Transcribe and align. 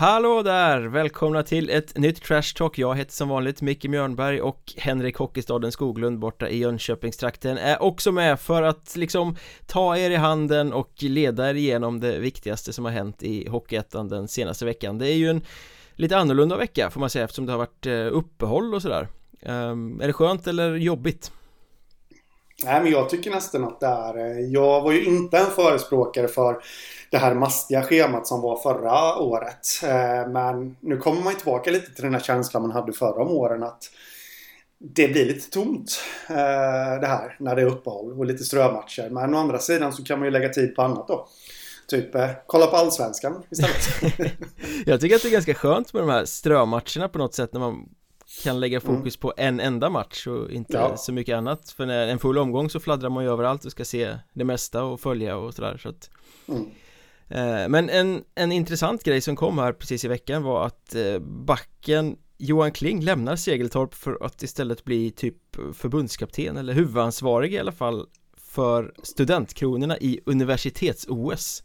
Hallå 0.00 0.42
där! 0.42 0.80
Välkomna 0.80 1.42
till 1.42 1.70
ett 1.70 1.98
nytt 1.98 2.22
Trash 2.22 2.54
Talk 2.56 2.78
Jag 2.78 2.96
heter 2.96 3.12
som 3.12 3.28
vanligt 3.28 3.62
Micke 3.62 3.84
Mjörnberg 3.84 4.40
och 4.40 4.72
Henrik 4.76 5.16
Hockeystaden 5.16 5.72
Skoglund 5.72 6.18
borta 6.18 6.48
i 6.48 6.58
Jönköpingstrakten 6.58 7.58
är 7.58 7.82
också 7.82 8.12
med 8.12 8.40
för 8.40 8.62
att 8.62 8.96
liksom 8.96 9.36
ta 9.66 9.96
er 9.96 10.10
i 10.10 10.16
handen 10.16 10.72
och 10.72 10.92
leda 10.98 11.50
er 11.50 11.54
igenom 11.54 12.00
det 12.00 12.18
viktigaste 12.18 12.72
som 12.72 12.84
har 12.84 12.92
hänt 12.92 13.22
i 13.22 13.48
Hockeyettan 13.48 14.08
den 14.08 14.28
senaste 14.28 14.64
veckan 14.64 14.98
Det 14.98 15.06
är 15.08 15.16
ju 15.16 15.30
en 15.30 15.42
lite 15.92 16.16
annorlunda 16.16 16.56
vecka 16.56 16.90
får 16.90 17.00
man 17.00 17.10
säga 17.10 17.24
eftersom 17.24 17.46
det 17.46 17.52
har 17.52 17.58
varit 17.58 17.86
eh, 17.86 17.92
uppehåll 17.94 18.74
och 18.74 18.82
sådär 18.82 19.08
um, 19.42 20.00
Är 20.00 20.06
det 20.06 20.12
skönt 20.12 20.46
eller 20.46 20.74
jobbigt? 20.74 21.32
Nej 22.64 22.82
men 22.82 22.92
jag 22.92 23.08
tycker 23.08 23.30
nästan 23.30 23.64
att 23.64 23.80
det 23.80 23.86
är 23.86 24.18
eh, 24.18 24.40
Jag 24.40 24.80
var 24.80 24.92
ju 24.92 25.04
inte 25.04 25.38
en 25.38 25.50
förespråkare 25.50 26.28
för 26.28 26.62
det 27.10 27.18
här 27.18 27.34
mastiga 27.34 27.82
schemat 27.82 28.26
som 28.26 28.40
var 28.40 28.56
förra 28.56 29.16
året. 29.16 29.68
Eh, 29.84 30.30
men 30.30 30.76
nu 30.80 30.96
kommer 30.96 31.22
man 31.22 31.34
tillbaka 31.34 31.70
lite 31.70 31.94
till 31.94 32.04
den 32.04 32.14
här 32.14 32.20
känslan 32.20 32.62
man 32.62 32.70
hade 32.70 32.92
förra 32.92 33.22
om 33.22 33.28
åren 33.28 33.62
att 33.62 33.84
det 34.78 35.08
blir 35.08 35.26
lite 35.26 35.50
tomt 35.50 36.02
eh, 36.28 37.00
det 37.00 37.06
här 37.06 37.36
när 37.38 37.56
det 37.56 37.62
är 37.62 37.66
uppehåll 37.66 38.18
och 38.18 38.26
lite 38.26 38.44
strömatcher. 38.44 39.10
Men 39.10 39.34
å 39.34 39.38
andra 39.38 39.58
sidan 39.58 39.92
så 39.92 40.04
kan 40.04 40.18
man 40.18 40.26
ju 40.26 40.32
lägga 40.32 40.48
tid 40.48 40.76
på 40.76 40.82
annat 40.82 41.08
då. 41.08 41.28
Typ 41.88 42.10
kolla 42.46 42.66
på 42.66 42.76
Allsvenskan 42.76 43.42
istället. 43.50 44.14
Jag 44.86 45.00
tycker 45.00 45.16
att 45.16 45.22
det 45.22 45.28
är 45.28 45.32
ganska 45.32 45.54
skönt 45.54 45.92
med 45.92 46.02
de 46.02 46.10
här 46.10 46.24
strömatcherna 46.24 47.08
på 47.08 47.18
något 47.18 47.34
sätt 47.34 47.52
när 47.52 47.60
man 47.60 47.88
kan 48.42 48.60
lägga 48.60 48.80
mm. 48.80 48.96
fokus 48.96 49.16
mm. 49.16 49.20
på 49.20 49.32
en 49.36 49.60
enda 49.60 49.90
match 49.90 50.26
och 50.26 50.50
inte 50.50 50.76
ja. 50.76 50.96
så 50.96 51.12
mycket 51.12 51.36
annat 51.36 51.70
För 51.70 51.86
när 51.86 52.08
en 52.08 52.18
full 52.18 52.38
omgång 52.38 52.70
så 52.70 52.80
fladdrar 52.80 53.10
man 53.10 53.24
ju 53.24 53.30
överallt 53.30 53.64
och 53.64 53.70
ska 53.70 53.84
se 53.84 54.18
det 54.32 54.44
mesta 54.44 54.82
och 54.82 55.00
följa 55.00 55.36
och 55.36 55.54
sådär 55.54 55.76
så 55.82 55.88
att 55.88 56.10
mm. 56.48 56.66
Eh, 57.30 57.68
men 57.68 57.90
en, 57.90 58.24
en 58.34 58.52
intressant 58.52 59.04
grej 59.04 59.20
som 59.20 59.36
kom 59.36 59.58
här 59.58 59.72
precis 59.72 60.04
i 60.04 60.08
veckan 60.08 60.42
var 60.42 60.66
att 60.66 60.94
eh, 60.94 61.18
backen 61.18 62.16
Johan 62.38 62.72
Kling 62.72 63.00
lämnar 63.00 63.36
Segeltorp 63.36 63.94
för 63.94 64.18
att 64.20 64.42
istället 64.42 64.84
bli 64.84 65.10
typ 65.10 65.36
förbundskapten 65.74 66.56
eller 66.56 66.72
huvudansvarig 66.72 67.54
i 67.54 67.58
alla 67.58 67.72
fall 67.72 68.06
för 68.36 68.92
studentkronorna 69.02 69.98
i 69.98 70.20
universitets-OS 70.26 71.62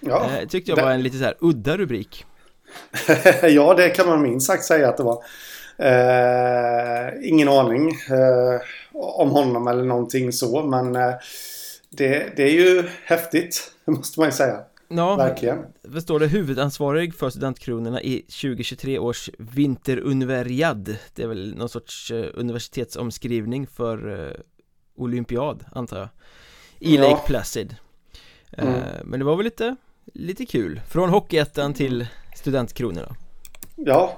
ja, 0.00 0.30
eh, 0.30 0.48
Tyckte 0.48 0.70
jag 0.70 0.78
det... 0.78 0.82
var 0.82 0.90
en 0.90 1.02
lite 1.02 1.18
så 1.18 1.24
här 1.24 1.36
udda 1.40 1.76
rubrik 1.76 2.24
Ja, 3.42 3.74
det 3.74 3.90
kan 3.90 4.06
man 4.06 4.22
minst 4.22 4.46
sagt 4.46 4.64
säga 4.64 4.88
att 4.88 4.96
det 4.96 5.02
var 5.02 5.24
eh, 5.78 7.28
Ingen 7.28 7.48
aning 7.48 7.88
eh, 7.90 8.60
om 8.92 9.30
honom 9.30 9.66
eller 9.68 9.84
någonting 9.84 10.32
så 10.32 10.62
men 10.62 10.96
eh, 10.96 11.14
det, 11.90 12.36
det 12.36 12.42
är 12.42 12.52
ju 12.52 12.84
häftigt, 13.04 13.72
måste 13.84 14.20
man 14.20 14.28
ju 14.28 14.32
säga. 14.32 14.60
Ja, 14.88 15.16
verkligen. 15.16 15.58
Vad 15.82 16.02
står 16.02 16.20
det? 16.20 16.26
Huvudansvarig 16.26 17.14
för 17.14 17.30
studentkronorna 17.30 18.02
i 18.02 18.22
2023 18.22 18.98
års 18.98 19.30
vinteruniversiad 19.38 20.96
Det 21.14 21.22
är 21.22 21.26
väl 21.26 21.54
någon 21.56 21.68
sorts 21.68 22.10
eh, 22.10 22.26
universitetsomskrivning 22.34 23.66
för 23.66 24.26
eh, 24.28 24.40
olympiad, 24.96 25.64
antar 25.72 25.98
jag. 25.98 26.08
I 26.78 26.96
ja. 26.96 27.02
Lake 27.02 27.26
Placid. 27.26 27.76
Mm. 28.52 28.80
Men 29.04 29.20
det 29.20 29.26
var 29.26 29.36
väl 29.36 29.44
lite, 29.44 29.76
lite 30.14 30.46
kul. 30.46 30.80
Från 30.88 31.10
Hockeyettan 31.10 31.74
till 31.74 32.06
studentkronorna 32.36 33.16
Ja, 33.76 34.16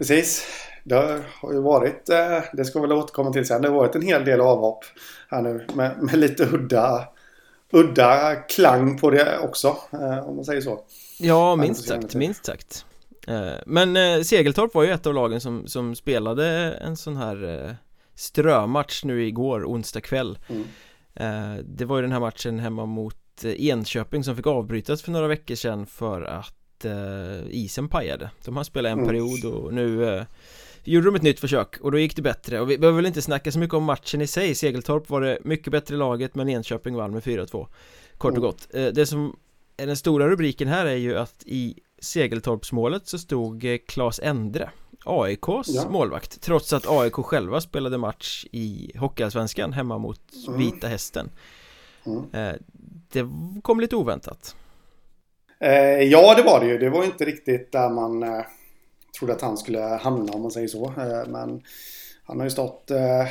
precis 0.00 0.44
det 0.84 1.22
har 1.40 1.52
ju 1.52 1.60
varit, 1.60 2.06
det 2.52 2.64
ska 2.64 2.80
vi 2.80 2.86
väl 2.86 2.96
återkomma 2.96 3.32
till 3.32 3.46
sen, 3.46 3.62
det 3.62 3.68
har 3.68 3.76
varit 3.76 3.94
en 3.94 4.02
hel 4.02 4.24
del 4.24 4.40
avhopp 4.40 4.84
här 5.28 5.42
nu 5.42 5.66
med, 5.74 6.02
med 6.02 6.18
lite 6.18 6.44
udda 6.44 7.08
udda 7.72 8.36
klang 8.36 8.98
på 8.98 9.10
det 9.10 9.38
också, 9.38 9.76
eh, 9.92 10.28
om 10.28 10.36
man 10.36 10.44
säger 10.44 10.60
så. 10.60 10.84
Ja, 11.18 11.56
minst 11.56 11.88
sagt, 11.88 12.14
minst 12.14 12.44
sagt. 12.44 12.84
Eh, 13.26 13.52
men 13.66 13.96
eh, 13.96 14.22
Segeltorp 14.22 14.74
var 14.74 14.82
ju 14.82 14.90
ett 14.90 15.06
av 15.06 15.14
lagen 15.14 15.40
som, 15.40 15.66
som 15.66 15.94
spelade 15.94 16.72
en 16.72 16.96
sån 16.96 17.16
här 17.16 17.76
strömatch 18.14 19.04
nu 19.04 19.26
igår, 19.26 19.64
onsdag 19.64 20.00
kväll. 20.00 20.38
Mm. 20.48 20.64
Det 21.64 21.84
var 21.84 21.96
ju 21.96 22.02
den 22.02 22.12
här 22.12 22.20
matchen 22.20 22.58
hemma 22.58 22.86
mot 22.86 23.44
Enköping 23.44 24.24
som 24.24 24.36
fick 24.36 24.46
avbrytas 24.46 25.02
för 25.02 25.10
några 25.10 25.28
veckor 25.28 25.54
sedan 25.54 25.86
för 25.86 26.22
att 26.22 26.59
isen 27.50 27.88
pajade. 27.88 28.30
De 28.44 28.56
har 28.56 28.64
spelat 28.64 28.92
en 28.92 28.98
mm. 28.98 29.08
period 29.08 29.44
och 29.44 29.74
nu 29.74 30.24
gjorde 30.84 31.06
de 31.06 31.14
ett 31.14 31.22
nytt 31.22 31.40
försök 31.40 31.80
och 31.80 31.92
då 31.92 31.98
gick 31.98 32.16
det 32.16 32.22
bättre 32.22 32.60
och 32.60 32.70
vi 32.70 32.78
behöver 32.78 32.96
väl 32.96 33.06
inte 33.06 33.22
snacka 33.22 33.52
så 33.52 33.58
mycket 33.58 33.74
om 33.74 33.84
matchen 33.84 34.20
i 34.20 34.26
sig 34.26 34.54
Segeltorp 34.54 35.10
var 35.10 35.20
det 35.20 35.38
mycket 35.44 35.72
bättre 35.72 35.96
laget 35.96 36.34
men 36.34 36.48
Enköping 36.48 36.94
vann 36.94 37.12
med 37.12 37.22
4-2 37.22 37.46
Kort 37.48 37.68
och 38.18 38.28
mm. 38.28 38.40
gott 38.40 38.68
eh, 38.74 38.86
Det 38.86 39.06
som 39.06 39.36
är 39.76 39.86
den 39.86 39.96
stora 39.96 40.28
rubriken 40.28 40.68
här 40.68 40.86
är 40.86 40.96
ju 40.96 41.18
att 41.18 41.42
i 41.46 41.74
Segeltorpsmålet 41.98 43.08
så 43.08 43.18
stod 43.18 43.64
eh, 43.64 43.78
Claes 43.86 44.20
Endre 44.22 44.70
AIKs 45.04 45.68
ja. 45.68 45.88
målvakt 45.90 46.40
Trots 46.40 46.72
att 46.72 46.86
AIK 46.88 47.14
själva 47.14 47.60
spelade 47.60 47.98
match 47.98 48.46
i 48.52 48.92
Hockeyallsvenskan 48.98 49.72
hemma 49.72 49.98
mot 49.98 50.20
mm. 50.46 50.58
Vita 50.58 50.88
Hästen 50.88 51.30
mm. 52.06 52.24
Eh, 52.32 52.54
det 53.12 53.30
kom 53.62 53.80
lite 53.80 53.96
oväntat 53.96 54.56
Ja 56.10 56.34
det 56.34 56.42
var 56.42 56.60
det 56.60 56.66
ju, 56.66 56.78
det 56.78 56.90
var 56.90 57.04
inte 57.04 57.24
riktigt 57.24 57.72
där 57.72 57.90
man 57.90 58.24
trodde 59.20 59.32
att 59.32 59.42
han 59.42 59.56
skulle 59.56 59.80
hamna 59.80 60.32
om 60.32 60.42
man 60.42 60.50
säger 60.50 60.68
så. 60.68 60.84
Eh, 60.84 61.28
men 61.28 61.62
han 62.24 62.38
har 62.38 62.44
ju 62.44 62.50
stått... 62.50 62.90
Eh, 62.90 63.26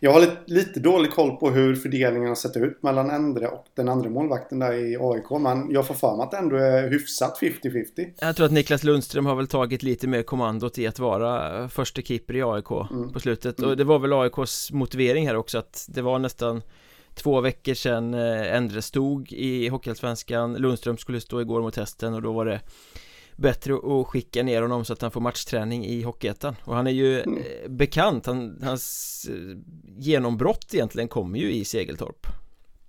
jag 0.00 0.12
har 0.12 0.20
lite, 0.20 0.36
lite 0.46 0.80
dålig 0.80 1.10
koll 1.10 1.36
på 1.36 1.50
hur 1.50 1.76
fördelningen 1.76 2.28
har 2.28 2.34
sett 2.34 2.56
ut 2.56 2.82
mellan 2.82 3.10
Endre 3.10 3.48
och 3.48 3.64
den 3.74 3.88
andra 3.88 4.10
målvakten 4.10 4.58
där 4.58 4.72
i 4.72 4.96
AIK. 5.00 5.30
Men 5.40 5.70
jag 5.70 5.86
får 5.86 5.94
för 5.94 6.16
mig 6.16 6.24
att 6.24 6.30
det 6.30 6.36
ändå 6.36 6.56
är 6.56 6.88
hyfsat 6.88 7.38
50-50. 7.40 8.12
Jag 8.20 8.36
tror 8.36 8.46
att 8.46 8.52
Niklas 8.52 8.84
Lundström 8.84 9.26
har 9.26 9.34
väl 9.34 9.46
tagit 9.46 9.82
lite 9.82 10.06
mer 10.06 10.22
kommandot 10.22 10.78
i 10.78 10.86
att 10.86 10.98
vara 10.98 11.68
första 11.68 12.02
keeper 12.02 12.36
i 12.36 12.42
AIK 12.42 12.90
mm. 12.90 13.12
på 13.12 13.20
slutet. 13.20 13.58
Mm. 13.58 13.70
Och 13.70 13.76
det 13.76 13.84
var 13.84 13.98
väl 13.98 14.12
AIKs 14.12 14.72
motivering 14.72 15.26
här 15.26 15.36
också 15.36 15.58
att 15.58 15.86
det 15.88 16.02
var 16.02 16.18
nästan 16.18 16.62
två 17.18 17.40
veckor 17.40 17.74
sedan 17.74 18.14
eh, 18.14 18.54
Endre 18.56 18.82
stod 18.82 19.32
i 19.32 19.68
Hockeyallsvenskan 19.68 20.54
Lundström 20.54 20.98
skulle 20.98 21.20
stå 21.20 21.40
igår 21.40 21.60
mot 21.60 21.76
hästen 21.76 22.14
och 22.14 22.22
då 22.22 22.32
var 22.32 22.44
det 22.44 22.60
bättre 23.36 23.74
att 23.74 24.06
skicka 24.06 24.42
ner 24.42 24.62
honom 24.62 24.84
så 24.84 24.92
att 24.92 25.02
han 25.02 25.10
får 25.10 25.20
matchträning 25.20 25.86
i 25.86 26.02
Hockeyettan 26.02 26.56
och 26.64 26.74
han 26.74 26.86
är 26.86 26.90
ju 26.90 27.20
mm. 27.20 27.38
Eh, 27.38 27.70
bekant, 27.70 28.26
han, 28.26 28.58
hans 28.62 29.26
eh, 29.30 29.58
genombrott 29.98 30.74
egentligen 30.74 31.08
kommer 31.08 31.38
ju 31.38 31.52
i 31.52 31.64
Segeltorp 31.64 32.26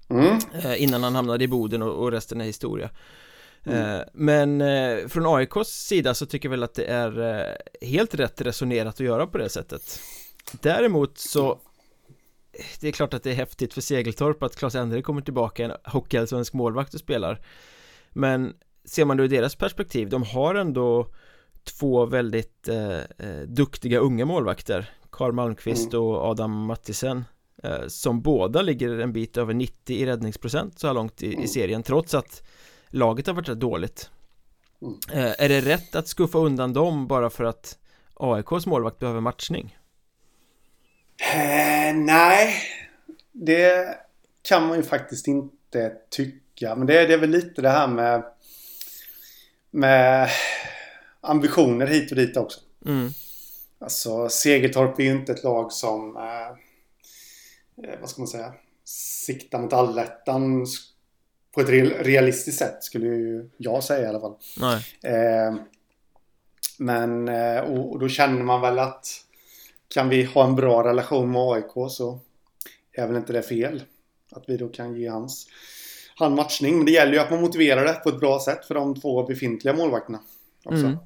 mm. 0.10 0.40
Innan 0.78 1.04
han 1.04 1.16
hamnade 1.16 1.44
i 1.44 1.48
Boden 1.48 1.82
och, 1.82 2.04
och 2.04 2.12
resten 2.12 2.42
är 2.42 2.46
historia 2.46 2.90
mm. 3.64 4.04
Men 4.14 5.10
från 5.10 5.36
AIKs 5.36 5.68
sida 5.68 6.14
så 6.14 6.26
tycker 6.26 6.50
jag 6.50 6.52
väl 6.52 6.64
att 6.64 6.76
det 6.76 6.86
är 6.86 7.58
helt 7.82 8.16
rätt 8.16 8.42
resonerat 8.42 8.94
att 8.94 9.00
göra 9.00 9.28
på 9.28 9.38
det 9.38 9.50
sättet 9.50 10.00
Däremot 10.52 11.18
så 11.18 11.60
Det 12.80 12.88
är 12.88 12.92
klart 12.92 13.14
att 13.14 13.24
det 13.24 13.32
är 13.32 13.36
häftigt 13.36 13.74
för 13.74 13.82
Segeltorp 13.82 14.44
att 14.44 14.56
Claes 14.56 14.76
Endre 14.76 15.02
kommer 15.02 15.22
tillbaka 15.22 15.66
en 15.66 15.72
hockeyallsvensk 15.84 16.54
målvakt 16.54 16.94
och 16.94 17.00
spelar 17.00 17.42
Men 18.10 18.54
ser 18.86 19.06
man 19.06 19.18
det 19.18 19.24
ur 19.24 19.28
deras 19.28 19.56
perspektiv, 19.56 20.10
de 20.10 20.24
har 20.24 20.56
ändå 20.56 21.08
två 21.64 22.06
väldigt 22.06 22.68
eh, 22.68 22.98
eh, 22.98 23.42
duktiga 23.48 24.00
unga 24.00 24.26
målvakter 24.26 24.90
Karl 25.10 25.32
Malmqvist 25.32 25.94
mm. 25.94 26.06
och 26.06 26.16
Adam 26.24 26.66
Mattisen 26.66 27.26
eh, 27.64 27.88
Som 27.88 28.22
båda 28.22 28.62
ligger 28.62 29.00
en 29.00 29.14
bit 29.14 29.38
över 29.38 29.54
90 29.54 29.96
i 29.96 30.06
räddningsprocent 30.06 30.80
så 30.80 30.88
här 30.88 30.94
långt 30.94 31.24
i, 31.24 31.34
mm. 31.34 31.44
i 31.44 31.48
serien 31.48 31.84
trots 31.84 32.14
att 32.14 32.44
laget 32.88 33.28
har 33.28 33.34
varit 33.34 33.50
rätt 33.50 33.60
dåligt 33.60 34.10
mm. 34.82 34.94
eh, 35.12 35.34
Är 35.38 35.50
det 35.50 35.62
rätt 35.62 35.96
att 35.96 36.08
skuffa 36.08 36.38
undan 36.38 36.74
dem 36.74 37.08
bara 37.08 37.30
för 37.30 37.44
att 37.44 37.78
AIKs 38.14 38.66
målvakt 38.66 39.00
behöver 39.00 39.22
matchning? 39.22 39.78
Eh, 41.20 41.96
nej 41.96 42.56
Det 43.32 43.98
kan 44.42 44.68
man 44.68 44.78
ju 44.78 44.84
faktiskt 44.84 45.28
inte 45.28 45.94
tycka 46.10 46.76
Men 46.76 46.88
det, 46.88 47.06
det 47.06 47.14
är 47.14 47.18
väl 47.18 47.30
lite 47.30 47.62
det 47.62 47.70
här 47.70 47.88
med 47.88 48.24
med 49.72 50.30
ambitioner 51.22 51.88
hit 51.88 52.12
och 52.12 52.18
dit 52.18 52.38
också. 52.38 52.60
Mm. 52.86 53.10
Alltså 53.80 54.30
Segertorp 54.30 55.00
är 55.00 55.04
ju 55.04 55.12
inte 55.12 55.32
ett 55.32 55.44
lag 55.44 55.72
som, 55.72 56.18
eh, 56.18 56.48
eh 57.90 58.00
vad 58.00 58.10
ska 58.10 58.22
man 58.22 58.28
säga, 58.28 58.54
siktar 59.26 59.60
mot 59.60 59.74
allettan 59.74 60.66
på 61.52 61.62
ett 61.62 61.70
realistiskt 62.06 62.60
sätt 62.60 62.84
skulle 62.84 63.06
ju 63.06 63.50
jag 63.58 63.84
säga 63.84 64.06
i 64.06 64.10
alla 64.10 64.20
fall. 64.20 64.36
Eh, 65.04 65.56
men, 66.78 67.28
eh, 67.28 67.60
och, 67.60 67.92
och, 67.92 68.00
då 68.00 68.10
känner 68.10 68.44
man 68.44 68.62
väl 68.62 68.80
att 68.80 69.08
kan 69.94 70.10
vi 70.10 70.24
ha 70.24 70.46
en 70.46 70.56
bra 70.56 70.84
relation 70.84 71.32
med 71.32 71.42
AIK 71.42 71.92
så 71.92 72.20
är 72.92 73.08
väl 73.08 73.16
inte 73.16 73.34
det 73.34 73.42
fel. 73.42 73.84
Att 74.32 74.44
vi 74.48 74.58
då 74.58 74.68
kan 74.68 74.96
ge 74.96 75.08
hans 75.08 75.48
han 76.16 76.36
matchning. 76.36 76.78
Men 76.78 76.86
det 76.86 76.92
gäller 76.92 77.14
ju 77.14 77.20
att 77.20 77.32
man 77.32 77.42
motiverar 77.42 77.86
det 77.86 77.94
på 77.94 78.10
ett 78.10 78.20
bra 78.20 78.40
sätt 78.40 78.66
för 78.66 78.76
de 78.76 79.02
två 79.02 79.24
befintliga 79.24 79.74
målvakterna. 79.74 80.20
Också. 80.66 80.86
Mm. 80.86 80.98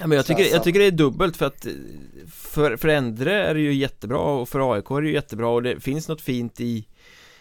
Ja, 0.00 0.06
men 0.06 0.16
jag, 0.16 0.26
tycker, 0.26 0.44
jag 0.44 0.64
tycker 0.64 0.80
det 0.80 0.86
är 0.86 0.90
dubbelt 0.90 1.36
för 1.36 1.46
att 1.46 1.66
för, 2.32 2.76
för 2.76 2.88
Endre 2.88 3.46
är 3.46 3.54
det 3.54 3.60
ju 3.60 3.74
jättebra 3.74 4.18
och 4.18 4.48
för 4.48 4.74
AIK 4.74 4.90
är 4.90 5.00
det 5.00 5.08
ju 5.08 5.14
jättebra 5.14 5.48
och 5.48 5.62
det 5.62 5.80
finns 5.80 6.08
något 6.08 6.20
fint 6.20 6.60
i 6.60 6.86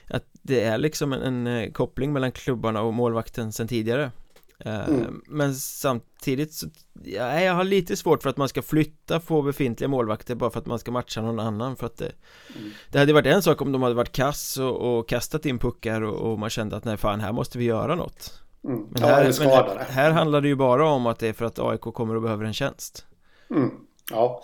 att 0.08 0.26
det 0.42 0.62
är 0.62 0.78
liksom 0.78 1.14
en, 1.14 1.22
en 1.22 1.48
eh, 1.48 1.72
koppling 1.72 2.14
mellan 2.14 2.32
klubbarna 2.32 2.82
och 2.82 2.94
målvakten 2.94 3.52
sen 3.52 3.68
tidigare 3.68 4.12
mm. 4.60 5.22
Men 5.28 5.56
samtidigt 5.56 6.54
så, 6.54 6.68
ja, 7.04 7.42
jag 7.42 7.54
har 7.54 7.64
lite 7.64 7.98
svårt 7.98 8.24
för 8.24 8.30
att 8.30 8.38
man 8.38 8.50
ska 8.50 8.62
flytta 8.62 9.20
på 9.20 9.42
befintliga 9.42 9.88
målvakter 9.88 10.36
bara 10.36 10.50
för 10.50 10.60
att 10.60 10.66
man 10.66 10.80
ska 10.80 10.92
matcha 10.92 11.22
någon 11.22 11.40
annan 11.40 11.76
för 11.76 11.86
att 11.86 11.98
det, 11.98 12.12
mm. 12.58 12.72
det 12.92 13.00
hade 13.00 13.14
varit 13.14 13.26
en 13.26 13.42
sak 13.42 13.62
om 13.62 13.72
de 13.72 13.84
hade 13.84 13.96
varit 13.96 14.12
kass 14.12 14.58
och, 14.58 14.98
och 14.98 15.10
kastat 15.10 15.46
in 15.46 15.60
puckar 15.60 16.02
och, 16.02 16.32
och, 16.32 16.40
man 16.40 16.50
kände 16.50 16.76
att 16.76 16.86
nej 16.86 16.98
fan 16.98 17.20
här 17.20 17.32
måste 17.32 17.58
vi 17.58 17.66
göra 17.66 17.96
något 17.96 18.44
mm. 18.64 18.88
Men, 18.92 19.02
ja, 19.02 19.08
här, 19.08 19.34
men 19.40 19.50
här, 19.50 19.86
här, 19.90 20.12
handlar 20.12 20.42
det 20.42 20.48
ju 20.48 20.56
bara 20.56 20.90
om 20.90 21.06
att 21.06 21.20
det 21.20 21.28
är 21.28 21.34
för 21.34 21.46
att 21.46 21.60
AIK 21.60 21.82
kommer 21.82 22.16
och 22.16 22.22
behöver 22.22 22.46
en 22.46 22.54
tjänst 22.54 23.06
mm. 23.50 23.72
Ja, 24.12 24.44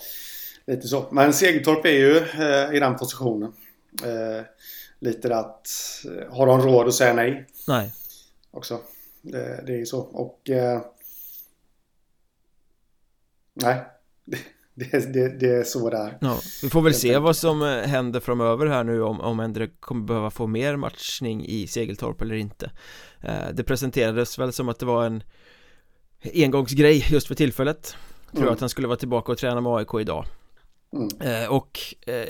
lite 0.68 0.88
så 0.88 1.06
Men 1.12 1.34
Segertorp 1.34 1.86
är 1.86 1.90
ju 1.90 2.18
eh, 2.18 2.76
i 2.76 2.80
den 2.80 2.96
positionen 2.96 3.54
eh, 4.04 4.46
Lite 5.00 5.36
att 5.36 5.68
eh, 6.06 6.36
har 6.36 6.48
de 6.48 6.62
råd 6.62 6.88
att 6.88 6.94
säga 6.94 7.14
nej? 7.14 7.48
Nej 7.68 7.94
Också 8.52 8.80
det, 9.22 9.64
det 9.66 9.74
är 9.74 9.78
ju 9.78 9.86
så. 9.86 10.00
Och... 10.00 10.50
Eh, 10.50 10.82
nej. 13.54 13.82
Det, 14.74 15.14
det, 15.14 15.40
det, 15.40 15.56
är 15.56 15.64
så 15.64 15.90
det 15.90 15.98
är. 15.98 16.18
Ja, 16.22 16.40
vi 16.62 16.70
får 16.70 16.82
väl 16.82 16.94
se 16.94 17.18
vad 17.18 17.36
som 17.36 17.62
eh, 17.62 17.68
händer 17.68 18.20
framöver 18.20 18.68
här 18.68 18.84
nu 18.84 19.02
om, 19.04 19.22
om 19.22 19.40
Endre 19.40 19.68
kommer 19.68 20.06
behöva 20.06 20.30
få 20.30 20.48
mer 20.48 20.76
matchning 20.76 21.46
i 21.46 21.68
Segeltorp 21.68 22.22
eller 22.22 22.36
inte 22.36 22.72
eh, 23.22 23.50
Det 23.54 23.64
presenterades 23.64 24.40
väl 24.40 24.54
som 24.54 24.70
att 24.70 24.80
det 24.80 24.86
var 24.86 25.06
en 25.06 25.24
engångsgrej 26.34 27.06
just 27.10 27.28
för 27.28 27.36
tillfället 27.36 27.96
Tror 28.32 28.42
mm. 28.42 28.54
att 28.54 28.60
han 28.60 28.70
skulle 28.70 28.88
vara 28.88 28.98
tillbaka 28.98 29.32
och 29.32 29.38
träna 29.38 29.62
med 29.62 29.72
AIK 29.72 29.94
idag 30.00 30.26
Mm. 30.94 31.10
Eh, 31.22 31.52
och 31.52 31.80
eh, 32.06 32.28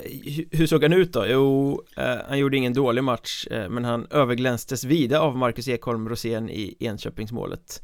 hur 0.50 0.66
såg 0.66 0.82
han 0.82 0.92
ut 0.92 1.12
då? 1.12 1.26
Jo, 1.26 1.82
eh, 1.96 2.16
han 2.28 2.38
gjorde 2.38 2.56
ingen 2.56 2.72
dålig 2.72 3.04
match 3.04 3.46
eh, 3.50 3.68
Men 3.68 3.84
han 3.84 4.06
överglänstes 4.10 4.84
vida 4.84 5.20
av 5.20 5.36
Marcus 5.36 5.68
Ekholm 5.68 6.08
Rosén 6.08 6.50
i 6.50 6.76
Enköpingsmålet 6.80 7.82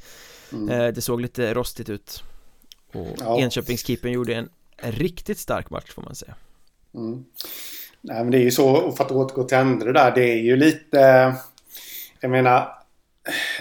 mm. 0.52 0.94
Det 0.94 1.00
såg 1.00 1.20
lite 1.20 1.54
rostigt 1.54 1.90
ut 1.90 2.22
Och 2.92 3.16
ja. 3.19 3.40
Enköpingskeepern 3.40 4.12
gjorde 4.12 4.34
en 4.34 4.48
riktigt 4.82 5.38
stark 5.38 5.70
match 5.70 5.90
får 5.90 6.02
man 6.02 6.14
säga 6.14 6.34
mm. 6.94 7.25
Nej 8.00 8.25
men 8.25 8.30
det 8.30 8.38
är 8.38 8.44
ju 8.44 8.50
så, 8.50 8.69
och 8.69 8.96
för 8.96 9.04
att 9.04 9.12
återgå 9.12 9.44
till 9.44 9.56
Endre 9.56 9.92
där, 9.92 10.14
det 10.14 10.32
är 10.32 10.42
ju 10.42 10.56
lite 10.56 11.34
Jag 12.20 12.30
menar 12.30 12.78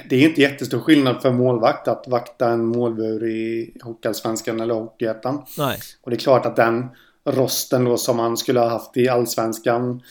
det 0.09 0.15
är 0.15 0.29
inte 0.29 0.41
jättestor 0.41 0.79
skillnad 0.79 1.21
för 1.21 1.31
målvakt 1.31 1.87
att 1.87 2.07
vakta 2.07 2.49
en 2.49 2.65
målbur 2.65 3.27
i 3.27 3.73
Hockeyallsvenskan 3.81 4.61
eller 4.61 4.73
Hockeyettan. 4.73 5.45
Och 6.01 6.09
det 6.09 6.15
är 6.15 6.19
klart 6.19 6.45
att 6.45 6.55
den 6.55 6.89
rosten 7.27 7.85
då 7.85 7.97
som 7.97 8.19
han 8.19 8.37
skulle 8.37 8.59
ha 8.59 8.69
haft 8.69 8.97
i 8.97 9.09
Allsvenskan 9.09 10.01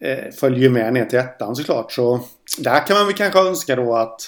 eh, 0.00 0.30
följer 0.40 0.70
med 0.70 0.92
ner 0.92 1.04
till 1.04 1.18
ettan 1.18 1.56
såklart. 1.56 1.92
Så 1.92 2.20
där 2.58 2.86
kan 2.86 2.96
man 2.96 3.06
väl 3.06 3.14
kanske 3.14 3.38
önska 3.38 3.76
då 3.76 3.96
att 3.96 4.20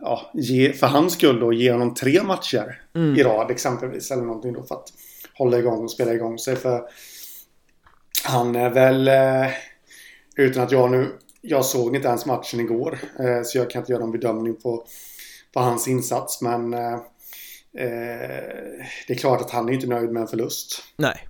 ja, 0.00 0.30
ge, 0.34 0.72
för 0.72 0.86
hans 0.86 1.12
skull 1.12 1.40
då 1.40 1.52
ge 1.52 1.72
honom 1.72 1.94
tre 1.94 2.22
matcher 2.22 2.82
mm. 2.94 3.16
i 3.16 3.22
rad 3.22 3.50
exempelvis. 3.50 4.10
Eller 4.10 4.22
någonting 4.22 4.52
då 4.52 4.62
för 4.62 4.74
att 4.74 4.92
hålla 5.34 5.58
igång 5.58 5.84
och 5.84 5.90
spela 5.90 6.12
igång 6.12 6.38
sig. 6.38 6.56
För 6.56 6.82
han 8.24 8.56
är 8.56 8.70
väl, 8.70 9.08
eh, 9.08 9.52
utan 10.36 10.62
att 10.62 10.72
jag 10.72 10.90
nu, 10.90 11.18
jag 11.40 11.64
såg 11.64 11.96
inte 11.96 12.08
ens 12.08 12.26
matchen 12.26 12.60
igår. 12.60 12.98
Eh, 13.18 13.42
så 13.44 13.58
jag 13.58 13.70
kan 13.70 13.82
inte 13.82 13.92
göra 13.92 14.02
någon 14.02 14.12
bedömning 14.12 14.56
på, 14.56 14.86
på 15.54 15.60
hans 15.60 15.88
insats. 15.88 16.42
Men 16.42 16.74
eh, 16.74 16.94
eh 17.74 18.84
det 19.06 19.12
är 19.12 19.18
klart 19.18 19.40
att 19.40 19.50
han 19.50 19.68
är 19.68 19.72
inte 19.72 19.86
nöjd 19.86 20.10
med 20.10 20.22
en 20.22 20.28
förlust. 20.28 20.82
Nej. 20.96 21.28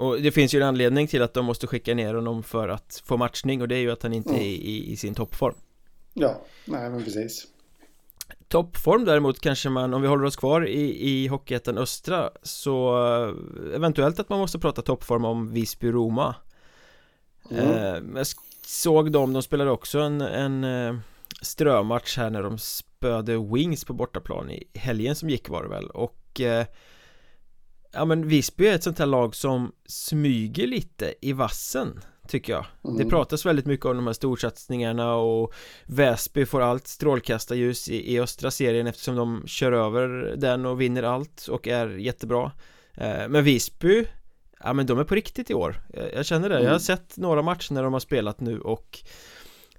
Och 0.00 0.22
det 0.22 0.30
finns 0.30 0.54
ju 0.54 0.60
en 0.60 0.68
anledning 0.68 1.06
till 1.06 1.22
att 1.22 1.34
de 1.34 1.44
måste 1.44 1.66
skicka 1.66 1.94
ner 1.94 2.14
honom 2.14 2.42
för 2.42 2.68
att 2.68 3.02
få 3.04 3.16
matchning 3.16 3.62
och 3.62 3.68
det 3.68 3.76
är 3.76 3.80
ju 3.80 3.90
att 3.90 4.02
han 4.02 4.12
inte 4.12 4.30
mm. 4.30 4.40
är 4.40 4.46
i, 4.46 4.92
i, 4.92 4.96
sin 4.96 5.14
toppform 5.14 5.54
Ja, 6.14 6.42
nej 6.64 6.90
men 6.90 7.04
precis 7.04 7.46
Toppform 8.48 9.04
däremot 9.04 9.40
kanske 9.40 9.68
man, 9.68 9.94
om 9.94 10.02
vi 10.02 10.08
håller 10.08 10.24
oss 10.24 10.36
kvar 10.36 10.66
i, 10.66 11.08
i 11.10 11.26
Hockeyettan 11.26 11.78
Östra 11.78 12.30
Så 12.42 13.04
eh, 13.06 13.74
eventuellt 13.74 14.20
att 14.20 14.28
man 14.28 14.38
måste 14.38 14.58
prata 14.58 14.82
toppform 14.82 15.24
om 15.24 15.52
Visby-Roma 15.52 16.34
mm. 17.50 17.70
eh, 17.70 18.16
Jag 18.16 18.26
såg 18.66 19.12
dem, 19.12 19.32
de 19.32 19.42
spelade 19.42 19.70
också 19.70 19.98
en, 19.98 20.20
en 20.20 20.64
eh, 20.64 20.96
strömatch 21.42 22.16
här 22.16 22.30
när 22.30 22.42
de 22.42 22.58
spöade 22.58 23.38
Wings 23.38 23.84
på 23.84 23.92
bortaplan 23.92 24.50
i 24.50 24.64
helgen 24.74 25.14
som 25.14 25.30
gick 25.30 25.48
var 25.48 25.62
det 25.62 25.68
väl 25.68 25.86
och 25.86 26.40
eh, 26.40 26.66
Ja 27.92 28.04
men 28.04 28.28
Visby 28.28 28.66
är 28.66 28.74
ett 28.74 28.82
sånt 28.82 28.98
här 28.98 29.06
lag 29.06 29.34
som 29.34 29.72
smyger 29.86 30.66
lite 30.66 31.14
i 31.20 31.32
vassen 31.32 32.00
Tycker 32.28 32.52
jag 32.52 32.66
mm. 32.84 32.96
Det 32.96 33.04
pratas 33.04 33.46
väldigt 33.46 33.66
mycket 33.66 33.86
om 33.86 33.96
de 33.96 34.06
här 34.06 34.14
storsatsningarna 34.14 35.14
och 35.14 35.54
Väsby 35.86 36.46
får 36.46 36.60
allt 36.60 36.86
strålkastarljus 36.86 37.88
i, 37.88 38.14
i 38.14 38.20
östra 38.20 38.50
serien 38.50 38.86
eftersom 38.86 39.16
de 39.16 39.42
kör 39.46 39.72
över 39.72 40.34
den 40.36 40.66
och 40.66 40.80
vinner 40.80 41.02
allt 41.02 41.46
och 41.50 41.68
är 41.68 41.88
jättebra 41.88 42.52
eh, 42.94 43.28
Men 43.28 43.44
Visby 43.44 44.04
Ja 44.64 44.72
men 44.72 44.86
de 44.86 44.98
är 44.98 45.04
på 45.04 45.14
riktigt 45.14 45.50
i 45.50 45.54
år 45.54 45.80
Jag, 46.14 46.26
känner 46.26 46.48
det, 46.48 46.54
mm. 46.54 46.64
jag 46.64 46.70
har 46.70 46.76
mm. 46.76 46.80
sett 46.80 47.16
några 47.16 47.42
matcher 47.42 47.72
när 47.74 47.82
de 47.82 47.92
har 47.92 48.00
spelat 48.00 48.40
nu 48.40 48.60
och 48.60 48.98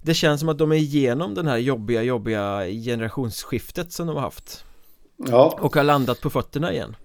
Det 0.01 0.13
känns 0.13 0.39
som 0.39 0.49
att 0.49 0.57
de 0.57 0.71
är 0.71 0.75
igenom 0.75 1.33
den 1.33 1.47
här 1.47 1.57
jobbiga, 1.57 2.03
jobbiga 2.03 2.65
generationsskiftet 2.65 3.91
som 3.91 4.07
de 4.07 4.15
har 4.15 4.23
haft 4.23 4.65
Ja 5.17 5.57
Och 5.61 5.75
har 5.75 5.83
landat 5.83 6.21
på 6.21 6.29
fötterna 6.29 6.73
igen 6.73 6.95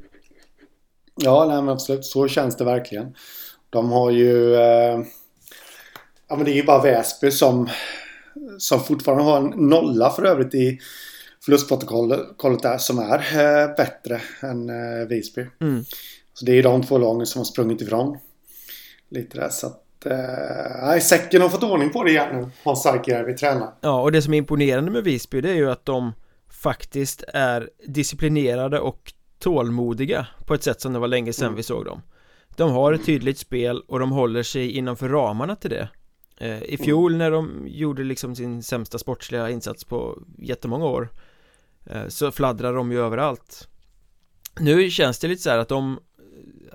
Ja, 1.16 1.44
nej 1.48 1.56
men 1.56 1.68
absolut. 1.68 2.04
Så 2.04 2.28
känns 2.28 2.56
det 2.56 2.64
verkligen. 2.64 3.14
De 3.70 3.92
har 3.92 4.10
ju... 4.10 4.54
Eh, 4.54 5.00
ja 6.28 6.36
men 6.36 6.44
det 6.44 6.50
är 6.50 6.56
ju 6.56 6.64
bara 6.64 6.82
Väsby 6.82 7.30
som, 7.30 7.68
som 8.58 8.80
fortfarande 8.80 9.24
har 9.24 9.36
en 9.36 9.68
nolla 9.68 10.10
för 10.10 10.24
övrigt 10.24 10.54
i 10.54 10.78
förlustprotokollet 11.44 12.62
där 12.62 12.78
som 12.78 12.98
är 12.98 13.18
eh, 13.18 13.74
bättre 13.76 14.20
än 14.40 14.70
eh, 14.70 15.06
Visby. 15.08 15.46
Mm. 15.60 15.84
Så 16.34 16.44
det 16.44 16.52
är 16.52 16.62
de 16.62 16.82
två 16.82 16.98
lagen 16.98 17.26
som 17.26 17.38
har 17.38 17.44
sprungit 17.44 17.80
ifrån. 17.80 18.18
Lite 19.10 19.38
där 19.38 19.48
så 19.48 19.66
att... 19.66 20.06
Eh, 20.06 20.86
nej, 20.86 21.00
säcken 21.00 21.42
har 21.42 21.48
fått 21.48 21.62
ordning 21.62 21.90
på 21.90 22.04
det 22.04 22.10
igen 22.10 22.36
nu. 22.40 22.50
Hans 22.64 22.82
Sarkijärvi 22.82 23.34
tränar. 23.34 23.74
Ja, 23.80 24.02
och 24.02 24.12
det 24.12 24.22
som 24.22 24.34
är 24.34 24.38
imponerande 24.38 24.90
med 24.90 25.04
Visby 25.04 25.40
det 25.40 25.50
är 25.50 25.54
ju 25.54 25.70
att 25.70 25.84
de 25.84 26.12
faktiskt 26.62 27.24
är 27.28 27.70
disciplinerade 27.86 28.80
och 28.80 29.12
tålmodiga 29.38 30.26
på 30.46 30.54
ett 30.54 30.62
sätt 30.62 30.80
som 30.80 30.92
det 30.92 30.98
var 30.98 31.08
länge 31.08 31.32
sedan 31.32 31.46
mm. 31.46 31.56
vi 31.56 31.62
såg 31.62 31.84
dem. 31.84 32.02
De 32.56 32.70
har 32.70 32.92
ett 32.92 33.06
tydligt 33.06 33.38
spel 33.38 33.82
och 33.88 33.98
de 33.98 34.12
håller 34.12 34.42
sig 34.42 34.70
innanför 34.70 35.08
ramarna 35.08 35.56
till 35.56 35.70
det. 35.70 35.88
Eh, 36.38 36.62
I 36.62 36.76
fjol 36.76 37.16
när 37.16 37.30
de 37.30 37.64
gjorde 37.66 38.04
liksom 38.04 38.36
sin 38.36 38.62
sämsta 38.62 38.98
sportsliga 38.98 39.50
insats 39.50 39.84
på 39.84 40.18
jättemånga 40.38 40.86
år 40.86 41.08
eh, 41.86 42.08
Så 42.08 42.30
fladdrar 42.30 42.74
de 42.74 42.92
ju 42.92 43.00
överallt. 43.00 43.68
Nu 44.60 44.90
känns 44.90 45.18
det 45.18 45.28
lite 45.28 45.42
så 45.42 45.50
att 45.50 45.68
de 45.68 45.98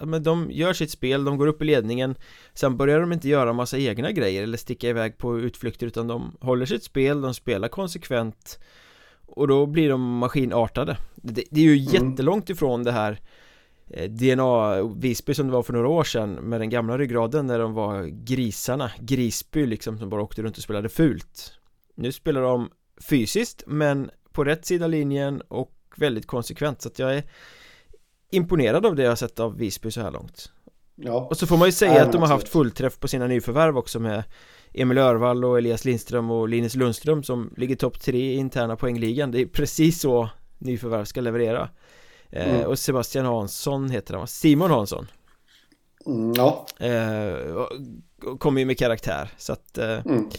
men 0.04 0.24
de 0.24 0.52
gör 0.52 0.74
sitt 0.74 0.92
spel, 0.92 1.24
de 1.24 1.38
går 1.38 1.48
upp 1.48 1.62
i 1.62 1.66
ledningen 1.66 2.16
Sen 2.54 2.78
börjar 2.78 3.00
de 3.00 3.14
inte 3.14 3.30
göra 3.30 3.54
massa 3.54 3.78
egna 3.78 4.12
grejer 4.12 4.44
eller 4.44 4.58
sticka 4.58 4.90
iväg 4.90 5.18
på 5.18 5.40
utflykter 5.40 5.88
utan 5.88 6.08
de 6.08 6.38
håller 6.40 6.66
sitt 6.66 6.84
spel, 6.84 7.22
de 7.22 7.34
spelar 7.34 7.68
konsekvent 7.68 8.60
och 9.32 9.48
då 9.48 9.66
blir 9.66 9.90
de 9.90 10.18
maskinartade. 10.18 10.98
Det, 11.16 11.44
det 11.52 11.62
är 11.62 11.66
ju 11.66 11.78
mm. 11.78 11.94
jättelångt 11.94 12.50
ifrån 12.50 12.84
det 12.84 12.92
här 12.92 13.20
eh, 13.90 14.10
DNA 14.10 14.84
Visby 14.84 15.34
som 15.34 15.48
det 15.48 15.54
var 15.54 15.64
för 15.64 15.74
några 15.74 15.88
år 15.88 16.04
sedan 16.04 16.34
med 16.34 16.62
den 16.62 16.70
gamla 16.70 16.98
ryggraden 16.98 17.48
när 17.48 17.60
de 17.60 17.74
var 17.74 18.04
grisarna. 18.06 18.92
Grisby 19.00 19.66
liksom 19.66 19.98
som 19.98 20.10
bara 20.10 20.22
åkte 20.22 20.42
runt 20.42 20.58
och 20.58 20.64
spelade 20.64 20.90
fult. 20.90 21.54
Nu 21.96 22.12
spelar 22.12 22.42
de 22.42 22.70
fysiskt 23.10 23.64
men 23.68 24.10
på 24.32 24.44
rätt 24.44 24.66
sida 24.66 24.88
linjen 24.88 25.42
och 25.42 25.74
väldigt 25.96 26.28
konsekvent. 26.28 26.82
Så 26.82 26.90
att 26.90 27.00
jag 27.00 27.16
är 27.16 27.24
imponerad 28.32 28.86
av 28.86 28.96
det 28.96 29.04
jag 29.04 29.12
har 29.12 29.16
sett 29.16 29.40
av 29.40 29.58
Visby 29.58 29.92
så 29.92 30.02
här 30.02 30.12
långt. 30.12 30.52
Ja. 30.96 31.28
Och 31.30 31.38
så 31.38 31.48
får 31.48 31.58
man 31.58 31.68
ju 31.68 31.72
säga 31.72 32.04
att 32.04 32.12
de 32.12 32.22
har 32.22 32.28
haft 32.28 32.50
fullträff 32.50 33.00
på 33.00 33.08
sina 33.08 33.28
nyförvärv 33.28 33.78
också 33.78 34.00
med 34.00 34.24
Emil 34.74 34.98
Örvall 34.98 35.46
och 35.46 35.58
Elias 35.58 35.86
Lindström 35.86 36.32
och 36.32 36.50
Linus 36.50 36.76
Lundström 36.76 37.24
som 37.24 37.54
ligger 37.58 37.76
topp 37.76 38.00
tre 38.00 38.18
i 38.18 38.36
interna 38.36 38.76
poängligan. 38.76 39.32
Det 39.32 39.42
är 39.42 39.46
precis 39.46 40.02
så 40.02 40.30
nyförvärv 40.58 41.06
ska 41.06 41.22
leverera. 41.22 41.70
Eh, 42.30 42.56
mm. 42.56 42.68
Och 42.68 42.80
Sebastian 42.80 43.26
Hansson 43.26 43.90
heter 43.90 44.14
han 44.14 44.28
Simon 44.28 44.72
Hansson. 44.72 45.08
Mm, 46.06 46.34
Ja. 46.38 46.66
Eh, 46.80 47.66
Kommer 48.40 48.60
ju 48.60 48.66
med 48.66 48.78
karaktär 48.78 49.30
så 49.38 49.54
att 49.54 49.78
eh, 49.78 50.06
mm. 50.06 50.30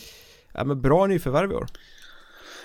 Ja 0.55 0.65
men 0.65 0.81
bra 0.81 1.07
nyförvärv 1.07 1.53
i 1.53 1.55
år. 1.55 1.67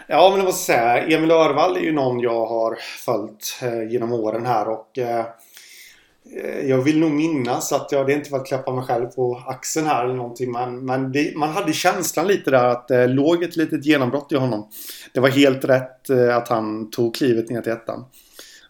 Ja 0.08 0.30
men 0.30 0.40
det 0.40 0.46
måste 0.46 0.66
säga 0.66 1.18
Emil 1.18 1.32
Örvall 1.32 1.78
är 1.78 1.82
ju 1.82 1.92
någon 1.92 2.20
jag 2.20 2.46
har 2.46 2.78
följt 3.06 3.60
genom 3.92 4.14
åren 4.14 4.46
här 4.46 4.68
och 4.70 5.00
jag 6.68 6.82
vill 6.82 7.00
nog 7.00 7.12
minnas 7.12 7.72
att 7.72 7.92
jag, 7.92 8.08
det 8.08 8.14
inte 8.14 8.32
var 8.32 8.40
att 8.40 8.48
klappa 8.48 8.74
mig 8.74 8.84
själv 8.84 9.06
på 9.06 9.44
axeln 9.48 9.88
här 9.88 10.06
eller 10.06 10.16
någonting. 10.16 10.52
Men, 10.52 10.86
men 10.86 11.12
det, 11.12 11.38
man 11.38 11.50
hade 11.50 11.74
känslan 11.74 12.28
lite 12.28 12.52
där 12.52 12.66
att 12.66 12.88
det 12.88 13.08
låg 13.08 13.44
ett 13.44 13.56
litet 13.56 13.86
genombrott 13.86 14.32
i 14.32 14.36
honom. 14.36 14.70
Det 15.14 15.20
var 15.20 15.30
helt 15.30 15.66
rätt 15.66 16.10
eh, 16.10 16.38
att 16.38 16.48
han 16.48 16.90
tog 16.90 17.16
klivet 17.16 17.50
ner 17.50 17.62
till 17.62 17.72
ettan. 17.72 18.06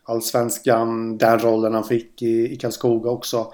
Allsvenskan, 0.03 1.17
den 1.17 1.39
rollen 1.39 1.73
han 1.73 1.83
fick 1.83 2.21
i, 2.21 2.53
i 2.53 2.55
Karlskoga 2.55 3.09
också 3.09 3.53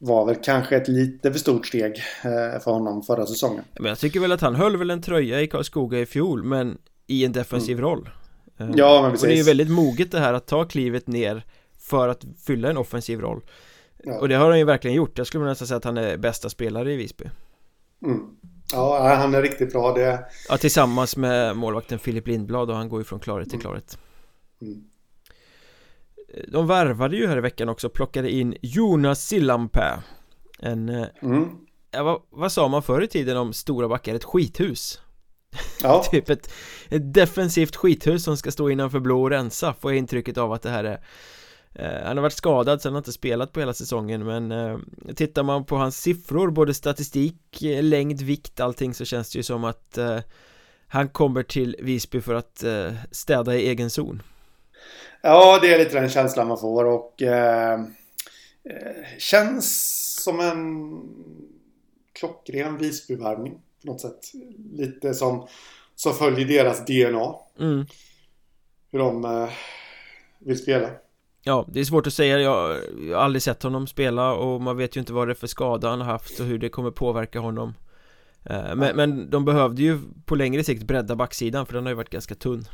var 0.00 0.26
väl 0.26 0.36
kanske 0.42 0.76
ett 0.76 0.88
lite 0.88 1.32
för 1.32 1.38
stort 1.38 1.66
steg 1.66 2.02
eh, 2.24 2.60
för 2.60 2.70
honom 2.70 3.02
förra 3.02 3.26
säsongen. 3.26 3.64
Men 3.78 3.88
jag 3.88 3.98
tycker 3.98 4.20
väl 4.20 4.32
att 4.32 4.40
han 4.40 4.54
höll 4.54 4.76
väl 4.76 4.90
en 4.90 5.02
tröja 5.02 5.40
i 5.40 5.46
Karlskoga 5.46 5.98
i 5.98 6.06
fjol 6.06 6.42
men 6.42 6.78
i 7.06 7.24
en 7.24 7.32
defensiv 7.32 7.78
mm. 7.78 7.90
roll. 7.90 8.08
Ja 8.74 9.02
men 9.02 9.10
precis 9.10 9.22
Och 9.22 9.28
det 9.28 9.34
är 9.34 9.36
ju 9.36 9.42
väldigt 9.42 9.70
moget 9.70 10.10
det 10.10 10.18
här 10.18 10.32
att 10.32 10.46
ta 10.46 10.64
klivet 10.64 11.06
ner 11.06 11.44
För 11.88 12.08
att 12.08 12.24
fylla 12.46 12.70
en 12.70 12.76
offensiv 12.76 13.20
roll 13.20 13.40
ja. 14.04 14.18
Och 14.18 14.28
det 14.28 14.34
har 14.34 14.48
han 14.48 14.58
ju 14.58 14.64
verkligen 14.64 14.96
gjort 14.96 15.18
Jag 15.18 15.26
skulle 15.26 15.44
nästan 15.44 15.68
säga 15.68 15.78
att 15.78 15.84
han 15.84 15.96
är 15.96 16.16
bästa 16.16 16.50
spelare 16.50 16.92
i 16.92 16.96
Visby 16.96 17.24
mm. 18.02 18.20
Ja, 18.72 19.14
han 19.14 19.34
är 19.34 19.42
riktigt 19.42 19.72
bra 19.72 19.92
det 19.92 20.24
Ja, 20.48 20.58
tillsammans 20.58 21.16
med 21.16 21.56
målvakten 21.56 21.98
Filip 21.98 22.26
Lindblad 22.26 22.70
och 22.70 22.76
han 22.76 22.88
går 22.88 23.00
ju 23.00 23.04
från 23.04 23.20
klarhet 23.20 23.48
till 23.48 23.54
mm. 23.54 23.62
klarhet 23.62 23.98
mm. 24.62 24.84
De 26.48 26.66
värvade 26.66 27.16
ju 27.16 27.26
här 27.26 27.38
i 27.38 27.40
veckan 27.40 27.68
också, 27.68 27.88
plockade 27.88 28.30
in 28.30 28.56
Jonas 28.62 29.24
Sillanpää 29.24 30.02
En 30.58 30.88
eh, 30.88 31.06
mm. 31.22 31.48
ja, 31.90 32.02
vad, 32.02 32.22
vad, 32.30 32.52
sa 32.52 32.68
man 32.68 32.82
förr 32.82 33.02
i 33.02 33.08
tiden 33.08 33.36
om 33.36 33.52
stora 33.52 33.88
backar? 33.88 34.14
Ett 34.14 34.24
skithus 34.24 35.00
Ja 35.82 36.02
Typ 36.10 36.30
ett, 36.30 36.50
ett 36.88 37.14
defensivt 37.14 37.76
skithus 37.76 38.24
som 38.24 38.36
ska 38.36 38.50
stå 38.50 38.70
innanför 38.70 39.00
blå 39.00 39.22
och 39.22 39.30
rensa 39.30 39.74
Får 39.74 39.90
jag 39.90 39.98
intrycket 39.98 40.38
av 40.38 40.52
att 40.52 40.62
det 40.62 40.70
här 40.70 40.84
är 40.84 41.00
Han 41.78 42.16
har 42.16 42.22
varit 42.22 42.32
skadad 42.32 42.82
så 42.82 42.88
han 42.88 42.94
har 42.94 43.00
inte 43.00 43.12
spelat 43.12 43.52
på 43.52 43.60
hela 43.60 43.74
säsongen 43.74 44.24
men 44.24 44.52
eh, 44.52 44.78
Tittar 45.16 45.42
man 45.42 45.64
på 45.64 45.76
hans 45.76 46.02
siffror, 46.02 46.50
både 46.50 46.74
statistik, 46.74 47.62
eh, 47.62 47.82
längd, 47.82 48.22
vikt, 48.22 48.60
allting 48.60 48.94
så 48.94 49.04
känns 49.04 49.30
det 49.32 49.36
ju 49.36 49.42
som 49.42 49.64
att 49.64 49.98
eh, 49.98 50.18
Han 50.88 51.08
kommer 51.08 51.42
till 51.42 51.76
Visby 51.78 52.20
för 52.20 52.34
att 52.34 52.62
eh, 52.62 52.92
städa 53.10 53.56
i 53.56 53.68
egen 53.68 53.90
zon 53.90 54.22
Ja, 55.22 55.58
det 55.62 55.74
är 55.74 55.78
lite 55.78 56.00
den 56.00 56.08
känslan 56.08 56.48
man 56.48 56.58
får 56.58 56.84
och 56.84 57.22
eh, 57.22 57.80
eh, 58.64 59.18
Känns 59.18 59.98
som 60.24 60.40
en 60.40 61.00
klockren 62.12 62.78
Visbyvärvning 62.78 63.54
på 63.80 63.86
något 63.86 64.00
sätt. 64.00 64.32
Lite 64.72 65.14
som, 65.14 65.46
som 65.94 66.14
följer 66.14 66.46
deras 66.46 66.84
DNA. 66.86 67.34
Mm. 67.58 67.86
Hur 68.90 68.98
de 68.98 69.24
eh, 69.24 69.50
vill 70.38 70.58
spela. 70.58 70.90
Ja, 71.48 71.64
det 71.68 71.80
är 71.80 71.84
svårt 71.84 72.06
att 72.06 72.12
säga. 72.12 72.40
Jag, 72.40 72.76
jag 73.08 73.16
har 73.16 73.24
aldrig 73.24 73.42
sett 73.42 73.62
honom 73.62 73.86
spela 73.86 74.32
och 74.32 74.60
man 74.60 74.76
vet 74.76 74.96
ju 74.96 75.00
inte 75.00 75.12
vad 75.12 75.28
det 75.28 75.32
är 75.32 75.34
för 75.34 75.46
skada 75.46 75.88
han 75.88 76.00
har 76.00 76.12
haft 76.12 76.40
och 76.40 76.46
hur 76.46 76.58
det 76.58 76.68
kommer 76.68 76.90
påverka 76.90 77.40
honom. 77.40 77.74
Eh, 78.44 78.74
men, 78.74 78.96
men 78.96 79.30
de 79.30 79.44
behövde 79.44 79.82
ju 79.82 79.98
på 80.24 80.34
längre 80.34 80.64
sikt 80.64 80.82
bredda 80.82 81.16
backsidan 81.16 81.66
för 81.66 81.74
den 81.74 81.82
har 81.82 81.90
ju 81.90 81.96
varit 81.96 82.10
ganska 82.10 82.34
tunn. 82.34 82.64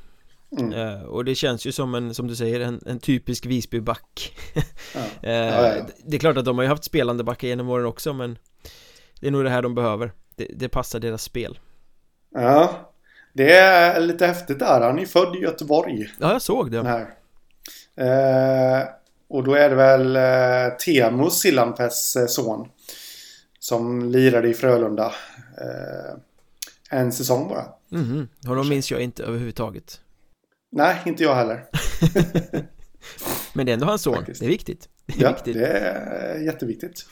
Mm. 0.58 0.72
Uh, 0.72 1.02
och 1.02 1.24
det 1.24 1.34
känns 1.34 1.66
ju 1.66 1.72
som 1.72 1.94
en, 1.94 2.14
som 2.14 2.26
du 2.26 2.36
säger, 2.36 2.60
en, 2.60 2.80
en 2.86 2.98
typisk 2.98 3.46
Visby-back 3.46 4.36
ja. 4.94 5.00
uh, 5.00 5.30
ja, 5.30 5.76
ja, 5.76 5.86
Det 6.04 6.16
är 6.16 6.20
klart 6.20 6.36
att 6.36 6.44
de 6.44 6.56
har 6.56 6.62
ju 6.62 6.68
haft 6.68 6.84
spelande 6.84 7.24
backar 7.24 7.48
genom 7.48 7.68
åren 7.68 7.86
också 7.86 8.12
men 8.12 8.38
Det 9.20 9.26
är 9.26 9.30
nog 9.30 9.44
det 9.44 9.50
här 9.50 9.62
de 9.62 9.74
behöver 9.74 10.12
Det, 10.36 10.48
det 10.54 10.68
passar 10.68 11.00
deras 11.00 11.22
spel 11.22 11.58
Ja 12.34 12.92
Det 13.32 13.52
är 13.52 14.00
lite 14.00 14.26
häftigt 14.26 14.58
där, 14.58 14.80
han 14.80 14.98
är 14.98 15.06
född 15.06 15.36
i 15.36 15.38
Göteborg 15.38 16.10
Ja, 16.20 16.32
jag 16.32 16.42
såg 16.42 16.70
det 16.70 16.82
här. 16.82 17.14
Uh, 18.00 18.88
och 19.28 19.44
då 19.44 19.54
är 19.54 19.70
det 19.70 19.76
väl 19.76 20.16
uh, 20.16 20.76
Teemu 20.76 21.30
Sillanpääs 21.30 22.16
son 22.28 22.68
Som 23.58 24.10
lirade 24.10 24.48
i 24.48 24.54
Frölunda 24.54 25.12
En 26.90 27.12
säsong 27.12 27.48
bara 27.48 27.66
mm 27.92 28.04
-hmm. 28.04 28.48
Honom 28.48 28.68
minns 28.68 28.90
jag 28.90 29.00
inte 29.00 29.24
överhuvudtaget 29.24 30.00
Nej, 30.76 30.96
inte 31.06 31.22
jag 31.22 31.34
heller. 31.34 31.64
Men 33.52 33.66
det 33.66 33.72
är 33.72 33.74
ändå 33.74 33.86
hans 33.86 34.02
son, 34.02 34.14
Faktiskt. 34.14 34.40
det 34.40 34.46
är 34.46 34.50
viktigt. 34.50 34.88
Det 35.06 35.14
är 35.14 35.22
ja, 35.22 35.32
viktigt. 35.32 35.54
det 35.54 35.66
är 35.66 36.40
jätteviktigt. 36.40 37.06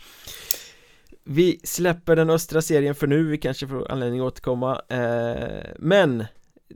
Vi 1.25 1.61
släpper 1.65 2.17
den 2.17 2.31
östra 2.31 2.63
serien 2.63 2.95
för 2.95 3.07
nu, 3.07 3.25
vi 3.25 3.39
kanske 3.39 3.69
får 3.69 3.91
anledning 3.91 4.21
att 4.21 4.27
återkomma. 4.27 4.83
Eh, 4.89 5.65
men 5.79 6.25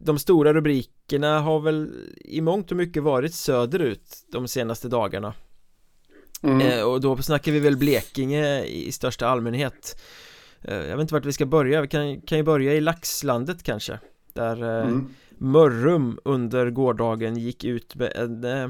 de 0.00 0.19
stora 0.19 0.55
rubrikerna 0.55 1.41
har 1.41 1.61
väl 1.61 1.93
i 2.25 2.41
mångt 2.41 2.71
och 2.71 2.76
mycket 2.76 3.03
varit 3.03 3.35
söderut 3.35 4.26
de 4.33 4.49
senaste 4.49 4.88
dagarna. 4.88 5.35
Mm. 6.43 6.61
Eh, 6.61 6.83
och 6.83 7.00
då 7.00 7.17
snackar 7.17 7.53
vi 7.53 7.61
väl 7.61 7.76
Blekinge 7.76 8.65
i 8.65 8.93
största 8.93 9.26
allmänhet. 9.26 10.00
Eh, 10.62 10.76
jag 10.76 10.97
vet 10.97 11.00
inte 11.00 11.15
vart 11.15 11.25
vi 11.25 11.33
ska 11.33 11.47
börja, 11.47 11.81
vi 11.81 11.88
kan, 11.88 12.21
kan 12.21 12.38
ju 12.38 12.45
börja 12.45 12.75
i 12.75 12.81
Laxlandet 12.81 13.62
kanske. 13.62 13.99
Där 14.33 14.62
mm. 14.83 15.09
Mörrum 15.38 16.19
under 16.25 16.71
gårdagen 16.71 17.37
gick 17.37 17.65
ut 17.65 17.95
med 17.95 18.12
en, 18.17 18.45
eh, 18.45 18.69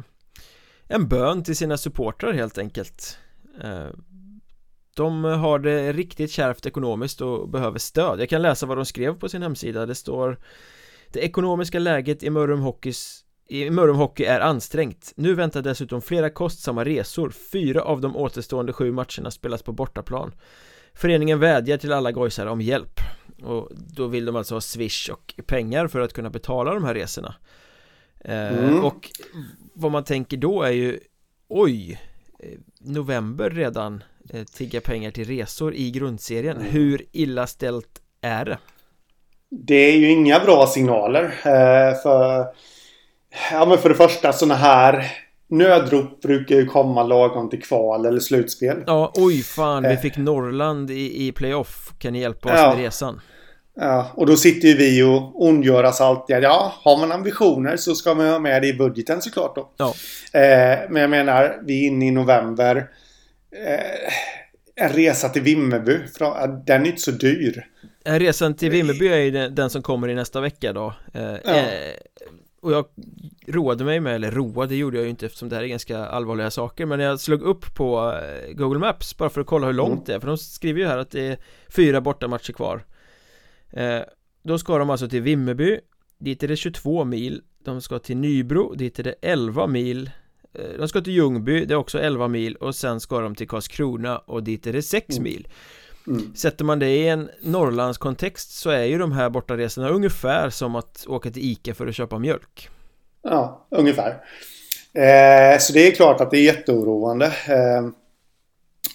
en 0.89 1.09
bön 1.09 1.45
till 1.45 1.57
sina 1.57 1.77
supportrar 1.77 2.33
helt 2.33 2.59
enkelt 2.59 3.19
eh, 3.63 3.87
De 4.97 5.25
har 5.25 5.59
det 5.59 5.93
riktigt 5.93 6.31
kärvt 6.31 6.67
ekonomiskt 6.67 7.21
och 7.21 7.49
behöver 7.49 7.79
stöd 7.79 8.21
Jag 8.21 8.29
kan 8.29 8.43
läsa 8.43 8.67
vad 8.67 8.79
de 8.79 8.85
skrev 8.85 9.19
på 9.19 9.29
sin 9.29 9.43
hemsida 9.43 9.87
Det 9.87 9.95
står 9.95 10.39
Det 11.13 11.21
ekonomiska 11.21 11.79
läget 11.79 12.23
i 12.23 12.31
Mörrum 12.31 12.61
Hockeys 12.61 13.23
i 13.49 13.71
Mörrum 13.71 13.97
Hockey 13.97 14.25
är 14.25 14.41
ansträngt 14.41 15.13
Nu 15.17 15.35
väntar 15.35 15.63
dessutom 15.63 16.03
flera 16.03 16.31
kostsamma 16.31 16.85
resor 16.85 17.31
Fyra 17.31 17.83
av 17.83 18.01
de 18.01 18.17
återstående 18.17 18.73
sju 18.73 18.93
matcherna 18.93 19.31
spelas 19.31 19.63
på 19.63 19.73
bortaplan 19.73 20.35
Föreningen 20.95 21.41
vädjar 21.41 21.79
till 21.79 21.93
alla 21.93 22.13
gojsare 22.13 22.51
om 22.51 22.61
hjälp 22.61 23.01
och 23.43 23.71
då 23.75 24.07
vill 24.07 24.25
de 24.25 24.37
alltså 24.37 24.55
ha 24.55 24.61
swish 24.61 25.11
och 25.11 25.35
pengar 25.47 25.89
för 25.89 26.01
att 26.01 26.13
kunna 26.13 26.31
betala 26.31 26.75
de 26.75 26.85
här 26.85 26.95
resorna 26.95 27.35
eh, 28.21 28.59
mm. 28.59 28.85
Och 28.85 29.11
vad 29.75 29.93
man 29.93 30.05
tänker 30.05 30.37
då 30.37 30.63
är 30.63 30.71
ju 30.71 31.01
Oj 31.49 32.01
eh, 32.39 32.59
November 32.81 33.51
redan 33.51 34.03
eh, 34.31 34.45
Tigga 34.45 34.81
pengar 34.81 35.11
till 35.11 35.25
resor 35.25 35.75
i 35.75 35.91
grundserien 35.91 36.57
mm. 36.57 36.71
Hur 36.73 37.07
illa 37.13 37.47
ställt 37.47 38.03
är 38.21 38.45
det? 38.45 38.59
Det 39.51 39.75
är 39.75 39.97
ju 39.97 40.11
inga 40.11 40.41
bra 40.41 40.67
signaler 40.67 41.35
för 42.03 42.47
Ja 43.53 43.67
men 43.67 43.79
för 43.79 43.89
det 43.89 43.95
första 43.95 44.33
sådana 44.33 44.55
här 44.55 45.13
Nödrop 45.49 46.23
brukar 46.23 46.55
ju 46.55 46.67
komma 46.67 47.03
lagom 47.03 47.51
till 47.51 47.63
kval 47.63 48.07
eller 48.07 48.21
slutspel. 48.21 48.85
Ja, 48.87 49.13
oj 49.15 49.43
fan, 49.43 49.89
vi 49.89 49.97
fick 49.97 50.17
Norrland 50.17 50.91
i, 50.91 51.27
i 51.27 51.33
playoff. 51.33 51.93
Kan 51.99 52.13
ni 52.13 52.21
hjälpa 52.21 52.49
oss 52.49 52.59
ja. 52.59 52.75
med 52.75 52.85
resan? 52.85 53.21
Ja, 53.81 54.11
och 54.15 54.27
då 54.27 54.37
sitter 54.37 54.69
ju 54.69 54.75
vi 54.75 55.03
och 55.03 55.47
ondgöras 55.47 56.01
alltid. 56.01 56.37
Ja, 56.37 56.73
har 56.83 56.99
man 56.99 57.13
ambitioner 57.13 57.77
så 57.77 57.95
ska 57.95 58.15
man 58.15 58.29
ha 58.29 58.39
med 58.39 58.63
det 58.63 58.69
i 58.69 58.75
budgeten 58.75 59.23
såklart 59.23 59.55
då. 59.55 59.71
Ja. 59.77 59.95
Eh, 60.41 60.79
men 60.91 61.03
jag 61.03 61.11
menar, 61.11 61.57
vi 61.65 61.85
är 61.85 61.87
inne 61.87 62.07
i 62.07 62.11
november. 62.11 62.77
Eh, 63.67 64.85
en 64.85 64.93
resa 64.93 65.29
till 65.29 65.43
Vimmerby, 65.43 65.99
den 66.67 66.83
är 66.83 66.87
inte 66.87 67.03
så 67.03 67.11
dyr. 67.11 67.67
Resan 68.07 68.55
till 68.55 68.71
Vimmerby 68.71 69.09
är 69.09 69.17
ju 69.17 69.49
den 69.49 69.71
som 69.71 69.83
kommer 69.83 70.09
i 70.09 70.15
nästa 70.15 70.41
vecka 70.41 70.73
då. 70.73 70.95
Eh, 71.13 71.23
ja. 71.23 71.55
Eh, 71.55 71.97
och 72.67 72.73
jag 72.73 72.87
roade 73.47 73.85
mig 73.85 74.01
med, 74.01 74.15
eller 74.15 74.31
roade 74.31 74.77
gjorde 74.77 74.97
jag 74.97 75.05
ju 75.05 75.11
inte 75.11 75.27
eftersom 75.27 75.49
det 75.49 75.57
här 75.57 75.63
är 75.63 75.67
ganska 75.67 76.07
allvarliga 76.07 76.51
saker 76.51 76.87
Men 76.87 77.01
jag 77.01 77.21
slog 77.21 77.43
upp 77.43 77.75
på 77.75 78.13
eh, 78.23 78.53
Google 78.53 78.79
Maps 78.79 79.17
bara 79.17 79.31
för 79.31 79.41
att 79.41 79.47
kolla 79.47 79.67
hur 79.67 79.73
långt 79.73 79.93
mm. 79.93 80.05
det 80.07 80.15
är 80.15 80.21
För 80.21 80.27
de 80.27 80.39
skriver 80.39 80.81
ju 80.81 80.87
här 80.87 80.99
att 80.99 81.11
det 81.11 81.27
är 81.27 81.39
fyra 81.69 82.01
bortamatcher 82.01 82.53
kvar 82.53 82.85
eh, 83.71 84.01
Då 84.43 84.59
ska 84.59 84.79
de 84.79 84.91
alltså 84.91 85.09
till 85.09 85.23
Vimmerby 85.23 85.81
Dit 86.19 86.43
är 86.43 86.49
det 86.49 86.57
22 86.57 87.05
mil 87.05 87.43
De 87.65 87.81
ska 87.81 87.99
till 87.99 88.17
Nybro, 88.17 88.75
dit 88.75 88.99
är 88.99 89.03
det 89.03 89.15
11 89.23 89.67
mil 89.67 90.11
eh, 90.53 90.79
De 90.79 90.89
ska 90.89 91.01
till 91.01 91.13
Ljungby, 91.13 91.65
det 91.65 91.75
är 91.75 91.79
också 91.79 91.99
11 91.99 92.29
mil 92.29 92.57
Och 92.57 92.75
sen 92.75 93.01
ska 93.01 93.21
de 93.21 93.35
till 93.35 93.49
Karlskrona 93.49 94.19
och 94.19 94.43
dit 94.43 94.67
är 94.67 94.73
det 94.73 94.83
6 94.83 95.11
mm. 95.11 95.25
mil 95.25 95.49
Mm. 96.07 96.35
Sätter 96.35 96.65
man 96.65 96.79
det 96.79 96.89
i 96.89 97.09
en 97.09 97.31
Norrlandskontext 97.43 98.51
så 98.51 98.71
är 98.71 98.85
ju 98.85 98.99
de 98.99 99.13
här 99.13 99.31
bortaresorna 99.31 99.89
ungefär 99.89 100.51
som 100.51 100.77
att 100.77 101.07
åka 101.09 101.31
till 101.31 101.43
Ica 101.43 101.75
för 101.75 101.87
att 101.87 101.95
köpa 101.95 102.19
mjölk. 102.19 102.69
Ja, 103.23 103.67
ungefär. 103.71 104.11
Eh, 104.93 105.59
så 105.59 105.73
det 105.73 105.87
är 105.87 105.95
klart 105.95 106.21
att 106.21 106.31
det 106.31 106.39
är 106.39 106.43
jätteoroande. 106.43 107.27
Eh, 107.27 107.89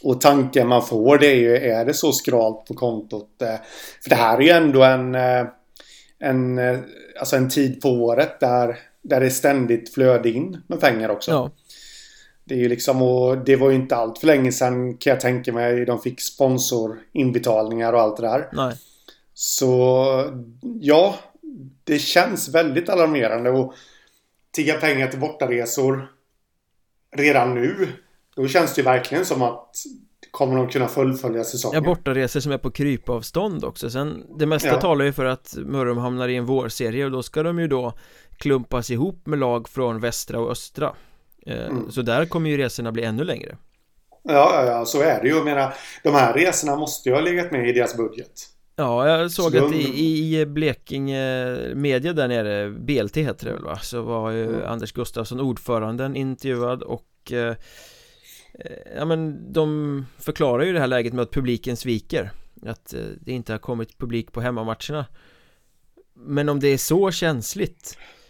och 0.03 0.21
tanken 0.21 0.67
man 0.67 0.85
får 0.85 1.17
det 1.17 1.27
är 1.27 1.35
ju, 1.35 1.57
är 1.57 1.85
det 1.85 1.93
så 1.93 2.11
skralt 2.11 2.65
på 2.65 2.73
kontot? 2.73 3.41
Eh, 3.41 3.55
för 4.03 4.09
det 4.09 4.15
här 4.15 4.37
är 4.37 4.41
ju 4.41 4.49
ändå 4.49 4.83
en, 4.83 5.15
eh, 5.15 5.45
en, 6.19 6.57
eh, 6.57 6.79
alltså 7.19 7.35
en 7.35 7.49
tid 7.49 7.81
på 7.81 7.89
året 7.89 8.39
där, 8.39 8.79
där 9.01 9.19
det 9.19 9.29
ständigt 9.29 9.93
flöde 9.93 10.29
in 10.29 10.61
med 10.67 10.79
pengar 10.79 11.09
också. 11.09 11.31
Ja. 11.31 11.51
Det 12.51 12.55
är 12.55 12.59
ju 12.59 12.69
liksom, 12.69 13.01
och 13.01 13.37
det 13.37 13.55
var 13.55 13.69
ju 13.69 13.75
inte 13.75 13.95
allt 13.95 14.19
för 14.19 14.27
länge 14.27 14.51
sedan 14.51 14.97
kan 14.97 15.11
jag 15.11 15.19
tänka 15.19 15.53
mig. 15.53 15.85
De 15.85 16.01
fick 16.01 16.21
sponsorinbetalningar 16.21 17.93
och 17.93 18.01
allt 18.01 18.17
det 18.17 18.23
där. 18.23 18.49
Nej. 18.53 18.75
Så 19.33 20.31
ja, 20.81 21.15
det 21.83 21.99
känns 21.99 22.49
väldigt 22.49 22.89
alarmerande. 22.89 23.49
Och 23.49 23.73
tigga 24.51 24.73
pengar 24.73 25.07
till 25.07 25.19
bortaresor 25.19 26.07
redan 27.15 27.55
nu. 27.55 27.87
Då 28.35 28.47
känns 28.47 28.75
det 28.75 28.81
ju 28.81 28.85
verkligen 28.85 29.25
som 29.25 29.41
att 29.41 29.75
kommer 30.31 30.55
de 30.55 30.69
kunna 30.69 30.87
fullfölja 30.87 31.43
säsongen. 31.43 31.83
Ja, 31.83 31.89
bortaresor 31.89 32.39
som 32.39 32.51
är 32.51 32.57
på 32.57 32.71
krypavstånd 32.71 33.63
också. 33.63 33.89
Sen 33.89 34.23
det 34.39 34.45
mesta 34.45 34.67
ja. 34.67 34.81
talar 34.81 35.05
ju 35.05 35.13
för 35.13 35.25
att 35.25 35.55
Mörrum 35.57 35.97
hamnar 35.97 36.27
i 36.27 36.35
en 36.35 36.45
vårserie 36.45 37.05
och 37.05 37.11
då 37.11 37.23
ska 37.23 37.43
de 37.43 37.59
ju 37.59 37.67
då 37.67 37.93
klumpas 38.37 38.89
ihop 38.89 39.25
med 39.25 39.39
lag 39.39 39.69
från 39.69 39.99
västra 39.99 40.39
och 40.39 40.51
östra. 40.51 40.93
Eh, 41.45 41.65
mm. 41.65 41.91
Så 41.91 42.01
där 42.01 42.25
kommer 42.25 42.49
ju 42.49 42.57
resorna 42.57 42.91
bli 42.91 43.03
ännu 43.03 43.23
längre. 43.23 43.57
Ja, 44.23 44.65
ja, 44.65 44.85
så 44.85 45.01
är 45.01 45.21
det 45.21 45.27
ju. 45.27 45.35
Jag 45.35 45.45
menar, 45.45 45.73
de 46.03 46.13
här 46.13 46.33
resorna 46.33 46.75
måste 46.75 47.09
ju 47.09 47.15
ha 47.15 47.21
legat 47.21 47.51
med 47.51 47.69
i 47.69 47.73
deras 47.73 47.97
budget. 47.97 48.31
Ja, 48.75 49.07
jag 49.07 49.31
såg 49.31 49.51
så 49.51 49.65
att 49.65 49.73
i, 49.73 50.39
i 50.39 50.45
Blekinge 50.45 51.57
media 51.75 52.13
där 52.13 52.27
nere, 52.27 52.69
BLT 52.69 53.17
heter 53.17 53.45
det 53.45 53.53
väl 53.53 53.63
va? 53.63 53.77
Så 53.77 54.01
var 54.01 54.31
ju 54.31 54.43
mm. 54.43 54.61
Anders 54.65 54.91
Gustafsson 54.91 55.39
ordföranden 55.39 56.15
intervjuad 56.15 56.83
och 56.83 57.31
eh, 57.31 57.55
Ja 58.95 59.05
men 59.05 59.53
de 59.53 60.05
förklarar 60.17 60.63
ju 60.63 60.73
det 60.73 60.79
här 60.79 60.87
läget 60.87 61.13
med 61.13 61.23
att 61.23 61.31
publiken 61.31 61.77
sviker 61.77 62.31
Att 62.65 62.93
eh, 62.93 62.99
det 63.19 63.31
inte 63.31 63.53
har 63.53 63.59
kommit 63.59 63.97
publik 63.97 64.31
på 64.31 64.41
hemmamatcherna 64.41 65.05
Men 66.13 66.49
om 66.49 66.59
det 66.59 66.67
är 66.67 66.77
så 66.77 67.11
känsligt 67.11 67.97
eh, 67.97 68.20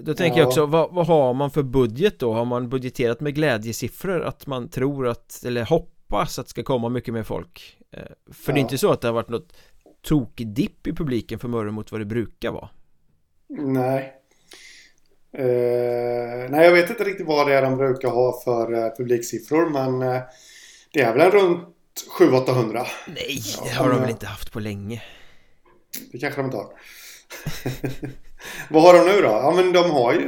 Då 0.00 0.14
tänker 0.14 0.38
ja. 0.38 0.42
jag 0.42 0.48
också, 0.48 0.66
vad, 0.66 0.94
vad, 0.94 1.06
har 1.06 1.34
man 1.34 1.50
för 1.50 1.62
budget 1.62 2.18
då? 2.18 2.32
Har 2.32 2.44
man 2.44 2.68
budgeterat 2.68 3.20
med 3.20 3.34
glädjesiffror? 3.34 4.22
Att 4.22 4.46
man 4.46 4.68
tror 4.68 5.08
att, 5.08 5.42
eller 5.46 5.64
hoppas 5.64 6.38
att 6.38 6.46
det 6.46 6.50
ska 6.50 6.62
komma 6.62 6.88
mycket 6.88 7.14
mer 7.14 7.22
folk? 7.22 7.78
Eh, 7.92 8.02
för 8.32 8.52
ja. 8.52 8.54
det 8.54 8.58
är 8.58 8.62
inte 8.62 8.78
så 8.78 8.92
att 8.92 9.00
det 9.00 9.08
har 9.08 9.12
varit 9.12 9.28
något 9.28 9.52
tokdipp 10.02 10.86
i 10.86 10.92
publiken 10.92 11.38
för 11.38 11.48
Mörrum 11.48 11.74
mot 11.74 11.92
vad 11.92 12.00
det 12.00 12.04
brukar 12.04 12.50
vara 12.50 12.68
Nej 13.48 14.14
uh, 15.38 16.50
Nej 16.50 16.64
jag 16.64 16.72
vet 16.72 16.90
inte 16.90 17.04
riktigt 17.04 17.26
vad 17.26 17.48
det 17.48 17.54
är 17.54 17.62
de 17.62 17.76
brukar 17.76 18.08
ha 18.08 18.40
för 18.44 18.72
uh, 18.72 18.96
publiksiffror 18.96 19.70
men 19.70 20.02
uh, 20.02 20.22
Det 20.92 21.00
är 21.00 21.16
väl 21.16 21.30
runt 21.30 21.68
700-800 22.18 22.86
Nej 23.06 23.42
det 23.64 23.70
har 23.70 23.90
de 23.90 24.00
väl 24.00 24.10
inte 24.10 24.26
haft 24.26 24.52
på 24.52 24.60
länge 24.60 25.02
Det 26.12 26.18
kanske 26.18 26.40
de 26.40 26.44
inte 26.44 26.56
har 26.56 26.72
Vad 28.68 28.82
har 28.82 28.94
de 28.94 29.12
nu 29.12 29.22
då? 29.22 29.28
Ja 29.28 29.52
men 29.56 29.72
de 29.72 29.90
har 29.90 30.12
ju 30.12 30.20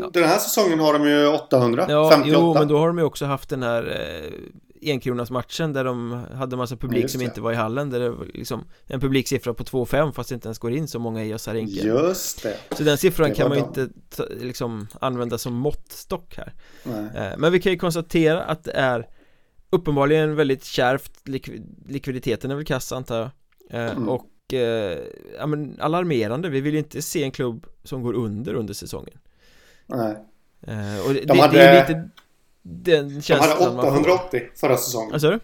ja. 0.00 0.10
Den 0.12 0.24
här 0.24 0.38
säsongen 0.38 0.80
har 0.80 0.92
de 0.92 1.08
ju 1.08 1.26
800 1.26 1.86
Ja 1.88 2.10
58. 2.10 2.38
jo 2.40 2.54
men 2.54 2.68
då 2.68 2.78
har 2.78 2.86
de 2.86 2.98
ju 2.98 3.04
också 3.04 3.24
haft 3.24 3.48
den 3.48 3.62
här 3.62 3.98
enkronas 4.82 5.30
matchen 5.30 5.72
där 5.72 5.84
de 5.84 6.24
hade 6.34 6.56
massa 6.56 6.76
publik 6.76 7.04
ja, 7.04 7.08
som 7.08 7.22
inte 7.22 7.40
var 7.40 7.52
i 7.52 7.54
hallen 7.54 7.90
där 7.90 8.00
det 8.00 8.10
var 8.10 8.26
liksom 8.34 8.64
en 8.86 9.00
publiksiffra 9.00 9.54
på 9.54 9.64
2,5 9.64 10.12
fast 10.12 10.28
det 10.28 10.34
inte 10.34 10.48
ens 10.48 10.58
går 10.58 10.72
in 10.72 10.88
så 10.88 10.98
många 10.98 11.24
i 11.24 11.28
Gösarenke 11.28 11.72
Just 11.72 12.42
det 12.42 12.56
Så 12.76 12.82
den 12.82 12.98
siffran 12.98 13.34
kan 13.34 13.48
man 13.48 13.58
ju 13.58 13.64
inte 13.64 13.88
liksom 14.30 14.88
använda 15.00 15.38
som 15.38 15.54
måttstock 15.54 16.36
här. 16.36 16.52
Eh, 17.14 17.38
men 17.38 17.52
vi 17.52 17.60
kan 17.60 17.72
ju 17.72 17.78
konstatera 17.78 18.42
att 18.42 18.64
det 18.64 18.72
är 18.72 19.08
uppenbarligen 19.70 20.36
väldigt 20.36 20.64
kärvt 20.64 21.12
likviditeten 21.86 22.50
är 22.50 22.54
väl 22.54 22.64
kass 22.64 22.92
antar 22.92 23.18
jag 23.18 23.30
eh, 23.70 23.90
mm. 23.90 24.08
och 24.08 24.24
eh, 24.52 24.98
ja, 25.38 25.46
men 25.46 25.76
alarmerande, 25.80 26.48
vi 26.48 26.60
vill 26.60 26.72
ju 26.72 26.78
inte 26.78 27.02
se 27.02 27.22
en 27.24 27.30
klubb 27.30 27.66
som 27.84 28.02
går 28.02 28.14
under 28.14 28.54
under 28.54 28.74
säsongen 28.74 29.18
Nej 29.86 30.16
och 31.06 31.14
det, 31.14 31.24
de 31.24 31.38
hade... 31.38 31.58
det 31.58 31.62
är 31.62 31.88
lite 31.88 32.08
den 32.62 33.20
De 33.28 33.34
hade 33.34 33.78
880 33.78 34.42
förra 34.54 34.76
säsongen. 34.76 35.10
Vad 35.12 35.20
sa 35.20 35.30
du? 35.30 35.40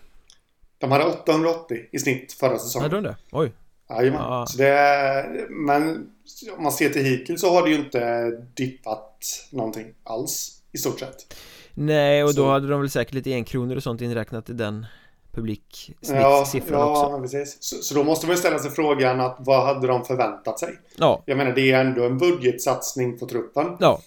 De 0.79 0.93
hade 0.93 1.05
880 1.05 1.79
i 1.93 1.99
snitt 1.99 2.33
förra 2.33 2.59
säsongen. 2.59 2.91
Hade 2.91 3.03
de 3.03 3.09
det? 3.09 3.17
Oj. 3.33 3.53
Jajamän. 3.89 4.21
Ja. 4.21 4.47
Så 4.47 4.59
det 4.59 5.47
men 5.51 6.11
om 6.57 6.63
man 6.63 6.73
ser 6.73 6.89
till 6.89 7.05
hittills 7.05 7.41
så 7.41 7.51
har 7.51 7.63
det 7.63 7.71
ju 7.71 7.77
inte 7.77 8.31
dippat 8.55 9.49
någonting 9.51 9.87
alls 10.05 10.63
i 10.73 10.79
stort 10.79 11.01
sett. 11.01 11.37
Nej, 11.75 12.25
och 12.25 12.31
så. 12.31 12.41
då 12.41 12.49
hade 12.49 12.69
de 12.69 12.81
väl 12.81 12.91
säkert 12.91 13.15
lite 13.15 13.33
enkronor 13.33 13.77
och 13.77 13.83
sånt 13.83 14.01
inräknat 14.01 14.51
i 14.51 14.53
den 14.53 14.87
publiksnittssiffran 15.35 16.21
ja, 16.21 16.41
ja, 16.71 16.91
också. 16.91 17.13
Ja, 17.13 17.19
precis. 17.21 17.57
Så, 17.61 17.77
så, 17.77 17.95
då 17.95 18.05
måste 18.05 18.27
man 18.27 18.37
ställa 18.37 18.59
sig 18.59 18.71
frågan 18.71 19.21
att 19.21 19.37
vad 19.39 19.67
hade 19.67 19.87
de 19.87 20.05
förväntat 20.05 20.61
sig? 20.61 20.79
Ja. 20.97 21.23
Jag 21.27 21.37
menar, 21.37 21.53
det 21.53 21.73
är 21.73 21.81
ändå 21.81 22.05
en 22.05 22.19
budgetsatsning 22.19 23.19
på 23.19 23.27
truppen. 23.27 23.77
Ja. 23.81 24.01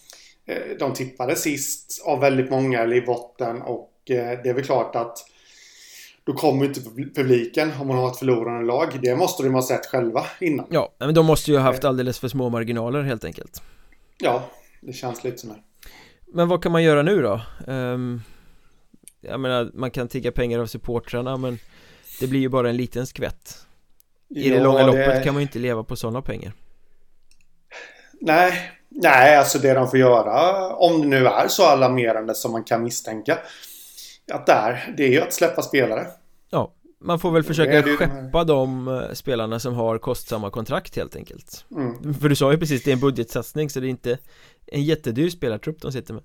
Eh, 0.46 0.78
de 0.80 0.94
tippade 0.94 1.36
sist 1.36 2.04
av 2.06 2.20
väldigt 2.20 2.50
många 2.50 2.80
eller 2.80 2.96
i 2.96 3.02
botten 3.02 3.62
och 3.62 3.92
eh, 4.10 4.40
det 4.44 4.50
är 4.50 4.54
väl 4.54 4.64
klart 4.64 4.96
att 4.96 5.18
då 6.24 6.34
kommer 6.34 6.66
inte 6.66 6.82
publiken 7.16 7.72
om 7.80 7.88
man 7.88 7.98
har 7.98 8.12
ett 8.12 8.18
förlorande 8.18 8.66
lag. 8.66 9.00
Det 9.02 9.16
måste 9.16 9.44
de 9.44 9.54
ha 9.54 9.62
sett 9.62 9.86
själva 9.86 10.26
innan. 10.40 10.66
Ja, 10.70 10.94
men 10.98 11.14
de 11.14 11.26
måste 11.26 11.52
ju 11.52 11.58
ha 11.58 11.64
haft 11.64 11.86
alldeles 11.86 12.20
för 12.20 12.28
små 12.28 12.50
marginaler 12.50 13.02
helt 13.02 13.26
enkelt. 13.26 13.62
Ja, 14.18 14.44
det 14.82 14.94
känns 14.94 15.24
lite 15.24 15.48
det. 15.48 15.56
Men 16.34 16.48
vad 16.48 16.64
kan 16.64 16.72
man 16.72 16.84
göra 16.84 17.02
nu 17.02 17.22
då? 17.22 17.42
Um, 17.68 18.22
jag 19.22 19.40
menar, 19.40 19.72
man 19.74 19.92
kan 19.92 20.08
tigga 20.08 20.32
pengar 20.32 20.60
av 20.60 20.66
supportrarna 20.66 21.38
men 21.38 21.60
det 22.20 22.28
blir 22.28 22.40
ju 22.40 22.50
bara 22.50 22.70
en 22.70 22.78
liten 22.78 23.08
skvätt. 23.08 23.66
I 24.30 24.50
ja, 24.50 24.56
det 24.56 24.64
långa 24.64 24.86
loppet 24.86 25.16
det... 25.16 25.24
kan 25.24 25.34
man 25.34 25.42
ju 25.42 25.48
inte 25.48 25.60
leva 25.60 25.84
på 25.84 25.96
sådana 25.96 26.22
pengar. 26.22 26.54
Nej, 28.22 28.78
Nej, 28.90 29.36
alltså 29.38 29.60
det 29.60 29.74
de 29.74 29.88
får 29.88 30.00
göra, 30.00 30.68
om 30.76 31.02
det 31.02 31.08
nu 31.08 31.28
är 31.28 31.48
så 31.48 31.64
alarmerande 31.64 32.36
som 32.36 32.52
man 32.52 32.64
kan 32.64 32.84
misstänka, 32.84 33.38
att 34.32 34.46
det 34.46 34.52
är, 34.52 34.94
det 34.98 35.04
är 35.04 35.10
ju 35.10 35.22
att 35.22 35.34
släppa 35.34 35.62
spelare. 35.62 36.08
Ja, 36.50 36.74
man 37.00 37.20
får 37.20 37.32
väl 37.32 37.44
försöka 37.44 37.82
det 37.82 37.98
skeppa 37.98 38.44
de 38.44 38.88
eh, 38.88 39.14
spelarna 39.14 39.60
som 39.60 39.74
har 39.74 39.98
kostsamma 39.98 40.50
kontrakt 40.50 40.96
helt 40.96 41.16
enkelt. 41.16 41.66
Mm. 41.72 42.14
För 42.14 42.30
du 42.30 42.36
sa 42.36 42.52
ju 42.52 42.58
precis, 42.58 42.84
det 42.84 42.92
är 42.92 42.94
en 42.94 43.00
budgetsatsning 43.00 43.70
så 43.70 43.80
det 43.80 43.88
är 43.88 43.90
inte 43.90 44.18
en 44.66 44.84
jättedyr 44.84 45.30
spelartrupp 45.30 45.82
de 45.82 45.92
sitter 45.92 46.14
med. 46.14 46.24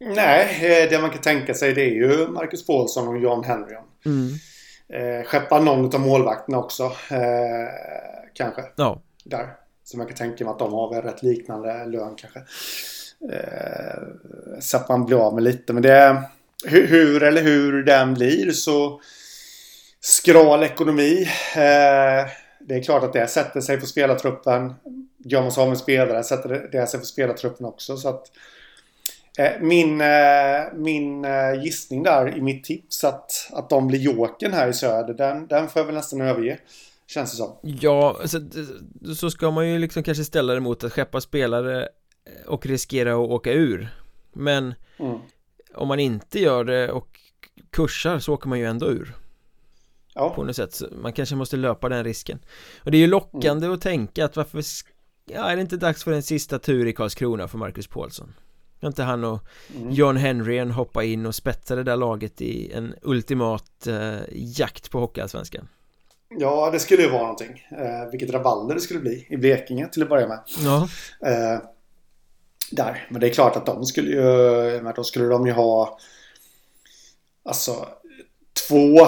Nej, 0.00 0.82
eh, 0.82 0.90
det 0.90 1.00
man 1.00 1.10
kan 1.10 1.20
tänka 1.20 1.54
sig 1.54 1.72
det 1.72 1.82
är 1.82 1.94
ju 1.94 2.28
Marcus 2.28 2.66
Paulsson 2.66 3.08
och 3.08 3.18
John 3.18 3.44
Henryon. 3.44 3.84
Mm. 4.06 4.30
Eh, 4.88 5.24
skeppa 5.24 5.60
någon 5.60 5.94
av 5.94 6.00
målvakterna 6.00 6.58
också, 6.58 6.84
eh, 7.10 7.68
kanske. 8.34 8.64
Ja. 8.76 9.02
Där. 9.24 9.56
Så 9.84 9.98
man 9.98 10.06
kan 10.06 10.16
tänka 10.16 10.44
mig 10.44 10.52
att 10.52 10.58
de 10.58 10.72
har 10.72 10.94
väl 10.94 11.02
rätt 11.02 11.22
liknande 11.22 11.84
lön 11.84 12.14
kanske. 12.16 12.38
Eh, 13.32 14.02
så 14.60 14.76
att 14.76 14.88
man 14.88 15.04
blir 15.04 15.26
av 15.26 15.34
med 15.34 15.42
lite. 15.42 15.72
Men 15.72 15.82
det 15.82 16.22
hur, 16.64 16.86
hur 16.86 17.22
eller 17.22 17.42
hur 17.42 17.82
den 17.82 18.14
blir 18.14 18.50
så 18.50 19.00
skral 20.00 20.62
ekonomi. 20.62 21.22
Eh, 21.56 22.30
det 22.60 22.74
är 22.74 22.82
klart 22.82 23.02
att 23.02 23.12
det 23.12 23.26
sätter 23.26 23.60
sig 23.60 23.80
på 23.80 23.86
spelartruppen. 23.86 24.74
Gör 25.24 25.42
man 25.42 25.52
sig 25.52 25.62
av 25.62 25.68
med 25.68 25.78
spelare 25.78 26.22
sätter 26.24 26.68
det 26.72 26.86
sig 26.86 27.00
på 27.00 27.06
spelartruppen 27.06 27.66
också. 27.66 27.96
Så 27.96 28.08
att, 28.08 28.26
min, 29.60 30.00
eh, 30.00 30.72
min 30.74 31.24
eh, 31.24 31.62
gissning 31.62 32.02
där 32.02 32.36
i 32.36 32.40
mitt 32.40 32.64
tips 32.64 33.04
att, 33.04 33.50
att 33.52 33.70
de 33.70 33.86
blir 33.86 33.98
joken 33.98 34.52
här 34.52 34.68
i 34.68 34.72
söder 34.72 35.14
den, 35.14 35.46
den 35.46 35.68
får 35.68 35.80
jag 35.80 35.86
väl 35.86 35.94
nästan 35.94 36.20
överge. 36.20 36.58
Känns 37.06 37.30
det 37.30 37.36
som 37.36 37.56
Ja, 37.62 38.20
så, 38.24 38.40
så 39.14 39.30
ska 39.30 39.50
man 39.50 39.68
ju 39.68 39.78
liksom 39.78 40.02
kanske 40.02 40.24
ställa 40.24 40.54
det 40.54 40.60
mot 40.60 40.84
att 40.84 40.92
skeppa 40.92 41.20
spelare 41.20 41.88
och 42.46 42.66
riskera 42.66 43.12
att 43.12 43.30
åka 43.30 43.52
ur 43.52 43.88
Men 44.32 44.74
mm. 44.98 45.18
om 45.74 45.88
man 45.88 46.00
inte 46.00 46.40
gör 46.40 46.64
det 46.64 46.92
och 46.92 47.20
kursar 47.70 48.18
så 48.18 48.34
åker 48.34 48.48
man 48.48 48.58
ju 48.58 48.66
ändå 48.66 48.86
ur 48.86 49.14
Ja 50.14 50.30
På 50.30 50.44
något 50.44 50.56
sätt, 50.56 50.74
så 50.74 50.86
man 51.02 51.12
kanske 51.12 51.36
måste 51.36 51.56
löpa 51.56 51.88
den 51.88 52.04
risken 52.04 52.38
Och 52.82 52.90
det 52.90 52.96
är 52.96 53.00
ju 53.00 53.06
lockande 53.06 53.66
mm. 53.66 53.74
att 53.74 53.82
tänka 53.82 54.24
att 54.24 54.36
varför 54.36 54.62
Ja, 55.26 55.50
är 55.50 55.56
det 55.56 55.62
inte 55.62 55.76
dags 55.76 56.04
för 56.04 56.12
en 56.12 56.22
sista 56.22 56.58
tur 56.58 56.86
i 56.86 56.92
Karlskrona 56.92 57.48
för 57.48 57.58
Marcus 57.58 57.86
Paulsson? 57.86 58.34
Kan 58.84 58.90
inte 58.90 59.02
han 59.02 59.24
och 59.24 59.40
mm. 59.76 59.90
John 59.90 60.16
Henryen 60.16 60.70
hoppa 60.70 61.04
in 61.04 61.26
och 61.26 61.34
spetsa 61.34 61.76
det 61.76 61.82
där 61.82 61.96
laget 61.96 62.40
i 62.40 62.72
en 62.72 62.94
ultimat 63.02 63.86
eh, 63.86 64.18
jakt 64.32 64.90
på 64.90 65.00
Hockeyallsvenskan? 65.00 65.68
Ja, 66.28 66.70
det 66.70 66.78
skulle 66.78 67.02
ju 67.02 67.10
vara 67.10 67.22
någonting. 67.22 67.66
Eh, 67.70 68.10
vilket 68.10 68.30
rabalder 68.30 68.74
det 68.74 68.80
skulle 68.80 69.00
bli 69.00 69.26
i 69.30 69.36
Blekinge 69.36 69.88
till 69.88 70.02
att 70.02 70.08
börja 70.08 70.28
med. 70.28 70.40
Ja. 70.64 70.88
Eh, 71.26 71.58
där. 72.70 73.06
Men 73.10 73.20
det 73.20 73.28
är 73.28 73.32
klart 73.32 73.56
att 73.56 73.66
de 73.66 73.84
skulle 73.84 74.10
ju... 74.10 74.92
Då 74.96 75.04
skulle 75.04 75.28
de 75.28 75.46
ju 75.46 75.52
ha... 75.52 75.98
Alltså 77.44 77.88
två 78.68 78.98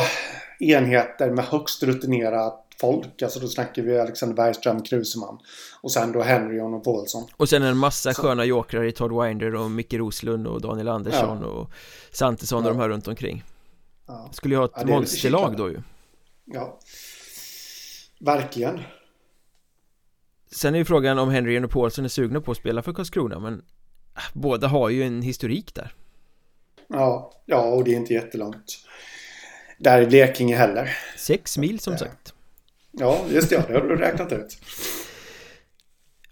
enheter 0.61 1.31
med 1.31 1.45
högst 1.45 1.83
rutinerat 1.83 2.66
folk. 2.81 3.23
Alltså 3.23 3.41
då 3.41 3.49
snackar 3.49 3.83
vi 3.83 3.99
Alexander 3.99 4.37
Bergström, 4.37 4.83
Kruseman. 4.83 5.39
Och 5.81 5.93
sen 5.93 6.13
då 6.13 6.23
Henryon 6.23 6.75
och 6.75 6.85
Paulsson. 6.85 7.27
Och 7.37 7.49
sen 7.49 7.63
en 7.63 7.77
massa 7.77 8.15
Så. 8.15 8.23
sköna 8.23 8.45
jokrar 8.45 8.85
i 8.85 8.93
Todd 8.93 9.23
Winder 9.23 9.55
och 9.55 9.71
Micke 9.71 9.95
Roslund 9.95 10.47
och 10.47 10.61
Daniel 10.61 10.89
Andersson 10.89 11.39
ja. 11.43 11.47
och 11.47 11.71
Santesson 12.11 12.65
ja. 12.65 12.71
och 12.71 12.77
de 12.77 12.81
här 12.81 12.89
runt 12.89 13.09
omkring. 13.09 13.45
Ja. 14.07 14.29
Skulle 14.33 14.55
ju 14.55 14.59
ha 14.59 14.65
ett 14.65 14.73
ja, 14.77 14.87
monsterlag 14.87 15.57
då 15.57 15.71
ju. 15.71 15.81
Ja. 16.45 16.79
Verkligen. 18.21 18.81
Sen 20.51 20.75
är 20.75 20.79
ju 20.79 20.85
frågan 20.85 21.19
om 21.19 21.29
Henry 21.29 21.65
och 21.65 21.71
Paulsson 21.71 22.05
är 22.05 22.09
sugna 22.09 22.41
på 22.41 22.51
att 22.51 22.57
spela 22.57 22.83
för 22.83 22.93
Karlskrona 22.93 23.39
men 23.39 23.55
äh, 23.55 24.23
Båda 24.33 24.69
har 24.69 24.91
ju 24.91 25.03
en 25.03 25.23
historik 25.23 25.75
där 25.75 25.95
Ja, 26.89 27.33
ja 27.45 27.61
och 27.61 27.85
det 27.85 27.93
är 27.93 27.97
inte 27.97 28.15
jättelångt 28.15 28.79
Där 29.79 30.03
i 30.03 30.07
Blekinge 30.07 30.57
heller 30.57 30.99
Sex 31.17 31.59
mil 31.59 31.81
som 31.81 31.99
sagt 31.99 32.35
Ja, 32.99 33.25
just 33.29 33.51
det, 33.51 33.65
det 33.69 33.75
har 33.75 33.81
du 33.81 33.97
räknat 33.97 34.33
ut. 34.33 34.59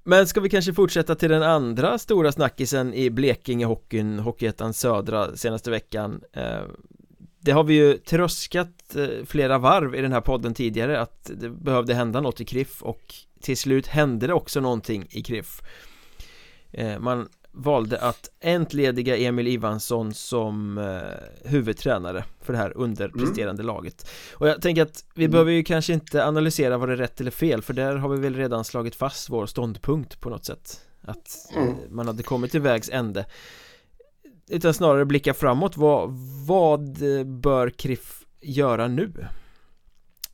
Men 0.05 0.27
ska 0.27 0.41
vi 0.41 0.49
kanske 0.49 0.73
fortsätta 0.73 1.15
till 1.15 1.31
den 1.31 1.43
andra 1.43 1.99
stora 1.99 2.33
snackisen 2.33 2.95
i 2.95 3.11
Blekinge-hockeyn 3.11 4.21
Hockeyettan 4.21 4.75
Södra 4.75 5.37
senaste 5.37 5.71
veckan. 5.71 6.21
Eh, 6.33 6.63
det 7.41 7.53
har 7.53 7.65
vi 7.65 7.75
ju 7.75 7.97
tröskat 7.97 8.97
eh, 8.97 9.25
flera 9.27 9.59
varv 9.59 9.95
i 9.95 10.01
den 10.01 10.13
här 10.13 10.21
podden 10.21 10.55
tidigare 10.55 11.01
att 11.01 11.31
det 11.35 11.51
behövde 11.51 11.95
hända 11.95 12.21
något 12.21 12.41
i 12.41 12.45
Kriff 12.45 12.83
och 12.83 13.15
till 13.41 13.57
slut 13.57 13.87
hände 13.87 14.27
det 14.27 14.33
också 14.35 14.61
någonting 14.61 15.07
i 15.11 15.23
Kriff. 15.23 15.63
Eh, 16.73 16.99
man 16.99 17.29
valde 17.55 17.99
att 17.99 18.31
entlediga 18.41 19.17
Emil 19.17 19.49
Ivansson 19.49 20.15
som 20.15 20.79
eh, 20.79 21.51
huvudtränare 21.51 22.25
för 22.41 22.53
det 22.53 22.59
här 22.59 22.77
underpresterande 22.77 23.63
mm. 23.63 23.75
laget 23.75 24.11
Och 24.35 24.49
jag 24.49 24.63
tänker 24.63 24.83
att 24.83 25.05
vi 25.15 25.25
mm. 25.25 25.33
behöver 25.33 25.53
ju 25.53 25.65
kanske 25.65 25.93
inte 25.93 26.27
analysera 26.27 26.79
vad 26.79 26.89
det 26.89 26.93
är 26.93 26.97
rätt 26.97 27.21
eller 27.21 27.31
fel 27.31 27.63
för 27.63 27.75
där 27.75 27.97
har 27.97 28.09
vi 28.09 28.21
väl 28.21 28.37
redan 28.37 28.65
slagit 28.65 28.95
fast 28.95 29.31
vår 29.31 29.47
ståndpunkt 29.47 30.21
på 30.21 30.31
något 30.31 30.45
sätt 30.45 30.81
Att 31.01 31.53
eh, 31.57 31.63
mm. 31.63 31.75
man 31.91 32.07
hade 32.07 32.23
kommit 32.23 32.51
till 32.51 32.61
vägs 32.61 32.91
ände 32.93 33.27
Utan 34.49 34.75
snarare 34.75 35.05
blicka 35.05 35.35
framåt, 35.35 35.77
vad, 35.77 36.11
vad 36.47 36.99
bör 37.27 37.71
KRIF 37.71 38.25
göra 38.41 38.89
nu? 38.89 39.13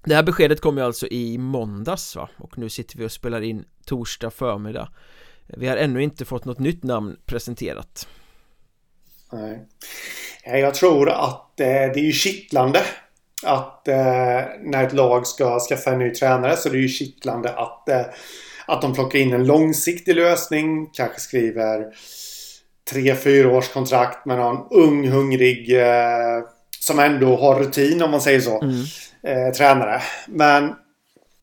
Det 0.04 0.14
här 0.14 0.22
beskedet 0.22 0.60
kom 0.60 0.78
ju 0.78 0.84
alltså 0.84 1.06
i 1.06 1.38
måndags 1.38 2.16
va? 2.16 2.28
Och 2.38 2.58
nu 2.58 2.68
sitter 2.68 2.98
vi 2.98 3.06
och 3.06 3.12
spelar 3.12 3.40
in 3.40 3.64
torsdag 3.84 4.30
förmiddag 4.30 4.88
Vi 5.56 5.68
har 5.68 5.76
ännu 5.76 6.02
inte 6.02 6.24
fått 6.24 6.44
något 6.44 6.58
nytt 6.58 6.82
namn 6.82 7.16
presenterat 7.26 8.08
Nej 9.32 10.60
Jag 10.60 10.74
tror 10.74 11.10
att 11.10 11.60
eh, 11.60 11.66
det 11.66 12.00
är 12.00 12.04
ju 12.04 12.12
kittlande 12.12 12.80
att 13.42 13.88
eh, 13.88 13.94
när 14.60 14.84
ett 14.86 14.92
lag 14.92 15.26
ska 15.26 15.60
skaffa 15.60 15.90
en 15.90 15.98
ny 15.98 16.10
tränare 16.10 16.56
så 16.56 16.68
det 16.68 16.76
är 16.76 16.80
ju 16.80 16.88
kittlande 16.88 17.50
att, 17.50 17.88
eh, 17.88 18.04
att 18.66 18.82
de 18.82 18.94
plockar 18.94 19.18
in 19.18 19.32
en 19.32 19.46
långsiktig 19.46 20.16
lösning. 20.16 20.90
Kanske 20.92 21.20
skriver 21.20 21.86
tre, 22.90 23.14
fyra 23.14 23.56
års 23.56 23.68
kontrakt 23.68 24.26
med 24.26 24.38
någon 24.38 24.66
ung, 24.70 25.08
hungrig 25.08 25.76
som 26.80 26.98
ändå 26.98 27.36
har 27.36 27.60
rutin 27.60 28.02
om 28.02 28.10
man 28.10 28.20
säger 28.20 28.40
så. 28.40 28.62
Mm 28.62 28.84
eh, 29.22 29.52
tränare. 29.52 30.02
Men 30.28 30.74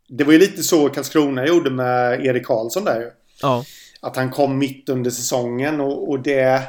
det 0.09 0.23
var 0.23 0.33
ju 0.33 0.39
lite 0.39 0.63
så 0.63 0.89
Karlskrona 0.89 1.47
gjorde 1.47 1.69
med 1.69 2.25
Erik 2.25 2.45
Karlsson 2.45 2.83
där 2.83 2.99
ju. 2.99 3.11
Ja. 3.41 3.65
Att 4.01 4.15
han 4.15 4.31
kom 4.31 4.57
mitt 4.57 4.89
under 4.89 5.11
säsongen 5.11 5.81
och, 5.81 6.09
och 6.09 6.19
det... 6.19 6.63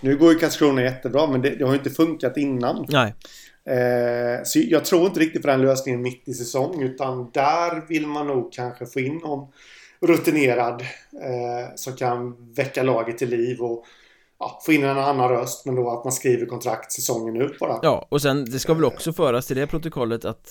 Nu 0.00 0.16
går 0.16 0.32
ju 0.32 0.38
Karlskrona 0.38 0.82
jättebra 0.82 1.26
men 1.26 1.42
det, 1.42 1.50
det 1.50 1.64
har 1.64 1.72
ju 1.72 1.78
inte 1.78 1.90
funkat 1.90 2.36
innan. 2.36 2.86
Nej. 2.88 3.14
Eh, 3.68 4.42
så 4.44 4.58
jag 4.62 4.84
tror 4.84 5.06
inte 5.06 5.20
riktigt 5.20 5.42
på 5.42 5.48
den 5.48 5.62
lösningen 5.62 6.02
mitt 6.02 6.28
i 6.28 6.34
säsong 6.34 6.82
utan 6.82 7.30
där 7.30 7.88
vill 7.88 8.06
man 8.06 8.26
nog 8.26 8.52
kanske 8.52 8.86
få 8.86 9.00
in 9.00 9.16
någon 9.16 9.48
rutinerad 10.00 10.80
eh, 11.12 11.74
som 11.74 11.92
kan 11.92 12.52
väcka 12.54 12.82
laget 12.82 13.18
till 13.18 13.28
liv 13.28 13.60
och 13.60 13.84
ja, 14.38 14.60
få 14.66 14.72
in 14.72 14.84
en 14.84 14.98
annan 14.98 15.28
röst 15.28 15.66
men 15.66 15.74
då 15.74 15.90
att 15.90 16.04
man 16.04 16.12
skriver 16.12 16.46
kontrakt 16.46 16.92
säsongen 16.92 17.42
ut 17.42 17.58
bara. 17.58 17.78
Ja, 17.82 18.06
och 18.08 18.22
sen 18.22 18.44
det 18.44 18.58
ska 18.58 18.74
väl 18.74 18.84
också 18.84 19.12
föras 19.12 19.46
till 19.46 19.56
det 19.56 19.66
protokollet 19.66 20.24
att 20.24 20.50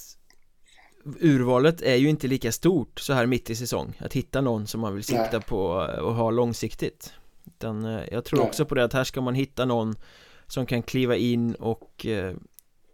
urvalet 1.19 1.81
är 1.81 1.95
ju 1.95 2.09
inte 2.09 2.27
lika 2.27 2.51
stort 2.51 2.99
så 2.99 3.13
här 3.13 3.25
mitt 3.25 3.49
i 3.49 3.55
säsong 3.55 3.93
att 3.99 4.13
hitta 4.13 4.41
någon 4.41 4.67
som 4.67 4.81
man 4.81 4.95
vill 4.95 5.03
sikta 5.03 5.29
Nej. 5.31 5.41
på 5.41 5.59
och 6.01 6.15
ha 6.15 6.31
långsiktigt 6.31 7.13
utan 7.45 7.85
eh, 7.85 8.01
jag 8.11 8.25
tror 8.25 8.39
Nej. 8.39 8.47
också 8.47 8.65
på 8.65 8.75
det 8.75 8.83
att 8.83 8.93
här 8.93 9.03
ska 9.03 9.21
man 9.21 9.35
hitta 9.35 9.65
någon 9.65 9.95
som 10.47 10.65
kan 10.65 10.83
kliva 10.83 11.15
in 11.15 11.55
och 11.55 12.05
eh, 12.05 12.35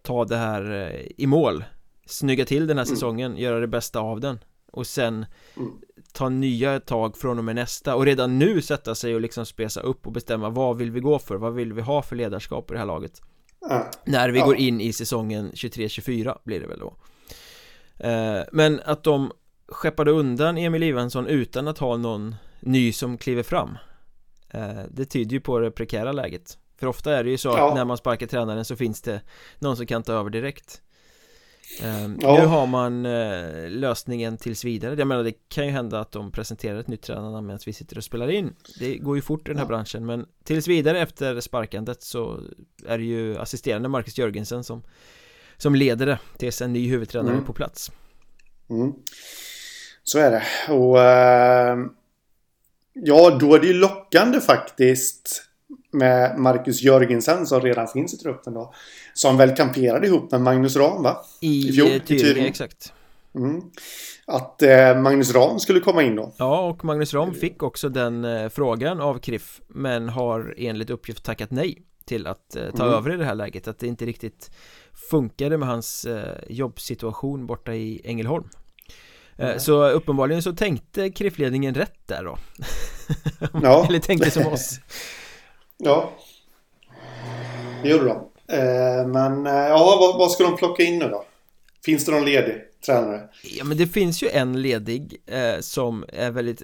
ta 0.01 0.25
det 0.25 0.37
här 0.37 0.71
eh, 0.71 1.11
i 1.17 1.27
mål 1.27 1.63
snygga 2.05 2.45
till 2.45 2.67
den 2.67 2.77
här 2.77 2.85
mm. 2.85 2.95
säsongen, 2.95 3.37
göra 3.37 3.59
det 3.59 3.67
bästa 3.67 3.99
av 3.99 4.19
den 4.19 4.39
och 4.71 4.87
sen 4.87 5.25
mm 5.57 5.71
ta 6.13 6.29
nya 6.29 6.79
tag 6.79 7.17
från 7.17 7.37
och 7.37 7.43
med 7.43 7.55
nästa 7.55 7.95
och 7.95 8.05
redan 8.05 8.39
nu 8.39 8.61
sätta 8.61 8.95
sig 8.95 9.15
och 9.15 9.21
liksom 9.21 9.45
spesa 9.45 9.81
upp 9.81 10.07
och 10.07 10.13
bestämma 10.13 10.49
vad 10.49 10.77
vill 10.77 10.91
vi 10.91 10.99
gå 10.99 11.19
för, 11.19 11.35
vad 11.35 11.53
vill 11.53 11.73
vi 11.73 11.81
ha 11.81 12.01
för 12.01 12.15
ledarskap 12.15 12.71
i 12.71 12.73
det 12.73 12.79
här 12.79 12.85
laget. 12.85 13.21
När 14.05 14.29
vi 14.29 14.39
ja. 14.39 14.45
går 14.45 14.55
in 14.55 14.81
i 14.81 14.93
säsongen 14.93 15.51
23-24 15.51 16.37
blir 16.43 16.59
det 16.59 16.67
väl 16.67 16.79
då 16.79 16.93
Men 18.51 18.81
att 18.85 19.03
de 19.03 19.31
skeppade 19.67 20.11
undan 20.11 20.57
Emil 20.57 20.83
Ivansson 20.83 21.27
utan 21.27 21.67
att 21.67 21.77
ha 21.77 21.97
någon 21.97 22.35
ny 22.59 22.93
som 22.93 23.17
kliver 23.17 23.43
fram 23.43 23.77
eh, 24.49 24.79
Det 24.89 25.05
tyder 25.05 25.33
ju 25.33 25.39
på 25.39 25.59
det 25.59 25.71
prekära 25.71 26.11
läget 26.11 26.57
För 26.77 26.87
ofta 26.87 27.17
är 27.17 27.23
det 27.23 27.29
ju 27.29 27.37
så 27.37 27.49
ja. 27.49 27.69
att 27.69 27.75
när 27.75 27.85
man 27.85 27.97
sparkar 27.97 28.27
tränaren 28.27 28.65
så 28.65 28.75
finns 28.75 29.01
det 29.01 29.21
någon 29.59 29.77
som 29.77 29.85
kan 29.85 30.03
ta 30.03 30.13
över 30.13 30.29
direkt 30.29 30.81
Um, 31.83 32.19
ja. 32.21 32.39
Nu 32.39 32.45
har 32.45 32.67
man 32.67 33.03
lösningen 33.79 34.37
tills 34.37 34.63
vidare 34.63 34.95
Jag 34.97 35.07
menar 35.07 35.23
det 35.23 35.49
kan 35.49 35.65
ju 35.65 35.71
hända 35.71 35.99
att 35.99 36.11
de 36.11 36.31
presenterar 36.31 36.79
ett 36.79 36.87
nytt 36.87 37.01
tränarnamn 37.01 37.47
medan 37.47 37.59
vi 37.65 37.73
sitter 37.73 37.97
och 37.97 38.03
spelar 38.03 38.31
in 38.31 38.55
Det 38.79 38.97
går 38.97 39.15
ju 39.15 39.21
fort 39.21 39.47
i 39.47 39.51
den 39.51 39.57
här 39.57 39.63
ja. 39.63 39.67
branschen 39.67 40.05
men 40.05 40.25
tills 40.43 40.67
vidare 40.67 40.99
efter 40.99 41.39
sparkandet 41.39 42.03
så 42.03 42.39
är 42.87 42.97
det 42.97 43.03
ju 43.03 43.37
assisterande 43.37 43.89
Marcus 43.89 44.17
Jörgensen 44.17 44.63
som 44.63 44.83
Som 45.57 45.75
leder 45.75 46.05
det 46.05 46.19
tills 46.37 46.61
en 46.61 46.73
ny 46.73 46.89
huvudtränare 46.89 47.31
mm. 47.31 47.43
är 47.43 47.47
på 47.47 47.53
plats 47.53 47.91
mm. 48.69 48.93
Så 50.03 50.19
är 50.19 50.31
det 50.31 50.43
och 50.73 50.95
uh, 50.95 51.91
Ja 52.93 53.37
då 53.39 53.55
är 53.55 53.59
det 53.59 53.67
ju 53.67 53.73
lockande 53.73 54.41
faktiskt 54.41 55.43
med 55.91 56.39
Marcus 56.39 56.81
Jörgensen 56.81 57.47
som 57.47 57.61
redan 57.61 57.87
finns 57.87 58.13
i 58.13 58.17
truppen 58.17 58.53
då. 58.53 58.73
Som 59.13 59.37
väl 59.37 59.55
kamperade 59.55 60.07
ihop 60.07 60.31
med 60.31 60.41
Magnus 60.41 60.75
Ram 60.75 61.03
va? 61.03 61.25
I, 61.41 61.69
I 61.69 61.71
fjol, 61.71 61.99
Tyringe, 61.99 62.47
exakt. 62.47 62.93
Mm. 63.35 63.61
Att 64.27 64.61
eh, 64.61 64.97
Magnus 64.97 65.33
Ram 65.33 65.59
skulle 65.59 65.79
komma 65.79 66.03
in 66.03 66.15
då. 66.15 66.33
Ja, 66.37 66.69
och 66.69 66.85
Magnus 66.85 67.13
Ram 67.13 67.33
fick 67.33 67.63
också 67.63 67.89
den 67.89 68.25
eh, 68.25 68.49
frågan 68.49 69.01
av 69.01 69.19
KRIF 69.19 69.61
men 69.67 70.09
har 70.09 70.55
enligt 70.57 70.89
uppgift 70.89 71.23
tackat 71.23 71.51
nej 71.51 71.81
till 72.05 72.27
att 72.27 72.55
eh, 72.55 72.69
ta 72.75 72.83
mm. 72.83 72.95
över 72.95 73.13
i 73.13 73.17
det 73.17 73.25
här 73.25 73.35
läget. 73.35 73.67
Att 73.67 73.79
det 73.79 73.87
inte 73.87 74.05
riktigt 74.05 74.51
funkade 75.09 75.57
med 75.57 75.67
hans 75.67 76.05
eh, 76.05 76.37
jobbsituation 76.49 77.45
borta 77.45 77.73
i 77.73 78.01
Ängelholm. 78.03 78.49
Mm. 79.37 79.59
Så 79.59 79.89
uppenbarligen 79.89 80.41
så 80.41 80.53
tänkte 80.53 81.09
KRIF-ledningen 81.09 81.73
rätt 81.73 82.07
där 82.07 82.23
då. 82.23 82.37
Ja. 83.63 83.85
Eller 83.89 83.99
tänkte 83.99 84.31
som 84.31 84.47
oss. 84.47 84.79
Ja, 85.77 86.13
det 87.83 87.89
gjorde 87.89 88.05
de. 88.05 88.17
Eh, 88.47 89.07
men 89.07 89.47
eh, 89.47 89.53
ja, 89.53 89.97
vad, 90.01 90.17
vad, 90.17 90.31
ska 90.31 90.43
de 90.43 90.57
plocka 90.57 90.83
in 90.83 90.99
nu 90.99 91.09
då? 91.09 91.25
Finns 91.85 92.05
det 92.05 92.11
någon 92.11 92.25
ledig 92.25 92.55
tränare? 92.85 93.29
Ja, 93.43 93.63
men 93.63 93.77
det 93.77 93.87
finns 93.87 94.23
ju 94.23 94.29
en 94.29 94.61
ledig 94.61 95.21
eh, 95.25 95.59
som 95.59 96.05
är 96.07 96.31
väldigt 96.31 96.61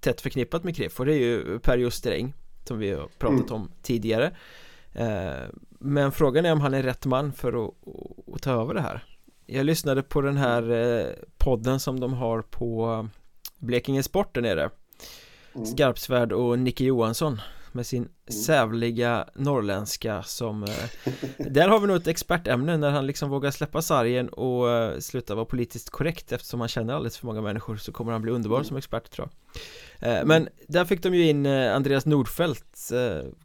tätt 0.00 0.20
förknippat 0.20 0.64
med 0.64 0.76
KRIF 0.76 1.00
och 1.00 1.06
det 1.06 1.12
är 1.12 1.18
ju 1.18 1.58
Per 1.58 1.78
Justeräng 1.78 2.34
som 2.64 2.78
vi 2.78 2.90
har 2.90 3.08
pratat 3.18 3.50
mm. 3.50 3.52
om 3.52 3.72
tidigare. 3.82 4.36
Eh, 4.92 5.48
men 5.78 6.12
frågan 6.12 6.46
är 6.46 6.52
om 6.52 6.60
han 6.60 6.74
är 6.74 6.82
rätt 6.82 7.06
man 7.06 7.32
för 7.32 7.64
att, 7.64 7.74
att, 8.34 8.42
ta 8.42 8.50
över 8.50 8.74
det 8.74 8.80
här. 8.80 9.04
Jag 9.46 9.66
lyssnade 9.66 10.02
på 10.02 10.20
den 10.20 10.36
här 10.36 10.70
eh, 10.70 11.06
podden 11.38 11.80
som 11.80 12.00
de 12.00 12.12
har 12.12 12.42
på 12.42 13.08
Blekinge 13.58 14.02
Sport 14.02 14.34
där 14.34 14.42
nere. 14.42 14.70
Mm. 15.54 15.66
Skarpsvärd 15.66 16.32
och 16.32 16.58
Nicke 16.58 16.84
Johansson 16.84 17.40
med 17.74 17.86
sin 17.86 18.02
mm. 18.02 18.42
sävliga 18.42 19.28
norrländska 19.34 20.22
som 20.22 20.64
eh, 20.64 21.12
Där 21.38 21.68
har 21.68 21.80
vi 21.80 21.86
nog 21.86 21.96
ett 21.96 22.06
expertämne 22.06 22.76
när 22.76 22.90
han 22.90 23.06
liksom 23.06 23.30
vågar 23.30 23.50
släppa 23.50 23.82
sargen 23.82 24.28
och 24.28 24.70
eh, 24.70 24.98
sluta 24.98 25.34
vara 25.34 25.44
politiskt 25.44 25.90
korrekt 25.90 26.32
eftersom 26.32 26.60
han 26.60 26.68
känner 26.68 26.94
alldeles 26.94 27.18
för 27.18 27.26
många 27.26 27.40
människor 27.40 27.76
så 27.76 27.92
kommer 27.92 28.12
han 28.12 28.22
bli 28.22 28.32
underbar 28.32 28.56
mm. 28.56 28.64
som 28.64 28.76
expert 28.76 29.10
tror 29.10 29.28
jag 30.00 30.18
eh, 30.18 30.24
Men 30.24 30.48
där 30.68 30.84
fick 30.84 31.02
de 31.02 31.14
ju 31.14 31.28
in 31.28 31.46
Andreas 31.46 32.06
Nordfeldt 32.06 32.92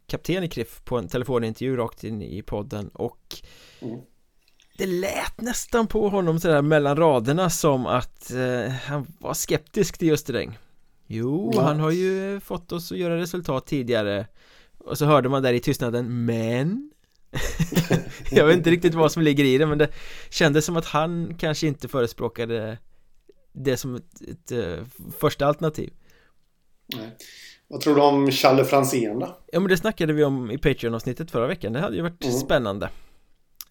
kapten 0.06 0.44
i 0.44 0.48
KRIF 0.48 0.84
på 0.84 0.98
en 0.98 1.08
telefonintervju 1.08 1.76
rakt 1.76 2.04
in 2.04 2.22
i 2.22 2.42
podden 2.42 2.88
och 2.88 3.36
mm. 3.80 4.00
det 4.78 4.86
lät 4.86 5.40
nästan 5.40 5.86
på 5.86 6.08
honom 6.08 6.40
sådär 6.40 6.62
mellan 6.62 6.96
raderna 6.96 7.50
som 7.50 7.86
att 7.86 8.32
han 8.84 9.06
var 9.18 9.34
skeptisk 9.34 9.98
till 9.98 10.08
just 10.08 10.22
Österdäng 10.22 10.58
Jo, 11.10 11.52
ja. 11.54 11.62
han 11.62 11.80
har 11.80 11.90
ju 11.90 12.40
fått 12.40 12.72
oss 12.72 12.92
att 12.92 12.98
göra 12.98 13.16
resultat 13.16 13.66
tidigare 13.66 14.26
Och 14.78 14.98
så 14.98 15.06
hörde 15.06 15.28
man 15.28 15.42
där 15.42 15.52
i 15.52 15.60
tystnaden 15.60 16.24
Men 16.24 16.90
Jag 18.30 18.46
vet 18.46 18.56
inte 18.56 18.70
riktigt 18.70 18.94
vad 18.94 19.12
som 19.12 19.22
ligger 19.22 19.44
i 19.44 19.58
det 19.58 19.66
men 19.66 19.78
det 19.78 19.88
kändes 20.30 20.64
som 20.64 20.76
att 20.76 20.86
han 20.86 21.34
kanske 21.38 21.66
inte 21.66 21.88
förespråkade 21.88 22.78
det 23.52 23.76
som 23.76 23.94
ett, 23.94 24.20
ett, 24.20 24.50
ett 24.50 24.78
eh, 24.78 24.84
första 25.20 25.46
alternativ 25.46 25.90
Nej. 26.96 27.16
Vad 27.68 27.80
tror 27.80 27.94
du 27.94 28.00
om 28.00 28.30
Challe 28.30 28.64
Franzén 28.64 29.18
då? 29.18 29.38
Ja 29.52 29.60
men 29.60 29.68
det 29.68 29.76
snackade 29.76 30.12
vi 30.12 30.24
om 30.24 30.50
i 30.50 30.58
Patreon-avsnittet 30.58 31.30
förra 31.30 31.46
veckan 31.46 31.72
Det 31.72 31.80
hade 31.80 31.96
ju 31.96 32.02
varit 32.02 32.24
mm. 32.24 32.36
spännande 32.36 32.90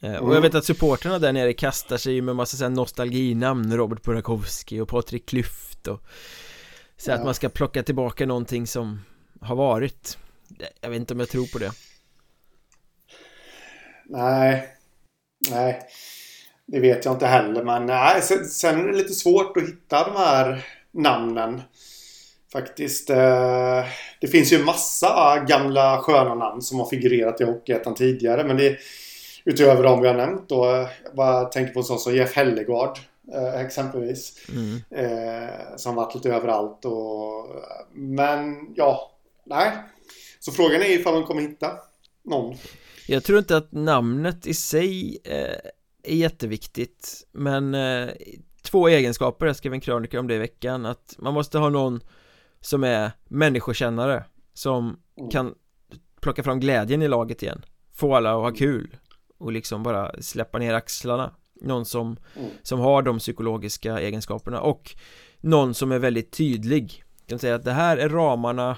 eh, 0.01 0.15
Och 0.15 0.23
mm. 0.23 0.33
jag 0.33 0.41
vet 0.41 0.55
att 0.55 0.65
supporterna 0.65 1.19
där 1.19 1.33
nere 1.33 1.53
kastar 1.53 1.97
sig 1.97 2.21
med 2.21 2.35
massa 2.35 2.69
nostalginamn 2.69 3.77
Robert 3.77 4.01
Burakovsky 4.03 4.79
och 4.79 4.89
Patrik 4.89 5.25
Klyft 5.25 5.87
och 5.87 6.03
så 6.97 7.11
att 7.11 7.23
man 7.23 7.33
ska 7.33 7.49
plocka 7.49 7.83
tillbaka 7.83 8.25
någonting 8.25 8.67
som 8.67 9.01
har 9.41 9.55
varit. 9.55 10.17
Jag 10.81 10.89
vet 10.89 10.99
inte 10.99 11.13
om 11.13 11.19
jag 11.19 11.29
tror 11.29 11.45
på 11.45 11.59
det. 11.59 11.71
Nej. 14.05 14.67
Nej. 15.49 15.81
Det 16.65 16.79
vet 16.79 17.05
jag 17.05 17.13
inte 17.13 17.27
heller 17.27 17.63
men 17.63 17.85
nej, 17.85 18.21
sen, 18.21 18.45
sen 18.45 18.79
är 18.79 18.87
det 18.87 18.97
lite 18.97 19.13
svårt 19.13 19.57
att 19.57 19.63
hitta 19.63 20.03
de 20.07 20.15
här 20.17 20.65
namnen 20.91 21.61
Faktiskt. 22.53 23.09
Eh, 23.09 23.85
Det 24.21 24.27
finns 24.27 24.53
ju 24.53 24.63
massa 24.63 25.45
gamla 25.47 26.01
sköna 26.01 26.35
namn 26.35 26.61
som 26.61 26.79
har 26.79 26.89
figurerat 26.89 27.41
i 27.41 27.43
Hockeyettan 27.43 27.95
tidigare 27.95 28.43
men 28.43 28.57
det 28.57 28.77
Utöver 29.45 29.83
de 29.83 30.01
vi 30.01 30.07
har 30.07 30.15
nämnt 30.15 30.49
då 30.49 30.65
Jag 31.03 31.15
bara 31.15 31.45
tänker 31.45 31.73
på 31.73 31.83
sånt 31.83 32.01
som 32.01 32.15
Jeff 32.15 32.35
Hellegard. 32.35 32.97
Eh, 32.97 33.03
exempelvis. 33.55 34.47
Mm. 34.49 34.81
Eh, 34.91 35.75
som 35.75 35.95
varit 35.95 36.15
lite 36.15 36.29
överallt 36.29 36.85
och... 36.85 37.47
Men 37.93 38.73
ja, 38.75 39.11
nej. 39.45 39.71
Så 40.39 40.51
frågan 40.51 40.81
är 40.81 40.99
ifall 40.99 41.13
de 41.13 41.23
kommer 41.23 41.41
hitta 41.41 41.71
någon. 42.23 42.55
Jag 43.07 43.23
tror 43.23 43.39
inte 43.39 43.57
att 43.57 43.71
namnet 43.71 44.47
i 44.47 44.53
sig 44.53 45.17
eh, 45.23 45.57
är 46.03 46.15
jätteviktigt 46.15 47.27
Men 47.31 47.75
eh, 47.75 48.09
två 48.61 48.87
egenskaper, 48.87 49.45
jag 49.45 49.55
skrev 49.55 49.73
en 49.73 49.81
krönika 49.81 50.19
om 50.19 50.27
det 50.27 50.35
i 50.35 50.37
veckan 50.37 50.85
Att 50.85 51.15
man 51.17 51.33
måste 51.33 51.57
ha 51.57 51.69
någon 51.69 52.01
som 52.61 52.83
är 52.83 53.11
människokännare 53.27 54.23
Som 54.53 54.99
mm. 55.17 55.29
kan 55.29 55.55
plocka 56.21 56.43
fram 56.43 56.59
glädjen 56.59 57.01
i 57.01 57.07
laget 57.07 57.43
igen 57.43 57.65
Få 57.93 58.15
alla 58.15 58.29
att 58.29 58.41
ha 58.41 58.51
kul 58.51 58.97
Och 59.37 59.51
liksom 59.51 59.83
bara 59.83 60.21
släppa 60.21 60.57
ner 60.57 60.73
axlarna 60.73 61.35
Någon 61.61 61.85
som, 61.85 62.17
mm. 62.35 62.49
som 62.63 62.79
har 62.79 63.01
de 63.01 63.19
psykologiska 63.19 63.99
egenskaperna 63.99 64.61
och 64.61 64.95
Någon 65.41 65.73
som 65.73 65.91
är 65.91 65.99
väldigt 65.99 66.31
tydlig. 66.31 67.03
Kan 67.27 67.39
säga 67.39 67.55
att 67.55 67.63
det 67.63 67.71
här 67.71 67.97
är 67.97 68.09
ramarna 68.09 68.77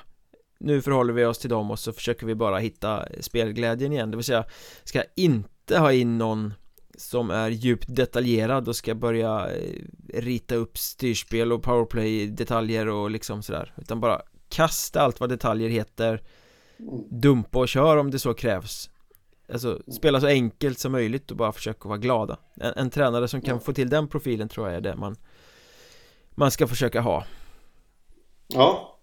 Nu 0.60 0.82
förhåller 0.82 1.14
vi 1.14 1.26
oss 1.26 1.40
till 1.40 1.50
dem 1.50 1.72
och 1.72 1.80
så 1.80 1.94
försöker 1.94 2.26
vi 2.26 2.36
bara 2.36 2.58
hitta 2.58 3.06
spelglädjen 3.20 3.94
igen. 3.94 4.12
Det 4.12 4.18
vill 4.18 4.24
säga 4.24 4.46
Ska 4.84 5.04
inte 5.16 5.78
ha 5.78 5.94
in 5.94 6.18
någon 6.18 6.54
som 6.98 7.32
är 7.32 7.50
djupt 7.50 7.96
detaljerad 7.96 8.68
och 8.68 8.76
ska 8.76 8.96
börja 8.96 9.50
eh, 9.52 9.82
rita 10.14 10.56
upp 10.56 10.78
styrspel 10.78 11.52
och 11.52 11.64
powerplay 11.64 12.28
detaljer 12.28 12.88
och 12.88 13.12
liksom 13.12 13.44
sådär 13.44 13.74
utan 13.78 14.00
bara 14.00 14.22
kasta 14.50 15.02
allt 15.02 15.20
vad 15.20 15.30
detaljer 15.30 15.70
heter 15.70 16.24
dumpa 17.10 17.60
och 17.60 17.68
kör 17.68 17.98
om 17.98 18.12
det 18.12 18.20
så 18.20 18.34
krävs 18.34 18.90
Alltså 19.52 19.82
spela 19.92 20.22
så 20.22 20.28
enkelt 20.28 20.80
som 20.80 20.92
möjligt 20.92 21.32
och 21.32 21.38
bara 21.38 21.52
försöka 21.52 21.88
vara 21.88 21.98
glada. 21.98 22.38
En, 22.62 22.74
en 22.76 22.90
tränare 22.90 23.28
som 23.28 23.42
kan 23.42 23.62
få 23.62 23.74
till 23.74 23.90
den 23.90 24.08
profilen 24.08 24.50
tror 24.50 24.68
jag 24.68 24.78
är 24.78 24.82
det 24.82 24.96
man 24.96 25.16
Man 26.30 26.52
ska 26.52 26.68
försöka 26.68 27.02
ha. 27.02 27.26
Ja. 28.48 28.96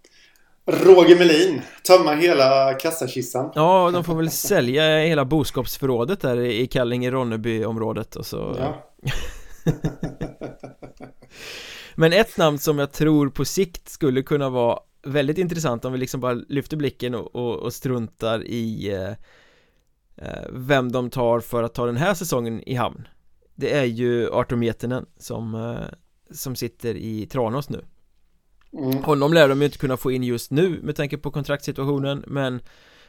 Roger 0.66 1.18
Melin 1.18 1.62
Tömma 1.86 2.14
hela 2.14 2.74
kassakistan 2.74 3.52
Ja, 3.54 3.90
de 3.90 4.04
får 4.04 4.14
väl 4.14 4.30
sälja 4.30 4.98
hela 4.98 5.24
boskapsförrådet 5.24 6.20
där 6.20 6.40
i 6.40 6.66
Kallinge-Ronneby-området 6.66 8.16
och 8.16 8.26
så 8.26 8.56
ja. 8.58 8.92
Men 11.94 12.12
ett 12.12 12.36
namn 12.36 12.58
som 12.58 12.78
jag 12.78 12.92
tror 12.92 13.28
på 13.28 13.44
sikt 13.44 13.88
skulle 13.88 14.22
kunna 14.22 14.50
vara 14.50 14.78
väldigt 15.06 15.38
intressant 15.38 15.84
om 15.84 15.92
vi 15.92 15.98
liksom 15.98 16.20
bara 16.20 16.32
lyfter 16.32 16.76
blicken 16.76 17.14
och, 17.14 17.36
och, 17.36 17.56
och 17.56 17.72
struntar 17.72 18.44
i 18.44 18.94
eh, 18.94 19.10
vem 20.50 20.92
de 20.92 21.10
tar 21.10 21.40
för 21.40 21.62
att 21.62 21.74
ta 21.74 21.86
den 21.86 21.96
här 21.96 22.14
säsongen 22.14 22.68
i 22.68 22.74
hamn. 22.74 23.08
Det 23.54 23.72
är 23.72 23.84
ju 23.84 24.32
Artur 24.32 24.56
Mietinen 24.56 25.06
som, 25.18 25.54
eh, 25.54 25.96
som 26.30 26.56
sitter 26.56 26.94
i 26.94 27.26
Tranås 27.26 27.68
nu. 27.68 27.84
Mm. 28.72 29.04
Honom 29.04 29.32
lär 29.32 29.48
de 29.48 29.58
ju 29.60 29.64
inte 29.64 29.78
kunna 29.78 29.96
få 29.96 30.10
in 30.12 30.22
just 30.22 30.50
nu 30.50 30.80
med 30.82 30.96
tanke 30.96 31.18
på 31.18 31.30
kontraktssituationen 31.30 32.24
men 32.26 32.60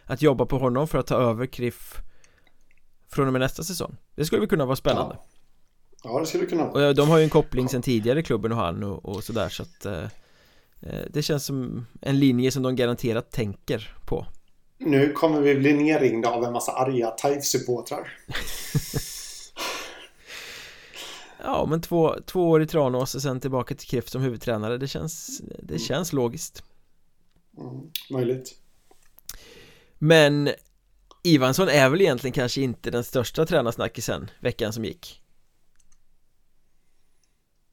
att 0.04 0.22
jobba 0.22 0.46
på 0.46 0.58
honom 0.58 0.88
för 0.88 0.98
att 0.98 1.08
ta 1.08 1.15
över 1.15 1.46
Kriff 1.46 2.02
från 3.08 3.28
och 3.28 3.34
med 3.34 3.41
nästa 3.41 3.63
säsong 3.63 3.98
Det 4.15 4.26
skulle 4.26 4.39
väl 4.39 4.50
kunna 4.50 4.65
vara 4.65 4.76
spännande. 4.76 5.15
Ja, 6.04 6.10
ja 6.13 6.20
det 6.20 6.26
skulle 6.26 6.46
kunna 6.46 6.65
vara. 6.65 6.88
Och 6.88 6.96
de 6.96 7.10
har 7.10 7.17
ju 7.17 7.24
en 7.24 7.30
koppling 7.30 7.70
sen 7.70 7.82
tidigare 7.82 8.24
klubben 8.24 8.52
och 8.52 8.58
han 8.58 8.84
och, 8.84 9.06
och 9.06 9.24
sådär 9.24 9.50
så 9.50 9.63
att 9.63 9.86
eh, 9.86 10.08
Eh, 10.80 11.06
det 11.10 11.22
känns 11.22 11.46
som 11.46 11.86
en 12.02 12.20
linje 12.20 12.52
som 12.52 12.63
de 12.63 12.76
garanterat 12.76 13.32
tänker 13.32 13.96
på 14.06 14.26
Nu 14.77 15.11
kommer 15.13 15.41
vi 15.41 15.55
bli 15.55 15.73
nerringda 15.73 16.29
av 16.29 16.43
en 16.43 16.53
massa 16.53 16.71
arga 16.71 17.09
TIFE-supportrar 17.09 18.07
Ja 21.43 21.65
men 21.65 21.81
två, 21.81 22.15
två 22.25 22.49
år 22.49 22.61
i 22.61 22.67
Tranås 22.67 23.15
och 23.15 23.21
sen 23.21 23.39
tillbaka 23.39 23.75
till 23.75 23.87
KIF 23.87 24.09
som 24.09 24.21
huvudtränare 24.21 24.77
Det 24.77 24.87
känns, 24.87 25.41
det 25.59 25.73
mm. 25.73 25.79
känns 25.79 26.13
logiskt. 26.13 26.63
Mm, 27.57 27.91
Möjligt. 28.09 28.55
Men 29.97 30.49
Ivansson 31.23 31.69
är 31.69 31.89
väl 31.89 32.01
egentligen 32.01 32.33
kanske 32.33 32.61
inte 32.61 32.91
den 32.91 33.03
största 33.03 33.45
tränarsnackisen 33.45 34.31
veckan 34.39 34.73
som 34.73 34.85
gick? 34.85 35.21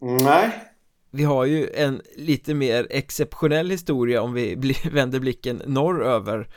Nej. 0.00 0.50
Vi 1.10 1.24
har 1.24 1.44
ju 1.44 1.70
en 1.74 2.02
lite 2.16 2.54
mer 2.54 2.86
exceptionell 2.90 3.70
historia 3.70 4.22
om 4.22 4.32
vi 4.32 4.74
vänder 4.92 5.20
blicken 5.20 5.62
norröver 5.66 6.48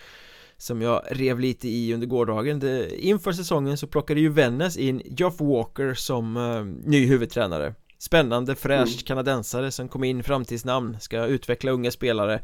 som 0.57 0.81
jag 0.81 1.01
rev 1.09 1.39
lite 1.39 1.67
i 1.67 1.93
under 1.93 2.07
gårdagen 2.07 2.59
det, 2.59 3.05
Inför 3.05 3.31
säsongen 3.31 3.77
så 3.77 3.87
plockade 3.87 4.19
ju 4.19 4.29
Vännäs 4.29 4.77
in 4.77 5.01
Geoff 5.05 5.39
Walker 5.39 5.93
som 5.93 6.37
uh, 6.37 6.65
ny 6.65 7.05
huvudtränare 7.05 7.73
Spännande, 7.99 8.55
fräsch 8.55 8.93
mm. 8.93 9.03
kanadensare 9.05 9.71
som 9.71 9.87
kom 9.87 10.03
in 10.03 10.23
framtidsnamn 10.23 10.99
Ska 10.99 11.25
utveckla 11.25 11.71
unga 11.71 11.91
spelare 11.91 12.41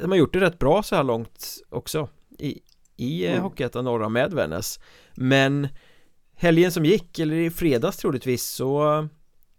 De 0.00 0.10
har 0.10 0.18
gjort 0.18 0.32
det 0.32 0.40
rätt 0.40 0.58
bra 0.58 0.82
så 0.82 0.96
här 0.96 1.04
långt 1.04 1.62
också 1.68 2.08
I, 2.38 2.58
i 2.96 3.26
eh, 3.26 3.32
mm. 3.32 3.42
Hockeyettan 3.42 3.84
norra 3.84 4.08
med 4.08 4.32
Vännäs 4.32 4.80
Men 5.14 5.68
Helgen 6.34 6.72
som 6.72 6.84
gick, 6.84 7.18
eller 7.18 7.36
i 7.36 7.50
fredags 7.50 7.96
troligtvis 7.96 8.44
så 8.44 9.08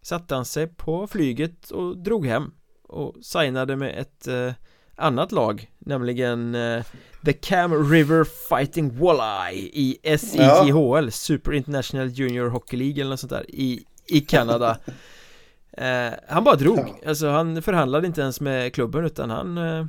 satte 0.02 0.36
han 0.36 0.46
sig 0.46 0.68
på 0.68 1.08
flyget 1.08 1.72
och 1.72 1.98
drog 1.98 2.26
hem 2.26 2.52
och 2.84 3.16
signade 3.22 3.76
med 3.76 4.00
ett 4.00 4.28
eh, 4.28 4.54
annat 4.96 5.32
lag 5.32 5.70
nämligen 5.80 6.56
eh, 6.56 6.84
The 7.26 7.34
Cam 7.34 7.92
River 7.92 8.24
Fighting 8.24 9.00
Walleye 9.00 9.70
i 9.74 10.18
SIJHL 10.18 11.06
ja. 11.06 11.12
Super 11.12 11.54
International 11.54 12.08
Junior 12.08 12.50
Hockey 12.50 12.78
League 12.78 13.02
eller 13.02 13.10
något 13.10 13.20
sånt 13.20 13.30
där 13.30 13.46
i, 13.50 13.86
i 14.08 14.20
Kanada 14.20 14.78
eh, 15.78 16.14
Han 16.28 16.44
bara 16.44 16.56
drog, 16.56 16.80
ja. 16.80 17.10
alltså 17.10 17.28
han 17.30 17.62
förhandlade 17.62 18.08
inte 18.08 18.22
ens 18.22 18.42
med 18.42 18.74
klubben 18.74 19.06
utan 19.06 19.30
han 19.30 19.58
eh, 19.58 19.86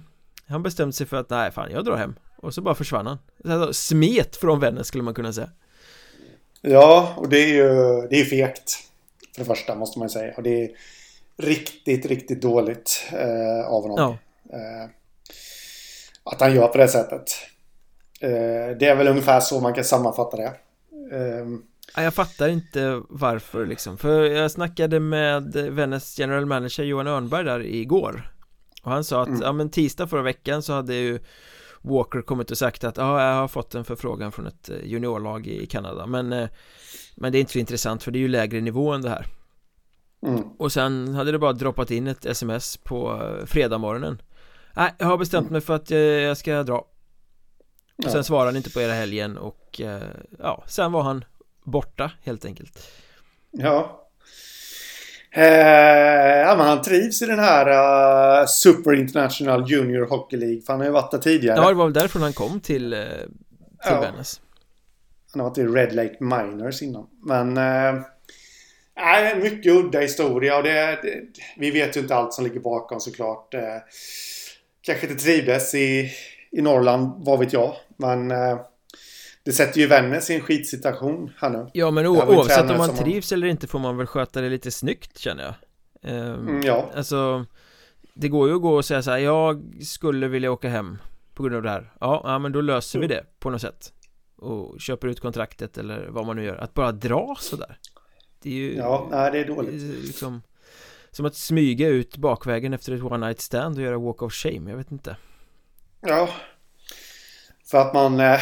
Han 0.49 0.63
bestämde 0.63 0.93
sig 0.93 1.07
för 1.07 1.17
att 1.17 1.31
nej 1.31 1.51
fan 1.51 1.71
jag 1.73 1.85
drar 1.85 1.97
hem 1.97 2.15
och 2.37 2.55
så 2.55 2.63
bara 2.63 2.75
försvann 2.75 3.07
han 3.07 3.19
alltså, 3.53 3.73
Smet 3.73 4.37
från 4.37 4.61
vänner 4.61 4.83
skulle 4.83 5.05
man 5.05 5.15
kunna 5.15 5.33
säga 5.33 5.51
Ja, 6.61 7.15
och 7.17 7.29
det 7.29 7.39
är 7.39 7.49
ju 7.49 7.69
det 8.11 8.21
är 8.21 8.25
fegt 8.25 8.85
för 9.35 9.41
det 9.41 9.47
första 9.47 9.75
måste 9.75 9.99
man 9.99 10.11
säga. 10.11 10.35
Och 10.37 10.43
det 10.43 10.65
är 10.65 10.71
riktigt, 11.37 12.07
riktigt 12.07 12.43
dåligt 12.43 13.07
eh, 13.13 13.67
av 13.67 13.83
honom. 13.83 13.97
Ja. 13.99 14.19
Eh, 14.53 14.91
att 16.25 16.41
han 16.41 16.55
gör 16.55 16.69
på 16.69 16.79
det 16.79 16.89
sättet. 16.89 17.31
Eh, 18.21 18.77
det 18.79 18.87
är 18.87 18.95
väl 18.97 19.09
ungefär 19.09 19.41
så 19.41 19.61
man 19.61 19.75
kan 19.75 19.85
sammanfatta 19.85 20.37
det. 20.37 20.53
Eh, 21.13 22.05
jag 22.05 22.15
fattar 22.15 22.49
inte 22.49 23.03
varför 23.09 23.67
liksom. 23.67 23.99
För 23.99 24.25
jag 24.25 24.51
snackade 24.51 25.01
med 25.01 25.55
Vännäs 25.55 26.19
general 26.19 26.47
manager 26.47 26.85
Johan 26.85 27.07
Örnberg 27.07 27.45
där 27.45 27.67
igår. 27.67 28.31
Och 28.83 28.91
han 28.91 29.05
sa 29.05 29.23
att, 29.23 29.29
mm. 29.29 29.41
ja 29.43 29.53
men 29.53 29.71
tisdag 29.71 30.07
förra 30.07 30.23
veckan 30.23 30.63
så 30.63 30.73
hade 30.73 30.95
ju 30.95 31.19
Walker 31.83 32.23
kommit 32.23 32.51
och 32.51 32.59
sagt 32.59 32.85
att 32.85 32.97
ja, 32.97 33.23
jag 33.23 33.35
har 33.35 33.49
fått 33.49 33.75
en 33.75 33.85
förfrågan 33.85 34.33
från 34.33 34.47
ett 34.47 34.71
eh, 34.71 34.77
juniorlag 34.85 35.47
i 35.47 35.67
Kanada 35.67 36.07
men 36.07 36.49
Men 37.17 37.33
det 37.33 37.39
är 37.39 37.41
inte 37.41 37.53
så 37.53 37.59
intressant 37.59 38.03
för 38.03 38.11
det 38.11 38.19
är 38.19 38.21
ju 38.21 38.29
lägre 38.29 38.61
nivå 38.61 38.93
än 38.93 39.03
det 39.03 39.11
här 39.11 39.27
mm. 40.27 40.43
Och 40.59 40.73
sen 40.73 41.15
hade 41.15 41.33
det 41.33 41.39
bara 41.39 41.53
droppat 41.53 41.91
in 41.91 42.07
ett 42.07 42.27
sms 42.27 42.77
på 42.77 43.21
fredag 43.47 43.79
morgonen 43.79 44.19
Nej, 44.77 44.95
jag 44.99 45.07
har 45.07 45.19
bestämt 45.19 45.51
mig 45.51 45.61
för 45.61 45.75
att 45.75 45.91
jag 45.91 46.37
ska 46.37 46.63
dra 46.63 46.87
Och 48.05 48.11
sen 48.11 48.25
svarade 48.25 48.49
han 48.49 48.57
inte 48.57 48.71
på 48.71 48.81
hela 48.81 48.95
helgen 48.95 49.39
och 49.39 49.81
ja, 50.39 50.65
sen 50.67 50.93
var 50.93 51.03
han 51.03 51.25
borta 51.65 52.11
helt 52.23 52.45
enkelt 52.45 52.91
Ja 53.51 54.05
Eh, 55.37 56.41
ja, 56.41 56.55
men 56.57 56.67
han 56.67 56.83
trivs 56.83 57.23
i 57.23 57.27
den 57.27 57.39
här 57.39 57.69
uh, 58.41 58.47
Super 58.47 58.95
International 58.95 59.71
Junior 59.71 60.07
Hockey 60.07 60.37
League. 60.37 60.61
För 60.61 60.73
han 60.73 60.81
har 60.81 60.87
ju 60.87 60.93
varit 60.93 61.11
där 61.11 61.19
tidigare. 61.19 61.57
Ja, 61.57 61.69
det 61.69 61.75
var 61.75 61.85
väl 61.85 61.93
därifrån 61.93 62.23
han 62.23 62.33
kom 62.33 62.61
till, 62.61 62.91
till 62.91 62.97
ja. 63.85 64.01
Vännäs. 64.01 64.41
Han 65.33 65.41
har 65.41 65.49
varit 65.49 65.59
i 65.59 65.67
Red 65.67 65.95
Lake 65.95 66.17
Miners 66.21 66.83
innan. 66.83 67.07
Men... 67.27 67.55
Nej, 68.97 69.39
mycket 69.43 69.73
udda 69.73 70.01
historia 70.01 70.57
och 70.57 70.63
det, 70.63 70.99
det, 71.03 71.23
vi 71.57 71.71
vet 71.71 71.97
ju 71.97 72.01
inte 72.01 72.15
allt 72.15 72.35
som 72.35 72.45
ligger 72.45 72.61
bakom 72.61 73.01
såklart. 73.01 73.55
Eh, 73.55 73.61
kanske 74.85 75.07
inte 75.07 75.23
trivdes 75.23 75.75
i, 75.75 76.11
i 76.51 76.63
Norrland, 76.63 77.25
vad 77.25 77.39
vet 77.39 77.53
jag. 77.53 77.75
Men 77.97 78.31
eh, 78.31 78.61
det 79.45 79.53
sätter 79.53 79.81
ju 79.81 79.87
Vännäs 79.87 80.31
i 80.31 80.35
en 80.35 80.41
skitsituation 80.41 81.31
här 81.37 81.51
nu. 81.51 81.71
Ja 81.73 81.91
men 81.91 82.07
oavsett 82.07 82.71
om 82.71 82.79
man 82.79 82.97
trivs 82.97 83.33
eller 83.33 83.47
inte 83.47 83.67
får 83.67 83.79
man 83.79 83.97
väl 83.97 84.07
sköta 84.07 84.41
det 84.41 84.49
lite 84.49 84.71
snyggt 84.71 85.19
känner 85.19 85.43
jag. 85.45 85.55
Ehm, 86.13 86.49
mm, 86.49 86.63
Ja. 86.63 86.91
Alltså 86.95 87.47
Det 88.15 88.29
går 88.29 88.49
ju 88.49 88.55
att 88.55 88.63
gå 88.63 88.75
och 88.75 88.85
säga 88.85 89.03
så 89.03 89.11
här, 89.11 89.19
jag 89.19 89.63
skulle 89.83 90.29
vilja 90.29 90.53
åka 90.53 90.69
hem 90.69 90.99
På 91.35 91.43
grund 91.43 91.57
av 91.57 91.63
det 91.63 91.71
här. 91.71 91.93
Ja, 92.01 92.21
ja 92.25 92.39
men 92.39 92.53
då 92.53 92.61
löser 92.61 92.99
mm. 92.99 93.09
vi 93.09 93.15
det 93.15 93.25
på 93.39 93.51
något 93.51 93.61
sätt. 93.61 93.93
Och 94.37 94.81
köper 94.81 95.09
ut 95.09 95.21
kontraktet 95.21 95.79
eller 95.79 96.09
vad 96.11 96.27
man 96.27 96.37
nu 96.37 96.45
gör. 96.45 96.57
Att 96.57 96.75
bara 96.75 96.93
dra 96.93 97.37
sådär 97.41 97.79
Det 98.43 98.49
är 98.49 98.55
ju 98.55 98.75
Ja, 98.75 99.09
nej 99.11 99.31
det 99.33 99.39
är 99.39 99.45
dåligt. 99.45 100.05
Liksom 100.05 100.43
Som 101.17 101.27
att 101.27 101.37
smyga 101.37 101.89
ut 101.89 102.17
bakvägen 102.17 102.73
efter 102.75 102.93
ett 102.93 103.03
one 103.03 103.27
night 103.27 103.41
stand 103.41 103.77
och 103.79 103.83
göra 103.85 103.99
walk 103.99 104.23
of 104.23 104.33
shame, 104.33 104.71
jag 104.71 104.77
vet 104.77 104.93
inte 104.93 105.17
Ja 106.01 106.29
För 107.71 107.79
att 107.79 107.95
man 107.95 108.21
eh, 108.21 108.41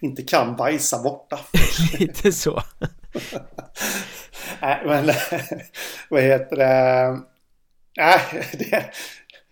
inte 0.00 0.22
kan 0.22 0.56
bajsa 0.56 1.02
borta. 1.02 1.40
Lite 1.98 2.32
så. 2.32 2.62
Nej, 4.62 4.82
men 4.86 5.06
vad 6.10 6.22
heter 6.22 6.56
det? 6.56 7.20
Nej, 7.96 8.20
det, 8.52 8.84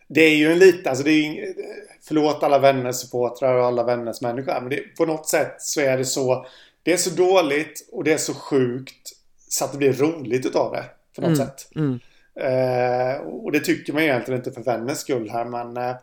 det 0.08 0.20
är 0.20 0.36
ju 0.36 0.52
en 0.52 0.58
liten, 0.58 0.88
alltså 0.88 1.04
det 1.04 1.10
är 1.10 1.32
ju, 1.32 1.54
förlåt 2.02 2.42
alla 2.42 2.58
vänners 2.58 2.96
supportrar 2.96 3.54
och 3.54 3.64
alla 3.66 3.84
vänners 3.84 4.20
människor. 4.20 4.60
Men 4.60 4.68
det, 4.70 4.96
på 4.96 5.06
något 5.06 5.28
sätt 5.28 5.54
så 5.58 5.80
är 5.80 5.98
det 5.98 6.04
så, 6.04 6.46
det 6.82 6.92
är 6.92 6.96
så 6.96 7.10
dåligt 7.10 7.88
och 7.92 8.04
det 8.04 8.12
är 8.12 8.18
så 8.18 8.34
sjukt 8.34 9.12
så 9.48 9.64
att 9.64 9.72
det 9.72 9.78
blir 9.78 9.92
roligt 9.92 10.46
utav 10.46 10.72
det. 10.72 10.84
På 11.16 11.20
något 11.20 11.28
Mm, 11.28 11.36
sätt. 11.36 11.68
mm. 11.76 12.00
Eh, 12.40 13.20
och 13.26 13.52
det 13.52 13.60
tycker 13.60 13.92
man 13.92 14.02
egentligen 14.02 14.40
inte 14.40 14.52
för 14.52 14.62
vänners 14.62 14.98
skull 14.98 15.30
här 15.30 15.44
men 15.44 15.76
eh, 15.76 15.96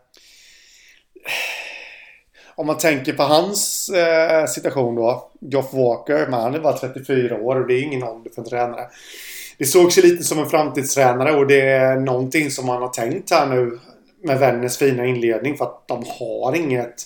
om 2.56 2.68
man 2.68 2.78
tänker 2.78 3.14
på 3.14 3.24
hans 3.24 3.90
eh, 3.90 4.46
situation 4.46 4.96
då. 4.96 5.32
Geoff 5.42 5.74
Walker, 5.74 6.28
men 6.30 6.40
han 6.42 6.56
är 6.56 6.60
bara 6.60 6.78
34 6.78 7.36
år 7.38 7.56
och 7.56 7.68
det 7.68 7.74
är 7.74 7.82
ingen 7.82 8.04
ålder 8.04 8.32
för 8.36 8.42
en 8.42 8.48
tränare. 8.50 8.88
Det 9.58 9.66
sågs 9.66 9.98
ju 9.98 10.02
lite 10.02 10.24
som 10.24 10.40
en 10.40 10.50
framtidstränare 10.50 11.36
och 11.36 11.48
det 11.48 11.62
är 11.62 11.96
någonting 11.96 12.52
som 12.52 12.66
man 12.66 12.82
har 12.82 12.90
tänkt 12.90 13.32
här 13.32 13.48
nu 13.48 13.80
med 14.24 14.40
Vänners 14.40 14.78
fina 14.78 15.06
inledning 15.06 15.58
för 15.58 15.66
att 15.66 15.88
de 15.88 16.04
har 16.20 16.56
inget 16.56 17.04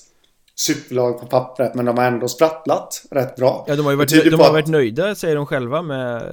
superlag 0.55 1.19
på 1.19 1.25
pappret 1.25 1.75
men 1.75 1.85
de 1.85 1.97
har 1.97 2.05
ändå 2.05 2.27
sprattlat 2.27 3.03
rätt 3.11 3.35
bra. 3.35 3.65
Ja, 3.67 3.75
de 3.75 3.85
har 3.85 3.91
ju 3.91 3.97
varit, 3.97 4.31
de 4.31 4.39
har 4.39 4.51
varit 4.53 4.67
nöjda, 4.67 5.15
säger 5.15 5.35
de 5.35 5.45
själva, 5.45 5.81
med, 5.81 6.23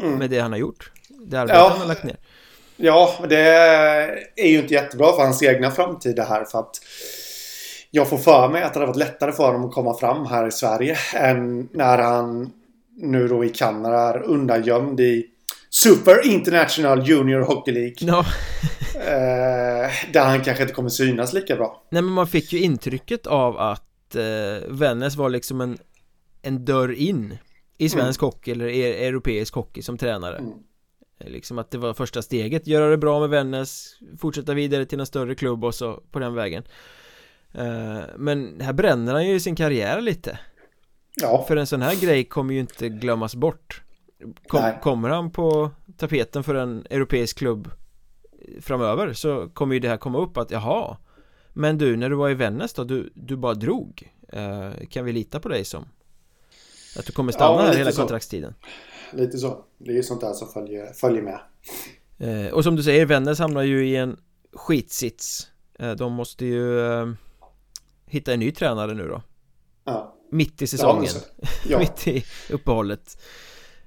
Mm. 0.00 0.18
med 0.18 0.30
det 0.30 0.38
han 0.38 0.52
har 0.52 0.58
gjort 0.58 0.90
Det 1.26 1.36
arbetet 1.40 1.56
Ja. 1.60 1.68
han 1.68 1.80
har 1.80 1.86
lagt 1.88 2.04
ner 2.04 2.16
Ja, 2.76 3.14
det 3.28 3.40
är 4.36 4.48
ju 4.48 4.58
inte 4.58 4.74
jättebra 4.74 5.12
för 5.12 5.22
hans 5.22 5.42
egna 5.42 5.70
framtid 5.70 6.16
det 6.16 6.22
här 6.24 6.44
för 6.44 6.58
att 6.58 6.76
jag 7.90 8.08
får 8.08 8.18
för 8.18 8.48
mig 8.48 8.62
att 8.62 8.72
det 8.74 8.78
hade 8.80 8.86
varit 8.86 8.96
lättare 8.98 9.32
för 9.32 9.44
honom 9.46 9.64
att 9.64 9.72
komma 9.74 9.94
fram 9.98 10.26
här 10.26 10.46
i 10.48 10.52
Sverige 10.52 10.96
än 11.14 11.68
när 11.72 11.98
han 11.98 12.52
nu 12.96 13.28
då 13.28 13.44
i 13.44 13.48
Kanada 13.48 13.96
är 13.98 14.22
undangömd 14.22 15.00
i 15.00 15.26
Super 15.70 16.26
International 16.26 17.08
Junior 17.08 17.40
Hockey 17.40 17.72
League. 17.72 17.94
Ja, 18.00 18.24
Eh, 18.98 19.90
där 20.12 20.24
han 20.24 20.44
kanske 20.44 20.62
inte 20.62 20.74
kommer 20.74 20.88
synas 20.88 21.32
lika 21.32 21.56
bra. 21.56 21.82
nej 21.90 22.02
men 22.02 22.12
man 22.12 22.26
fick 22.26 22.52
ju 22.52 22.60
intrycket 22.60 23.26
av 23.26 23.58
att 23.58 24.14
eh, 24.14 24.68
Vännäs 24.68 25.16
var 25.16 25.28
liksom 25.30 25.60
en, 25.60 25.78
en 26.42 26.64
dörr 26.64 26.92
in 26.92 27.38
i 27.78 27.88
svensk 27.88 28.20
hockey 28.20 28.50
eller 28.52 28.66
e 28.68 29.06
europeisk 29.06 29.54
hockey 29.54 29.82
som 29.82 29.98
tränare 29.98 30.36
Mm. 30.38 30.52
Liksom 31.18 31.58
att 31.58 31.70
det 31.70 31.78
var 31.78 31.94
första 31.94 32.22
steget, 32.22 32.66
göra 32.66 32.90
det 32.90 32.96
bra 32.98 33.20
med 33.20 33.28
Vännäs 33.28 33.94
Fortsätta 34.18 34.54
vidare 34.54 34.86
till 34.86 35.00
en 35.00 35.06
större 35.06 35.34
klubb 35.34 35.64
och 35.64 35.74
så 35.74 36.02
på 36.10 36.18
den 36.18 36.34
vägen. 36.34 36.62
Eh, 37.52 38.00
Men 38.16 38.60
här 38.60 38.72
bränner 38.72 39.12
han 39.12 39.26
ju 39.28 39.40
sin 39.40 39.56
karriär 39.56 40.00
lite. 40.00 40.38
Ja, 41.20 41.44
För 41.48 41.56
en 41.56 41.66
sån 41.66 41.82
här 41.82 42.00
grej 42.00 42.24
kommer 42.24 42.54
ju 42.54 42.60
inte 42.60 42.88
glömmas 42.88 43.34
bort. 43.34 43.82
Kom. 44.46 44.72
Kommer 44.82 45.08
han 45.08 45.30
på 45.30 45.70
tapeten 45.96 46.44
för 46.44 46.54
en 46.54 46.86
europeisk 46.90 47.38
klubb 47.38 47.70
framöver 48.60 49.12
så 49.12 49.48
kommer 49.48 49.74
ju 49.74 49.80
det 49.80 49.88
här 49.88 49.96
komma 49.96 50.18
upp 50.18 50.36
att 50.36 50.50
jaha. 50.50 50.96
Men 51.52 51.78
du, 51.78 51.96
när 51.96 52.10
du 52.10 52.16
var 52.16 52.30
i 52.30 52.34
Vännäs 52.34 52.74
då, 52.74 52.84
du, 52.84 53.10
du 53.14 53.36
bara 53.36 53.54
drog. 53.54 54.12
Eh, 54.28 54.70
Kan 54.90 55.04
vi 55.04 55.12
lita 55.12 55.40
på 55.40 55.48
dig 55.48 55.64
som 55.64 55.84
Att 56.96 57.06
du 57.06 57.12
kommer 57.12 57.32
stanna 57.32 57.60
Ja, 57.62 57.66
här 57.66 57.74
hela 57.74 57.92
så. 57.92 58.00
kontraktstiden 58.00 58.54
lite 59.12 59.38
så. 59.38 59.64
Det 59.78 59.90
är 59.90 59.94
ju 59.94 60.02
sånt 60.02 60.20
där 60.20 60.32
som 60.32 60.48
följer, 60.48 60.92
följer 60.92 61.22
med. 61.22 61.40
Eh, 62.18 62.52
och 62.52 62.64
som 62.64 62.76
du 62.76 62.82
säger, 62.82 63.06
Vännäs 63.06 63.38
hamnar 63.38 63.62
ju 63.62 63.88
i 63.88 63.96
en 63.96 64.16
skitsits 64.52 65.48
eh, 65.78 65.90
De 65.90 66.12
måste 66.12 66.44
ju 66.46 66.80
eh, 66.92 67.06
hitta 68.06 68.32
en 68.32 68.40
ny 68.40 68.52
tränare 68.52 68.94
nu 68.94 69.08
då 69.08 69.22
Ja. 69.84 70.14
Mitt 70.30 70.62
i 70.62 70.66
säsongen, 70.66 71.00
men 71.00 71.08
så- 71.08 71.20
ja. 71.68 71.78
mitt 71.78 72.06
i 72.08 72.24
uppehållet 72.50 73.18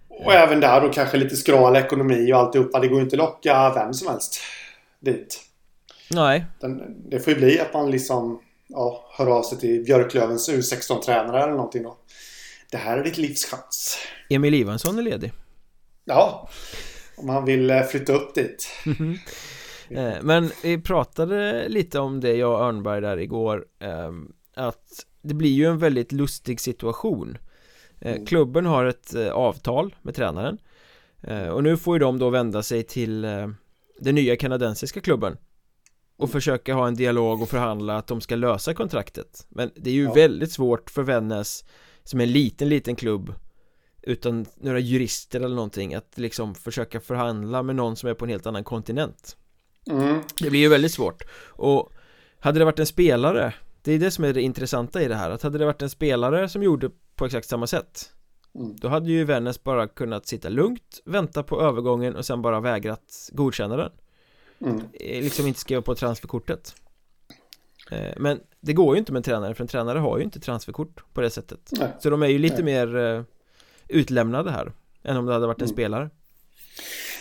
Och 0.10 0.34
även 0.34 0.60
där 0.60 0.82
då 0.82 0.90
kanske 0.90 1.18
lite 1.18 1.36
skral 1.36 1.76
ekonomi 1.76 2.34
och 2.34 2.38
alltihopa. 2.38 2.80
Det 2.80 2.88
går 2.88 2.98
ju 2.98 3.04
inte 3.04 3.16
att 3.16 3.18
locka 3.18 3.72
vem 3.76 3.94
som 3.94 4.08
helst 4.08 4.40
dit. 5.00 5.42
Nej, 6.12 6.46
Den, 6.60 6.96
det 7.10 7.20
får 7.20 7.34
ju 7.34 7.40
bli 7.40 7.60
att 7.60 7.74
man 7.74 7.92
liksom 7.92 8.42
ja, 8.68 9.06
hör 9.18 9.28
av 9.28 9.44
sig 9.44 9.58
till 9.58 9.84
Björklövens 9.84 10.50
U16-tränare 10.50 11.44
eller 11.44 11.54
någonting 11.54 11.84
då. 11.84 11.98
Det 12.72 12.78
här 12.78 12.98
är 12.98 13.04
ditt 13.04 13.18
livs 13.18 13.46
chans. 13.46 13.98
Emil 14.30 14.54
Ivansson 14.54 14.98
är 15.00 15.02
ledig 15.04 15.32
Ja, 16.06 16.50
om 17.18 17.30
han 17.30 17.46
vill 17.46 17.70
eh, 17.72 17.84
flytta 17.84 18.14
upp 18.14 18.36
dit. 18.36 18.68
eh, 19.90 20.14
Men 20.22 20.52
vi 20.64 20.82
pratade 20.82 21.66
lite 21.70 22.00
om 22.00 22.20
det, 22.20 22.36
jag 22.36 22.52
och 22.54 22.66
Örnberg 22.68 23.02
där 23.02 23.18
igår 23.18 23.66
eh, 23.80 24.12
Att 24.56 25.06
det 25.22 25.34
blir 25.34 25.50
ju 25.52 25.66
en 25.66 25.78
väldigt 25.78 26.12
lustig 26.12 26.60
situation 26.60 27.38
eh, 28.00 28.12
Mm. 28.14 28.26
Klubben 28.26 28.66
har 28.66 28.86
ett 28.86 29.16
avtal 29.16 29.96
med 30.02 30.16
tränaren 30.16 30.58
Och 31.54 31.64
nu 31.64 31.78
får 31.78 31.96
ju 31.96 32.00
de 32.00 32.20
då 32.20 32.30
vända 32.30 32.64
sig 32.64 32.84
till 32.84 33.22
den 34.00 34.16
nya 34.16 34.36
kanadensiska 34.36 35.02
klubben 35.02 35.38
och 36.18 36.24
Mm. 36.28 36.32
försöka 36.32 36.74
ha 36.74 36.88
en 36.88 36.96
dialog 36.96 37.42
och 37.42 37.50
förhandla 37.50 37.98
att 37.98 38.08
de 38.08 38.22
ska 38.22 38.36
lösa 38.36 38.74
kontraktet 38.74 39.46
Men 39.50 39.72
det 39.76 39.90
är 39.90 39.94
ju 39.94 40.04
Ja. 40.04 40.14
väldigt 40.14 40.52
svårt 40.52 40.90
för 40.90 41.04
Vännäs 41.04 41.64
som 42.12 42.20
är 42.20 42.24
en 42.24 42.32
liten, 42.32 42.70
liten 42.70 42.96
klubb 42.96 43.34
utan 44.02 44.46
några 44.56 44.80
jurister 44.80 45.40
eller 45.42 45.56
någonting 45.56 45.94
att 45.94 46.18
liksom 46.18 46.56
försöka 46.56 47.00
förhandla 47.00 47.64
med 47.64 47.76
någon 47.76 47.96
som 47.96 48.10
är 48.10 48.14
på 48.14 48.26
en 48.26 48.32
helt 48.32 48.46
annan 48.46 48.64
kontinent 48.64 49.38
Mm. 49.90 50.22
Det 50.40 50.50
blir 50.50 50.60
ju 50.60 50.68
väldigt 50.70 50.92
svårt 50.92 51.24
och 51.48 51.92
hade 52.40 52.60
det 52.60 52.66
varit 52.66 52.80
en 52.80 52.86
spelare 52.86 53.54
det 53.82 53.92
är 53.92 54.00
det 54.00 54.12
som 54.12 54.24
är 54.24 54.34
det 54.34 54.42
intressanta 54.42 55.02
i 55.02 55.08
det 55.08 55.16
här 55.16 55.30
att 55.32 55.42
hade 55.44 55.58
det 55.58 55.66
varit 55.66 55.82
en 55.82 55.90
spelare 55.90 56.50
som 56.50 56.64
gjorde 56.64 56.90
på 57.16 57.26
exakt 57.26 57.48
samma 57.50 57.68
sätt 57.68 58.12
Mm. 58.56 58.76
då 58.76 58.88
hade 58.88 59.12
ju 59.12 59.24
Vännäs 59.24 59.64
bara 59.64 59.88
kunnat 59.88 60.28
sitta 60.28 60.50
lugnt, 60.50 61.02
vänta 61.06 61.44
på 61.44 61.62
övergången 61.62 62.16
och 62.16 62.26
sen 62.26 62.42
bara 62.42 62.60
vägrat 62.60 63.30
godkänna 63.32 63.78
den 63.78 63.92
Mm. 64.62 64.82
Eh, 64.94 65.24
Liksom 65.24 65.48
inte 65.48 65.60
skriva 65.60 65.82
på 65.82 65.96
transferkortet 65.96 66.76
Eh, 67.92 68.14
Men 68.18 68.40
det 68.62 68.74
går 68.74 68.96
ju 68.96 69.00
inte 69.00 69.12
med 69.12 69.20
en 69.20 69.24
tränare 69.24 69.54
för 69.56 69.64
en 69.64 69.68
tränare 69.68 70.00
har 70.00 70.18
ju 70.18 70.24
inte 70.24 70.40
transferkort 70.40 71.04
på 71.14 71.22
det 71.22 71.30
sättet 71.30 71.60
Nej. 71.72 71.88
Så 72.00 72.10
de 72.10 72.24
är 72.24 72.28
ju 72.28 72.38
lite 72.38 72.64
Nej. 72.64 72.86
mer 72.86 72.98
eh, 72.98 73.22
utlämnade 73.88 74.52
här 74.52 74.72
Än 75.04 75.18
om 75.18 75.26
det 75.26 75.34
hade 75.34 75.48
varit 75.48 75.58
en 75.62 75.64
Mm. 75.66 75.74
spelare 75.76 76.10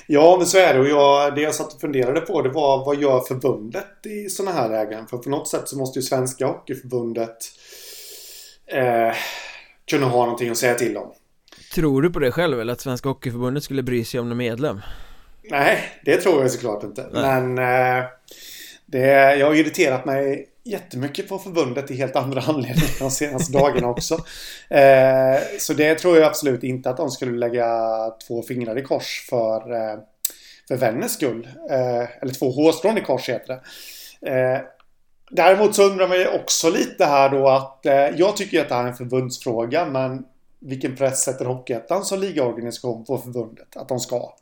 Ja, 0.07 0.37
men 0.39 0.47
så 0.47 0.59
är 0.59 0.75
det. 0.75 0.81
Och 0.81 0.89
jag, 0.89 1.35
det 1.35 1.41
jag 1.41 1.55
satt 1.55 1.75
och 1.75 1.81
funderade 1.81 2.21
på 2.21 2.43
det 2.43 2.49
var 2.49 2.85
vad 2.85 3.01
gör 3.01 3.21
förbundet 3.21 4.07
i 4.07 4.29
sådana 4.29 4.57
här 4.57 4.69
lägen? 4.69 5.07
För 5.07 5.19
på 5.19 5.31
något 5.31 5.49
sätt 5.49 5.69
så 5.69 5.79
måste 5.79 5.99
ju 5.99 6.03
Svenska 6.03 6.47
Hockeyförbundet 6.47 7.37
eh, 8.67 9.15
kunna 9.91 10.07
ha 10.07 10.23
någonting 10.25 10.51
att 10.51 10.57
säga 10.57 10.75
till 10.75 10.97
om. 10.97 11.13
Tror 11.75 12.03
du 12.03 12.11
på 12.11 12.19
det 12.19 12.33
själv 12.33 12.61
eller 12.61 12.73
att 12.73 12.81
Svenska 12.81 13.09
Hockeyförbundet 13.09 13.65
skulle 13.65 13.83
bry 13.83 14.05
sig 14.05 14.21
om 14.21 14.29
någon 14.29 14.39
medlem? 14.39 14.81
Nej, 15.51 16.01
det 16.05 16.17
tror 16.17 16.43
jag 16.43 16.51
såklart 16.51 16.85
inte. 16.85 17.07
Nej. 17.13 17.23
Men 17.23 17.59
eh, 17.59 18.05
det, 18.87 19.37
jag 19.37 19.47
har 19.47 19.55
irriterat 19.55 20.05
mig 20.05 20.49
jättemycket 20.65 21.29
på 21.29 21.39
förbundet 21.39 21.91
i 21.91 21.97
helt 21.97 22.17
andra 22.17 22.41
anledningar 22.47 22.99
de 22.99 23.11
senaste 23.11 23.53
dagarna 23.53 23.89
också. 23.89 24.15
Eh, 24.69 25.41
så 25.59 25.73
det 25.73 25.95
tror 25.95 26.17
jag 26.17 26.27
absolut 26.27 26.63
inte 26.63 26.91
att 26.91 26.97
de 26.97 27.11
skulle 27.11 27.39
lägga 27.39 27.69
två 28.27 28.43
fingrar 28.43 28.79
i 28.79 28.83
kors 28.83 29.27
för, 29.31 29.73
eh, 29.73 29.99
för 30.69 30.77
vänners 30.77 31.11
skull. 31.11 31.49
Eh, 31.71 32.23
eller 32.23 32.35
två 32.35 32.51
hårstrån 32.51 32.99
i 32.99 33.01
kors 33.01 33.29
heter 33.29 33.47
det. 33.47 33.61
Eh, 34.31 34.61
däremot 35.31 35.75
så 35.75 35.83
undrar 35.83 36.09
man 36.09 36.19
ju 36.19 36.29
också 36.29 36.71
lite 36.71 37.05
här 37.05 37.29
då 37.29 37.49
att 37.49 37.87
eh, 37.87 37.93
jag 37.95 38.37
tycker 38.37 38.61
att 38.61 38.69
det 38.69 38.75
här 38.75 38.85
är 38.85 38.89
en 38.89 38.95
förbundsfråga 38.95 39.87
men 39.87 40.25
vilken 40.59 40.97
press 40.97 41.25
sätter 41.25 41.45
Hockeyettan 41.45 42.05
som 42.05 42.21
ligaorganisation 42.21 43.05
på 43.05 43.19
förbundet 43.19 43.77
att 43.77 43.89
de 43.89 44.01
ska 44.01 44.33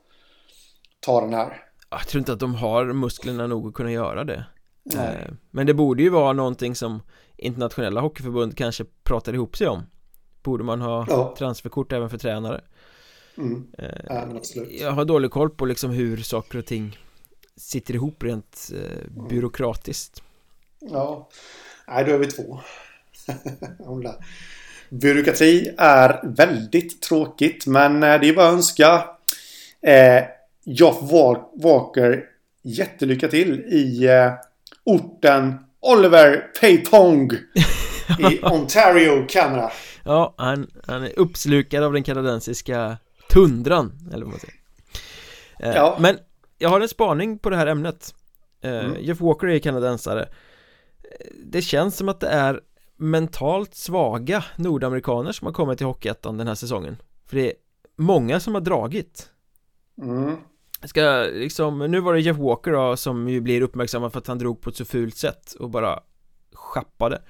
ta 1.00 1.20
den 1.20 1.34
här? 1.34 1.62
Jag 1.90 2.08
tror 2.08 2.18
inte 2.18 2.32
att 2.32 2.40
de 2.40 2.54
har 2.54 2.84
musklerna 2.84 3.46
nog 3.46 3.68
att 3.68 3.74
kunna 3.74 3.92
göra 3.92 4.24
det 4.24 4.44
Nej. 4.94 5.16
Eh, 5.22 5.34
Men 5.50 5.66
det 5.66 5.74
borde 5.74 6.02
ju 6.02 6.08
vara 6.08 6.32
någonting 6.32 6.74
som 6.74 7.02
internationella 7.36 8.00
hockeyförbund 8.00 8.56
kanske 8.56 8.84
pratar 9.04 9.32
ihop 9.34 9.56
sig 9.56 9.66
om 9.68 9.82
Borde 10.42 10.64
man 10.64 10.80
ha 10.80 11.06
Ja. 11.08 11.34
transferkort 11.38 11.92
även 11.92 12.10
för 12.10 12.18
tränare? 12.18 12.60
Mm. 13.38 13.66
Eh, 13.78 13.88
Ja. 14.08 14.28
Jag 14.80 14.92
har 14.92 15.04
dålig 15.04 15.30
koll 15.30 15.50
på 15.50 15.64
liksom 15.66 15.90
hur 15.90 16.16
saker 16.16 16.58
och 16.58 16.66
ting 16.66 16.98
sitter 17.56 17.94
ihop 17.94 18.22
rent 18.22 18.68
eh, 18.74 19.22
byråkratiskt 19.28 20.22
Ja. 20.80 21.28
Nej, 21.88 22.04
då 22.04 22.12
är 22.12 22.18
vi 22.18 22.26
två. 22.26 22.60
Byråkrati 24.90 25.74
är 25.78 26.20
väldigt 26.36 27.02
tråkigt, 27.02 27.66
men 27.66 28.02
eh, 28.02 28.20
det 28.20 28.28
är 28.28 28.34
bara 28.34 28.48
att 28.48 28.54
önska 28.54 29.04
eh, 29.82 30.24
Joff 30.64 31.00
Wal- 31.12 31.62
Walker 31.62 32.24
jättelycka 32.62 33.28
till 33.28 33.60
i 33.60 34.06
eh, 34.06 34.32
orten 34.88 35.54
Oliver 35.80 36.50
Paypong 36.60 37.30
i 38.32 38.40
Ontario, 38.42 39.26
Kanada. 39.28 39.72
Ja, 40.04 40.34
han, 40.38 40.70
han 40.86 41.02
är 41.02 41.18
uppslukad 41.18 41.84
av 41.84 41.92
den 41.92 42.02
kanadensiska 42.02 42.98
tundran 43.30 43.92
Eller 44.12 44.24
vad 44.24 44.30
man 44.32 44.40
säger 44.40 44.54
eh, 45.60 45.76
Ja. 45.76 45.96
Men 46.00 46.18
jag 46.58 46.68
har 46.68 46.80
en 46.80 46.88
spaning 46.88 47.38
på 47.38 47.50
det 47.50 47.56
här 47.56 47.66
ämnet 47.66 48.14
eh, 48.62 48.70
Mm. 48.78 48.96
Jeff 49.00 49.20
Walker 49.20 49.46
är 49.46 49.58
kanadensare 49.58 50.28
Eh, 51.20 51.26
Det 51.44 51.62
känns 51.62 51.96
som 51.96 52.08
att 52.08 52.20
det 52.20 52.28
är 52.28 52.60
mentalt 52.96 53.74
svaga 53.74 54.44
nordamerikaner 54.56 55.32
som 55.32 55.46
har 55.46 55.52
kommit 55.52 55.78
till 55.78 55.86
Hockeyettan 55.86 56.36
den 56.38 56.46
här 56.48 56.54
säsongen 56.54 56.96
För 57.26 57.36
det 57.36 57.46
är 57.46 57.52
många 57.96 58.40
som 58.40 58.54
har 58.54 58.60
dragit 58.60 59.28
Mm. 60.02 60.36
Ska 60.84 61.28
liksom, 61.32 61.78
nu 61.78 62.00
var 62.00 62.14
det 62.14 62.20
Jeff 62.20 62.36
Walker 62.36 62.72
då 62.72 62.96
som 62.96 63.28
ju 63.28 63.40
blir 63.40 63.60
uppmärksammad 63.60 64.12
för 64.12 64.18
att 64.18 64.26
han 64.26 64.38
drog 64.38 64.60
på 64.60 64.70
ett 64.70 64.76
så 64.76 64.84
fult 64.84 65.16
sätt 65.16 65.52
och 65.52 65.70
bara 65.70 66.00
schappade 66.52 67.22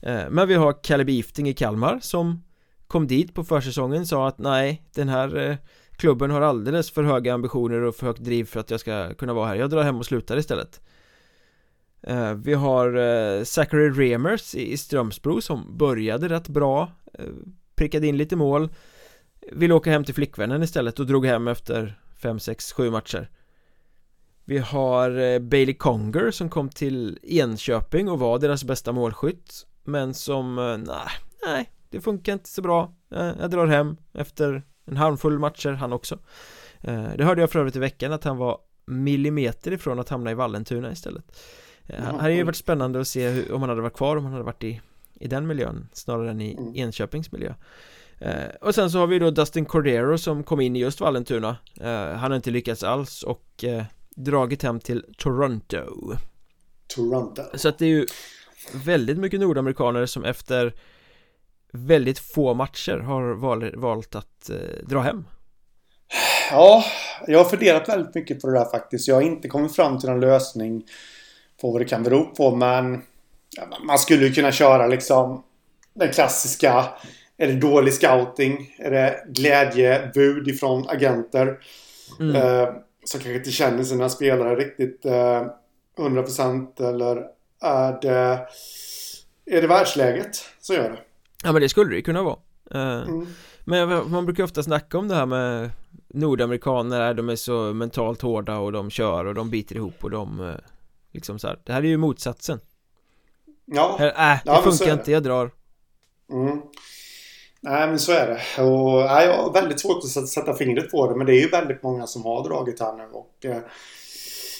eh, 0.00 0.22
Men 0.30 0.48
vi 0.48 0.54
har 0.54 0.82
Kalle 0.82 1.04
Bifting 1.04 1.48
i 1.48 1.54
Kalmar 1.54 1.98
som 2.02 2.44
kom 2.86 3.06
dit 3.06 3.34
på 3.34 3.44
försäsongen 3.44 4.06
sa 4.06 4.28
att 4.28 4.38
nej, 4.38 4.82
den 4.94 5.08
här 5.08 5.36
eh, 5.36 5.56
klubben 5.96 6.30
har 6.30 6.40
alldeles 6.40 6.90
för 6.90 7.02
höga 7.02 7.34
ambitioner 7.34 7.80
och 7.80 7.94
för 7.94 8.06
högt 8.06 8.20
driv 8.20 8.44
för 8.44 8.60
att 8.60 8.70
jag 8.70 8.80
ska 8.80 9.14
kunna 9.14 9.34
vara 9.34 9.48
här. 9.48 9.54
Jag 9.54 9.70
drar 9.70 9.82
hem 9.82 9.96
och 9.96 10.06
slutar 10.06 10.36
istället. 10.36 10.80
Eh, 12.02 12.34
vi 12.34 12.54
har 12.54 13.44
Zachary 13.44 13.90
Remers 13.90 14.54
i 14.54 14.76
Strömsbro 14.76 15.40
som 15.40 15.76
började 15.78 16.28
rätt 16.28 16.48
bra, 16.48 16.90
prickade 17.74 18.06
in 18.06 18.16
lite 18.16 18.36
mål, 18.36 18.68
ville 19.52 19.74
åka 19.74 19.90
hem 19.90 20.04
till 20.04 20.14
flickvännen 20.14 20.62
istället 20.62 21.00
och 21.00 21.06
drog 21.06 21.26
hem 21.26 21.48
efter 21.48 21.98
5, 22.22 22.40
6, 22.40 22.72
7 22.72 22.90
matcher. 22.90 23.30
Vi 24.44 24.58
har 24.58 25.38
Bailey 25.38 25.74
Conger 25.74 26.30
som 26.30 26.48
kom 26.50 26.68
till 26.68 27.18
Enköping 27.22 28.08
och 28.08 28.18
var 28.18 28.38
deras 28.38 28.64
bästa 28.64 28.92
målskytt 28.92 29.66
men 29.84 30.14
som, 30.14 30.54
nej, 30.86 31.08
nej, 31.46 31.70
det 31.90 32.00
funkar 32.00 32.32
inte 32.32 32.48
så 32.48 32.62
bra. 32.62 32.94
Jag 33.08 33.50
drar 33.50 33.66
hem 33.66 33.96
efter 34.12 34.62
en 34.84 34.96
handfull 34.96 35.38
matcher 35.38 35.70
han 35.72 35.92
också 35.92 36.18
eh, 36.80 37.08
Det 37.16 37.24
hörde 37.24 37.40
jag 37.40 37.50
för 37.50 37.58
övrigt 37.58 37.76
i 37.76 37.78
veckan 37.78 38.12
att 38.12 38.24
han 38.24 38.36
var 38.36 38.58
millimeter 38.86 39.72
ifrån 39.72 39.98
att 39.98 40.08
hamna 40.08 40.30
i 40.30 40.34
Vallentuna 40.34 40.92
istället 40.92 41.24
eh, 41.86 42.04
Han 42.04 42.20
hade 42.20 42.34
ju 42.34 42.42
varit 42.42 42.56
spännande 42.56 43.00
att 43.00 43.08
se 43.08 43.28
hur, 43.28 43.52
om 43.52 43.60
han 43.60 43.68
hade 43.68 43.82
varit 43.82 43.96
kvar, 43.96 44.16
om 44.16 44.24
han 44.24 44.32
hade 44.32 44.44
varit 44.44 44.64
i, 44.64 44.80
i 45.14 45.28
den 45.28 45.46
miljön 45.46 45.88
snarare 45.92 46.30
än 46.30 46.40
i 46.40 46.54
mm. 46.54 46.72
Enköpings 46.74 47.32
miljö 47.32 47.54
eh, 48.24 48.54
Och 48.60 48.74
sen 48.74 48.90
så 48.90 48.98
har 48.98 49.06
vi 49.06 49.18
då 49.18 49.30
Dustin 49.30 49.64
Cordero 49.64 50.18
som 50.18 50.44
kom 50.44 50.60
in 50.60 50.76
i 50.76 50.78
just 50.78 51.00
Vallentuna 51.00 51.56
Han 52.16 52.30
har 52.30 52.36
inte 52.36 52.50
lyckats 52.50 52.82
alls 52.82 53.22
och 53.22 53.64
dragit 54.16 54.62
hem 54.62 54.80
till 54.80 55.04
Toronto 55.18 56.16
Toronto 56.94 57.42
Så 57.54 57.68
att 57.68 57.78
det 57.78 57.84
är 57.84 57.88
ju 57.88 58.06
väldigt 58.84 59.18
mycket 59.18 59.40
nordamerikaner 59.40 60.06
som 60.06 60.24
efter 60.24 60.74
väldigt 61.72 62.18
få 62.18 62.54
matcher 62.54 62.98
har 62.98 63.34
val, 63.34 63.76
valt 63.76 64.14
att 64.14 64.50
eh, 64.50 64.86
dra 64.86 65.00
hem. 65.00 65.24
Ja, 66.50 66.84
jag 67.26 67.38
har 67.38 67.44
funderat 67.44 67.88
väldigt 67.88 68.14
mycket 68.14 68.40
på 68.40 68.46
det 68.46 68.58
där 68.58 68.64
faktiskt. 68.64 69.08
Jag 69.08 69.14
har 69.14 69.22
inte 69.22 69.48
kommit 69.48 69.76
fram 69.76 69.98
till 69.98 70.08
någon 70.08 70.20
lösning 70.20 70.84
på 71.60 71.70
vad 71.70 71.80
det 71.80 71.84
kan 71.84 72.02
bero 72.02 72.24
på, 72.24 72.56
men 72.56 73.02
man 73.86 73.98
skulle 73.98 74.26
ju 74.26 74.32
kunna 74.32 74.52
köra 74.52 74.86
liksom 74.86 75.42
den 75.94 76.12
klassiska. 76.12 76.84
Är 77.42 77.46
det 77.46 77.54
dålig 77.54 77.94
scouting? 77.94 78.74
Är 78.78 78.90
det 78.90 79.24
glädjebud 79.28 80.48
ifrån 80.48 80.88
agenter? 80.88 81.58
Mm. 82.20 82.36
Eh, 82.36 82.68
som 83.04 83.20
kanske 83.20 83.34
inte 83.34 83.50
känner 83.50 83.84
sina 83.84 84.08
spelare 84.08 84.56
riktigt 84.56 85.04
eh, 85.06 85.46
100% 85.98 86.88
eller 86.88 87.26
är 87.60 88.00
det, 88.02 88.46
är 89.46 89.62
det 89.62 89.66
världsläget 89.66 90.36
som 90.60 90.76
gör 90.76 90.90
det? 90.90 90.98
Ja 91.44 91.52
men 91.52 91.62
det 91.62 91.68
skulle 91.68 91.94
det 91.94 92.02
kunna 92.02 92.22
vara 92.22 92.38
uh, 92.74 93.08
mm. 93.08 93.26
Men 93.64 94.10
man 94.10 94.26
brukar 94.26 94.44
ofta 94.44 94.62
snacka 94.62 94.98
om 94.98 95.08
det 95.08 95.14
här 95.14 95.26
med 95.26 95.70
Nordamerikaner, 96.08 97.14
de 97.14 97.28
är 97.28 97.36
så 97.36 97.72
mentalt 97.72 98.22
hårda 98.22 98.58
och 98.58 98.72
de 98.72 98.90
kör 98.90 99.24
och 99.24 99.34
de 99.34 99.50
biter 99.50 99.76
ihop 99.76 100.04
och 100.04 100.10
de 100.10 100.40
uh, 100.40 100.54
Liksom 101.12 101.38
så 101.38 101.48
här. 101.48 101.58
Det 101.64 101.72
här 101.72 101.82
är 101.82 101.86
ju 101.86 101.96
motsatsen 101.96 102.60
Ja 103.64 103.96
här, 103.98 104.08
Äh, 104.08 104.38
det 104.44 104.50
ja, 104.50 104.62
funkar 104.62 104.92
inte, 104.92 105.12
jag 105.12 105.22
drar 105.22 105.50
mm. 106.32 106.62
Nej 107.64 107.88
men 107.88 107.98
så 107.98 108.12
är 108.12 108.26
det 108.26 108.62
och 108.62 109.04
nej, 109.04 109.26
jag 109.26 109.42
har 109.42 109.52
väldigt 109.52 109.80
svårt 109.80 110.04
att 110.04 110.28
sätta 110.28 110.54
fingret 110.54 110.90
på 110.90 111.10
det 111.10 111.16
men 111.16 111.26
det 111.26 111.34
är 111.34 111.40
ju 111.40 111.48
väldigt 111.48 111.82
många 111.82 112.06
som 112.06 112.24
har 112.24 112.48
dragit 112.48 112.80
här 112.80 112.96
nu 112.96 113.04
och 113.12 113.44
eh, 113.44 113.62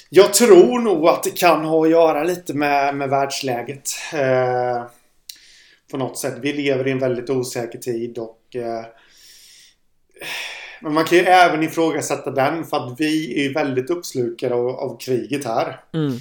Jag 0.09 0.35
tror 0.35 0.81
nog 0.81 1.09
att 1.09 1.23
det 1.23 1.39
kan 1.39 1.65
ha 1.65 1.85
att 1.85 1.91
göra 1.91 2.25
lite 2.25 2.55
med, 2.55 2.97
med 2.97 3.11
världsläget 3.11 3.91
eh, 4.15 4.83
på 5.91 5.97
något 5.97 6.19
sätt. 6.19 6.35
Vi 6.41 6.53
lever 6.53 6.89
i 6.89 6.91
en 6.91 6.99
väldigt 6.99 7.31
osäker 7.31 7.79
tid 7.79 8.19
och 8.19 8.57
eh, 8.57 8.85
men 10.81 10.95
man 10.95 11.05
kan 11.05 11.19
ju 11.19 11.25
även 11.25 11.63
ifrågasätta 11.63 12.31
den 12.31 12.65
för 12.65 12.77
att 12.77 13.01
vi 13.01 13.47
är 13.47 13.55
väldigt 13.55 13.91
uppslukade 13.91 14.55
av, 14.55 14.69
av 14.69 14.99
kriget 14.99 15.45
här. 15.45 15.81
Mm. 15.95 16.13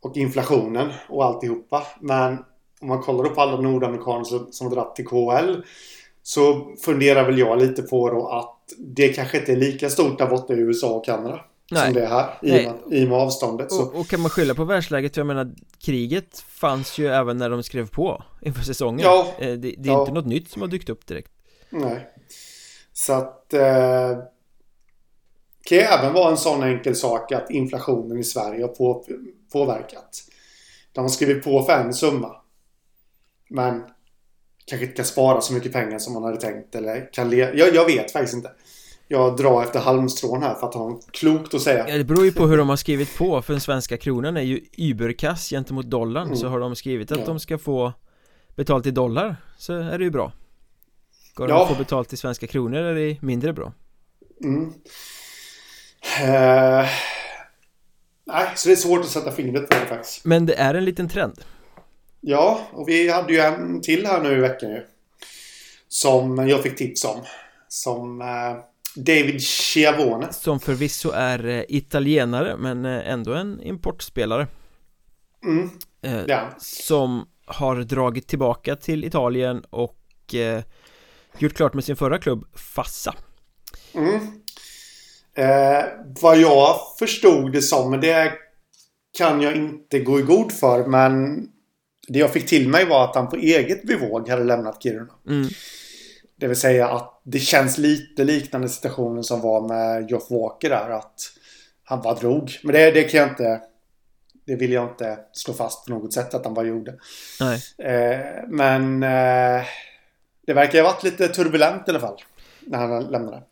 Och 0.00 0.16
inflationen 0.16 0.92
och 1.08 1.24
alltihopa. 1.24 1.86
Men 2.00 2.44
om 2.80 2.88
man 2.88 3.02
kollar 3.02 3.30
på 3.30 3.40
alla 3.40 3.60
nordamerikaner 3.60 4.24
som, 4.24 4.52
som 4.52 4.66
har 4.66 4.74
dragit 4.74 4.96
till 4.96 5.06
KL. 5.06 5.62
Så 6.22 6.74
funderar 6.84 7.26
väl 7.26 7.38
jag 7.38 7.58
lite 7.58 7.82
på 7.82 8.10
då 8.10 8.28
att 8.28 8.58
det 8.78 9.08
kanske 9.08 9.38
inte 9.38 9.52
är 9.52 9.56
lika 9.56 9.90
stort 9.90 10.18
där 10.18 10.26
borta 10.26 10.54
i 10.54 10.56
USA 10.56 10.90
och 10.90 11.04
Kanada. 11.04 11.44
Nej. 11.72 11.84
som 11.84 11.94
det 11.94 12.02
är 12.02 12.08
här 12.08 12.38
i, 12.42 12.50
Nej. 12.50 12.72
i 12.90 13.04
och 13.04 13.08
med 13.08 13.18
avståndet. 13.18 13.72
Och, 13.72 13.94
och, 13.94 14.08
kan 14.08 14.20
man 14.20 14.30
skylla 14.30 14.54
på 14.54 14.64
världsläget? 14.64 15.16
Jag 15.16 15.26
menar 15.26 15.54
kriget 15.78 16.38
fanns 16.38 16.98
ju 16.98 17.06
även 17.06 17.36
när 17.36 17.50
de 17.50 17.62
skrev 17.62 17.88
på 17.88 18.22
inför 18.40 18.62
säsongen 18.62 19.00
ja, 19.00 19.26
eh, 19.38 19.46
Det, 19.46 19.56
det 19.56 19.88
är 19.88 19.92
ja. 19.92 20.00
inte 20.00 20.12
något 20.12 20.26
nytt 20.26 20.50
som 20.50 20.62
har 20.62 20.68
dykt 20.68 20.88
upp 20.88 21.06
direkt 21.06 21.32
Nej 21.70 22.08
Så 22.92 23.12
att 23.12 23.54
eh, 23.54 24.18
kan 25.64 25.78
ju 25.78 25.84
även 25.84 26.12
vara 26.12 26.30
en 26.30 26.36
sån 26.36 26.62
enkel 26.62 26.96
sak 26.96 27.32
att 27.32 27.50
inflationen 27.50 28.18
i 28.18 28.24
Sverige 28.24 28.62
har 28.62 28.68
på, 28.68 29.04
påverkat 29.52 30.22
De 30.92 31.00
har 31.00 31.08
skrivit 31.08 31.44
på 31.44 31.62
för 31.62 31.72
en 31.72 31.94
summa 31.94 32.36
Men 33.50 33.82
kanske 34.64 34.84
inte 34.84 34.96
kan 34.96 35.04
spara 35.04 35.40
så 35.40 35.52
mycket 35.52 35.72
pengar 35.72 35.98
som 35.98 36.14
man 36.14 36.22
hade 36.22 36.36
tänkt 36.36 36.74
eller 36.74 37.12
kan 37.12 37.30
le 37.30 37.36
jag, 37.36 37.74
jag 37.74 37.86
vet 37.86 38.12
faktiskt 38.12 38.34
inte 38.34 38.50
jag 39.08 39.36
drar 39.36 39.62
efter 39.62 39.80
halmstrån 39.80 40.42
här 40.42 40.54
för 40.54 40.66
att 40.66 40.74
ha 40.74 40.88
något 40.88 41.12
klokt 41.12 41.54
att 41.54 41.62
säga 41.62 41.88
Ja 41.88 41.96
det 41.96 42.04
beror 42.04 42.24
ju 42.24 42.32
på 42.32 42.46
hur 42.46 42.56
de 42.56 42.68
har 42.68 42.76
skrivit 42.76 43.18
på 43.18 43.42
för 43.42 43.52
den 43.52 43.60
svenska 43.60 43.96
kronan 43.96 44.36
är 44.36 44.42
ju 44.42 44.60
überkass 44.76 45.50
gentemot 45.50 45.90
dollarn 45.90 46.26
mm. 46.26 46.36
så 46.36 46.48
har 46.48 46.60
de 46.60 46.76
skrivit 46.76 47.12
att 47.12 47.18
ja. 47.18 47.24
de 47.24 47.40
ska 47.40 47.58
få 47.58 47.92
betalt 48.56 48.86
i 48.86 48.90
dollar 48.90 49.36
så 49.58 49.72
är 49.72 49.98
det 49.98 50.04
ju 50.04 50.10
bra 50.10 50.32
Går 51.34 51.48
ja. 51.48 51.54
de 51.54 51.62
att 51.62 51.68
få 51.68 51.74
betalt 51.74 52.12
i 52.12 52.16
svenska 52.16 52.46
kronor 52.46 52.78
är 52.78 52.94
det 52.94 53.22
mindre 53.22 53.52
bra 53.52 53.72
mm. 54.44 54.72
Uh, 56.20 56.88
nej, 58.24 58.52
så 58.56 58.68
det 58.68 58.72
är 58.72 58.76
svårt 58.76 59.00
att 59.00 59.06
sätta 59.06 59.32
fingret 59.32 59.68
på 59.68 59.74
det 59.74 59.86
faktiskt 59.86 60.24
Men 60.24 60.46
det 60.46 60.54
är 60.54 60.74
en 60.74 60.84
liten 60.84 61.08
trend 61.08 61.44
Ja, 62.24 62.66
och 62.72 62.88
vi 62.88 63.08
hade 63.10 63.32
ju 63.32 63.38
en 63.38 63.80
till 63.80 64.06
här 64.06 64.22
nu 64.22 64.32
i 64.32 64.40
veckan 64.40 64.70
ju 64.70 64.82
Som 65.88 66.48
jag 66.48 66.62
fick 66.62 66.76
tips 66.76 67.04
om 67.04 67.20
Som 67.68 68.20
uh, 68.20 68.62
David 68.96 69.42
Schiavone 69.42 70.32
Som 70.32 70.60
förvisso 70.60 71.10
är 71.10 71.46
eh, 71.46 71.64
italienare 71.68 72.56
men 72.56 72.84
eh, 72.84 73.10
ändå 73.10 73.34
en 73.34 73.62
importspelare 73.62 74.46
mm. 75.44 75.70
Eh, 76.02 76.24
ja. 76.26 76.50
Som 76.58 77.28
har 77.46 77.76
dragit 77.76 78.28
tillbaka 78.28 78.76
till 78.76 79.04
Italien 79.04 79.64
och 79.70 80.34
eh, 80.34 80.62
gjort 81.38 81.54
klart 81.54 81.74
med 81.74 81.84
sin 81.84 81.96
förra 81.96 82.18
klubb 82.18 82.44
Fassa 82.54 83.14
mm. 83.94 84.14
eh, 85.34 85.84
Vad 86.22 86.38
jag 86.38 86.76
förstod 86.98 87.52
det 87.52 87.62
som, 87.62 87.90
men 87.90 88.00
det 88.00 88.32
kan 89.18 89.40
jag 89.40 89.56
inte 89.56 89.98
gå 89.98 90.20
i 90.20 90.22
god 90.22 90.52
för 90.52 90.86
men 90.86 91.48
Det 92.12 92.18
jag 92.18 92.32
fick 92.32 92.46
till 92.46 92.68
mig 92.68 92.84
var 92.84 93.04
att 93.04 93.14
han 93.14 93.28
på 93.28 93.36
eget 93.36 93.82
bevåg 93.82 94.28
hade 94.28 94.44
lämnat 94.44 94.82
Kiruna 94.82 95.12
mm. 95.28 95.48
Det 96.36 96.46
vill 96.46 96.56
säga 96.56 96.88
att 96.88 97.20
det 97.22 97.38
känns 97.38 97.78
lite 97.78 98.24
liknande 98.24 98.68
situationen 98.68 99.24
som 99.24 99.40
var 99.40 99.68
med 99.68 100.10
Geoff 100.10 100.30
Walker 100.30 100.68
där. 100.68 100.90
Att 100.90 101.14
han 101.84 102.02
bara 102.02 102.14
drog. 102.14 102.58
Men 102.62 102.72
det, 102.72 102.90
det 102.90 103.02
kan 103.02 103.20
jag 103.20 103.28
inte... 103.28 103.60
Det 104.46 104.56
vill 104.56 104.72
jag 104.72 104.84
inte 104.84 105.18
slå 105.32 105.54
fast 105.54 105.84
på 105.84 105.90
något 105.90 106.12
sätt 106.12 106.34
att 106.34 106.44
han 106.44 106.54
bara 106.54 106.66
gjorde. 106.66 106.94
Nej. 107.40 107.60
Eh, 107.78 108.44
men 108.48 109.02
eh, 109.02 109.64
det 110.46 110.52
verkar 110.54 110.82
ha 110.82 110.92
varit 110.92 111.02
lite 111.02 111.28
turbulent 111.28 111.88
i 111.88 111.90
alla 111.90 112.00
fall. 112.00 112.22
När 112.60 112.78
han 112.78 113.04
lämnade. 113.04 113.42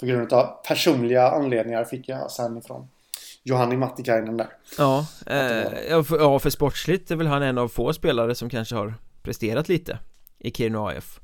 På 0.00 0.06
grund 0.06 0.32
av 0.32 0.64
personliga 0.68 1.30
anledningar 1.30 1.84
fick 1.84 2.08
jag 2.08 2.30
sen 2.30 2.58
ifrån 2.58 2.88
Johanni 3.44 3.76
Mattikainen 3.76 4.36
där. 4.36 4.48
Ja, 4.78 5.06
eh, 5.26 5.88
ja, 5.90 6.04
för, 6.04 6.18
ja, 6.18 6.38
för 6.38 6.50
sportsligt 6.50 7.10
är 7.10 7.16
väl 7.16 7.26
han 7.26 7.42
en 7.42 7.58
av 7.58 7.68
få 7.68 7.92
spelare 7.92 8.34
som 8.34 8.50
kanske 8.50 8.74
har 8.74 8.94
presterat 9.22 9.68
lite 9.68 9.98
i 10.38 10.50
Kiruna 10.50 10.86
AF. 10.88 11.20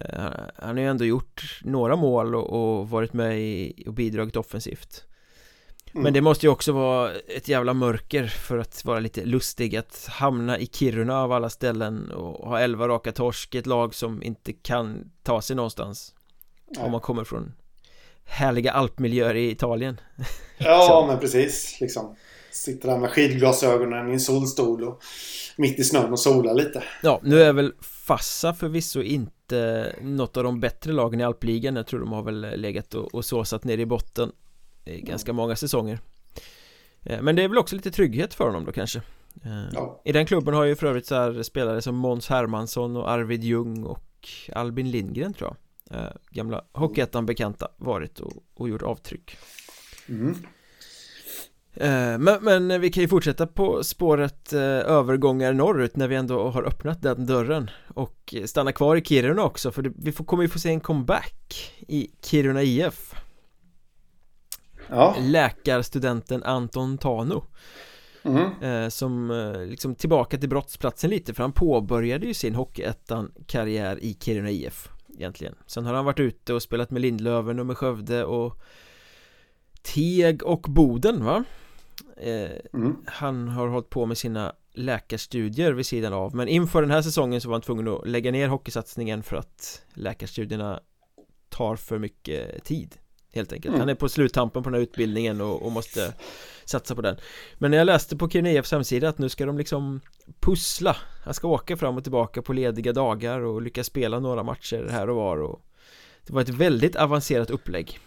Eh, 0.00 0.24
han 0.56 0.76
har 0.76 0.82
ju 0.82 0.88
ändå 0.88 1.04
gjort 1.04 1.60
några 1.64 1.96
mål 1.96 2.34
och, 2.34 2.78
och 2.78 2.90
varit 2.90 3.12
med 3.12 3.40
i, 3.40 3.84
och 3.86 3.94
bidragit 3.94 4.36
offensivt 4.36 5.04
mm. 5.92 6.02
Men 6.02 6.12
det 6.12 6.20
måste 6.20 6.46
ju 6.46 6.52
också 6.52 6.72
vara 6.72 7.12
ett 7.12 7.48
jävla 7.48 7.74
mörker 7.74 8.26
för 8.26 8.58
att 8.58 8.84
vara 8.84 9.00
lite 9.00 9.24
lustig 9.24 9.76
att 9.76 10.08
hamna 10.10 10.58
i 10.58 10.66
Kiruna 10.66 11.22
av 11.22 11.32
alla 11.32 11.50
ställen 11.50 12.10
och 12.10 12.48
ha 12.48 12.60
elva 12.60 12.88
raka 12.88 13.12
torsk 13.12 13.54
ett 13.54 13.66
lag 13.66 13.94
som 13.94 14.22
inte 14.22 14.52
kan 14.52 15.10
ta 15.22 15.42
sig 15.42 15.56
någonstans 15.56 16.14
Nej. 16.66 16.84
Om 16.84 16.92
man 16.92 17.00
kommer 17.00 17.24
från 17.24 17.52
härliga 18.24 18.72
alpmiljöer 18.72 19.34
i 19.34 19.50
Italien. 19.50 20.00
Ja 20.58 21.04
men 21.08 21.18
precis 21.18 21.80
liksom. 21.80 22.16
Sitter 22.50 22.88
där 22.88 22.98
med 22.98 23.10
skidglasögonen 23.10 24.08
i 24.08 24.12
en 24.12 24.20
solstol 24.20 24.84
och 24.84 25.02
mitt 25.56 25.78
i 25.78 25.84
snön 25.84 26.12
och 26.12 26.20
solar 26.20 26.54
lite. 26.54 26.82
Ja, 27.02 27.20
nu 27.22 27.42
är 27.42 27.52
väl 27.52 27.72
Fassa 27.80 28.54
förvisso 28.54 29.02
inte 29.02 29.92
något 30.00 30.36
av 30.36 30.44
de 30.44 30.60
bättre 30.60 30.92
lagen 30.92 31.20
i 31.20 31.24
alpligan. 31.24 31.76
Jag 31.76 31.86
tror 31.86 32.00
de 32.00 32.12
har 32.12 32.22
väl 32.22 32.60
legat 32.60 32.94
och, 32.94 33.14
och 33.14 33.24
såsat 33.24 33.64
ner 33.64 33.78
i 33.78 33.86
botten 33.86 34.32
i 34.84 35.00
ganska 35.00 35.32
många 35.32 35.56
säsonger. 35.56 35.98
Eh, 37.02 37.22
Men 37.22 37.36
det 37.36 37.42
är 37.42 37.48
väl 37.48 37.58
också 37.58 37.76
lite 37.76 37.90
trygghet 37.90 38.34
för 38.34 38.44
honom 38.44 38.64
då 38.64 38.72
kanske. 38.72 38.98
Eh, 39.44 39.72
ja. 39.72 40.00
I 40.04 40.12
den 40.12 40.26
klubben 40.26 40.54
har 40.54 40.64
ju 40.64 40.76
för 40.76 40.86
övrigt 40.86 41.06
så 41.06 41.14
här 41.14 41.42
spelare 41.42 41.82
som 41.82 41.94
Måns 41.94 42.28
Hermansson 42.28 42.96
och 42.96 43.10
Arvid 43.10 43.44
Ljung 43.44 43.84
och 43.84 44.28
Albin 44.52 44.90
Lindgren 44.90 45.34
tror 45.34 45.50
jag 45.50 45.56
eh, 45.94 46.06
Gamla 46.30 46.64
Hockeyettan 46.72 47.26
bekanta 47.26 47.68
varit 47.76 48.20
och, 48.20 48.32
och 48.54 48.68
gjort 48.68 48.82
avtryck 48.82 49.36
mm. 50.08 50.34
Men, 52.18 52.38
men, 52.40 52.80
vi 52.80 52.90
kan 52.90 53.00
ju 53.00 53.08
fortsätta 53.08 53.46
på 53.46 53.84
spåret 53.84 54.52
övergångar 54.52 55.52
norrut 55.52 55.96
när 55.96 56.08
vi 56.08 56.16
ändå 56.16 56.50
har 56.50 56.62
öppnat 56.62 57.02
den 57.02 57.26
dörren 57.26 57.70
och 57.94 58.34
stanna 58.44 58.72
kvar 58.72 58.96
i 58.96 59.04
Kiruna 59.04 59.44
också 59.44 59.72
för 59.72 59.92
vi 59.96 60.12
får, 60.12 60.24
kommer 60.24 60.42
ju 60.42 60.48
få 60.48 60.58
se 60.58 60.68
en 60.68 60.80
comeback 60.80 61.72
i 61.88 62.10
Kiruna 62.22 62.62
IF 62.62 63.14
ja. 64.88 65.16
läkarstudenten 65.20 66.42
Anton 66.42 66.98
Tano 66.98 67.44
mm. 68.22 68.62
eh, 68.62 68.88
Som 68.88 69.30
eh, 69.30 69.66
liksom 69.66 69.94
tillbaka 69.94 70.38
till 70.38 70.48
brottsplatsen 70.48 71.10
lite 71.10 71.34
för 71.34 71.42
han 71.42 71.52
påbörjade 71.52 72.26
ju 72.26 72.34
sin 72.34 72.54
Hockeyettan-karriär 72.54 74.04
i 74.04 74.16
Kiruna 74.20 74.50
IF 74.50 74.88
Egentligen 75.14 75.54
Sen 75.66 75.86
har 75.86 75.94
han 75.94 76.04
varit 76.04 76.20
ute 76.20 76.54
och 76.54 76.62
spelat 76.62 76.90
med 76.90 77.02
Lindlöven 77.02 77.58
och 77.58 77.66
med 77.66 77.76
Skövde 77.76 78.24
och 78.24 78.60
Teg 79.82 80.42
och 80.42 80.60
Boden 80.60 81.24
va? 81.24 81.44
Eh, 82.16 82.50
mm. 82.74 82.96
Han 83.06 83.48
har 83.48 83.68
hållit 83.68 83.90
på 83.90 84.06
med 84.06 84.18
sina 84.18 84.54
läkarstudier 84.72 85.72
vid 85.72 85.86
sidan 85.86 86.12
av 86.12 86.34
Men 86.34 86.48
inför 86.48 86.82
den 86.82 86.90
här 86.90 87.02
säsongen 87.02 87.40
så 87.40 87.48
var 87.48 87.54
han 87.54 87.62
tvungen 87.62 87.88
att 87.88 88.08
lägga 88.08 88.30
ner 88.30 88.48
hockeysatsningen 88.48 89.22
för 89.22 89.36
att 89.36 89.82
läkarstudierna 89.94 90.80
tar 91.48 91.76
för 91.76 91.98
mycket 91.98 92.64
tid 92.64 92.96
Helt 93.34 93.52
enkelt, 93.52 93.68
mm. 93.68 93.80
han 93.80 93.88
är 93.88 93.94
på 93.94 94.08
sluttampen 94.08 94.62
på 94.62 94.70
den 94.70 94.74
här 94.74 94.82
utbildningen 94.82 95.40
och, 95.40 95.62
och, 95.62 95.72
måste 95.72 96.12
satsa 96.64 96.94
på 96.94 97.02
den. 97.02 97.16
Men 97.58 97.70
när 97.70 97.78
jag 97.78 97.84
läste 97.84 98.16
på 98.16 98.28
KNIFs 98.28 98.72
hemsida 98.72 99.08
att 99.08 99.18
nu 99.18 99.28
ska 99.28 99.46
de 99.46 99.58
liksom 99.58 100.00
pussla. 100.40 100.96
Han 101.24 101.34
ska 101.34 101.48
åka 101.48 101.76
fram 101.76 101.96
och 101.96 102.02
tillbaka 102.02 102.42
på 102.42 102.52
lediga 102.52 102.92
dagar 102.92 103.40
och 103.40 103.62
lyckas 103.62 103.86
spela 103.86 104.20
några 104.20 104.42
matcher 104.42 104.88
här 104.90 105.10
och 105.10 105.16
var 105.16 105.42
och 105.42 105.60
Det 106.26 106.32
var 106.32 106.40
ett 106.42 106.48
väldigt 106.48 106.96
avancerat 106.96 107.50
upplägg. 107.50 107.98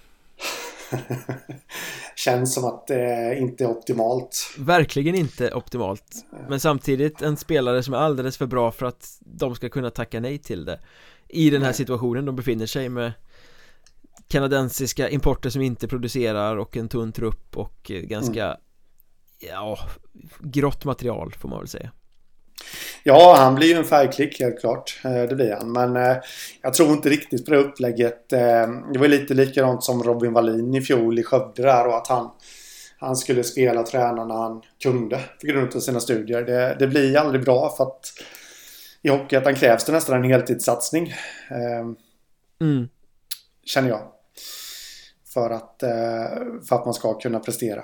Känns 2.15 2.53
som 2.53 2.65
att 2.65 2.87
det 2.87 3.37
inte 3.39 3.63
är 3.63 3.67
optimalt. 3.67 4.55
Verkligen 4.57 5.15
inte 5.15 5.53
optimalt. 5.53 6.25
Men 6.49 6.59
samtidigt 6.59 7.21
en 7.21 7.37
spelare 7.37 7.83
som 7.83 7.93
är 7.93 7.97
alldeles 7.97 8.37
för 8.37 8.45
bra 8.45 8.71
för 8.71 8.85
att 8.85 9.17
de 9.19 9.55
ska 9.55 9.69
kunna 9.69 9.89
tacka 9.89 10.19
nej 10.19 10.37
till 10.37 10.65
det 10.65 10.79
I 11.27 11.49
den 11.49 11.61
här 11.61 11.73
situationen 11.73 12.25
de 12.25 12.35
befinner 12.35 12.65
sig 12.65 12.89
med 12.89 13.11
kanadensiska 14.27 15.09
importer 15.09 15.49
som 15.49 15.61
inte 15.61 15.87
producerar 15.87 16.57
och 16.57 16.77
en 16.77 16.89
tunn 16.89 17.11
trupp 17.11 17.57
och 17.57 17.91
eh, 17.91 18.01
ganska 18.01 18.43
mm. 18.43 18.57
ja, 19.39 19.79
grått 20.39 20.85
material 20.85 21.33
får 21.39 21.49
man 21.49 21.59
väl 21.59 21.67
säga. 21.67 21.91
Ja, 23.03 23.35
han 23.37 23.55
blir 23.55 23.67
ju 23.67 23.73
en 23.73 23.85
färgklick 23.85 24.39
helt 24.39 24.59
klart. 24.59 24.99
Eh, 25.03 25.23
det 25.23 25.35
blir 25.35 25.51
han. 25.51 25.71
Men 25.71 25.95
eh, 25.95 26.17
jag 26.61 26.73
tror 26.73 26.91
inte 26.91 27.09
riktigt 27.09 27.45
på 27.45 27.51
det 27.51 27.57
upplägget. 27.57 28.29
Det 28.29 28.99
var 28.99 29.07
lite 29.07 29.33
likadant 29.33 29.83
som 29.83 30.03
Robin 30.03 30.33
Wallin 30.33 30.75
i 30.75 30.81
fjol 30.81 31.19
i 31.19 31.23
Skövde 31.23 31.61
där 31.61 31.87
och 31.87 31.97
att 31.97 32.07
han, 32.07 32.31
han 32.99 33.15
skulle 33.15 33.43
spela 33.43 33.83
träna 33.83 34.25
när 34.25 34.35
han 34.35 34.61
kunde 34.83 35.19
på 35.41 35.47
grund 35.47 35.75
av 35.75 35.79
sina 35.79 35.99
studier. 35.99 36.41
Det, 36.41 36.75
det 36.79 36.87
blir 36.87 37.17
aldrig 37.17 37.43
bra 37.43 37.73
för 37.77 37.83
att 37.83 38.13
i 39.01 39.09
Hockeyettan 39.09 39.55
krävs 39.55 39.85
det 39.85 39.91
nästan 39.91 40.17
en 40.17 40.31
heltidssatsning. 40.31 41.13
Mm. 42.61 42.89
Känner 43.65 43.89
jag 43.89 44.16
för 45.37 45.49
att, 45.49 45.83
eh, 45.83 45.89
för 46.67 46.75
att 46.75 46.85
man 46.85 46.93
ska 46.93 47.13
kunna 47.13 47.39
prestera. 47.39 47.83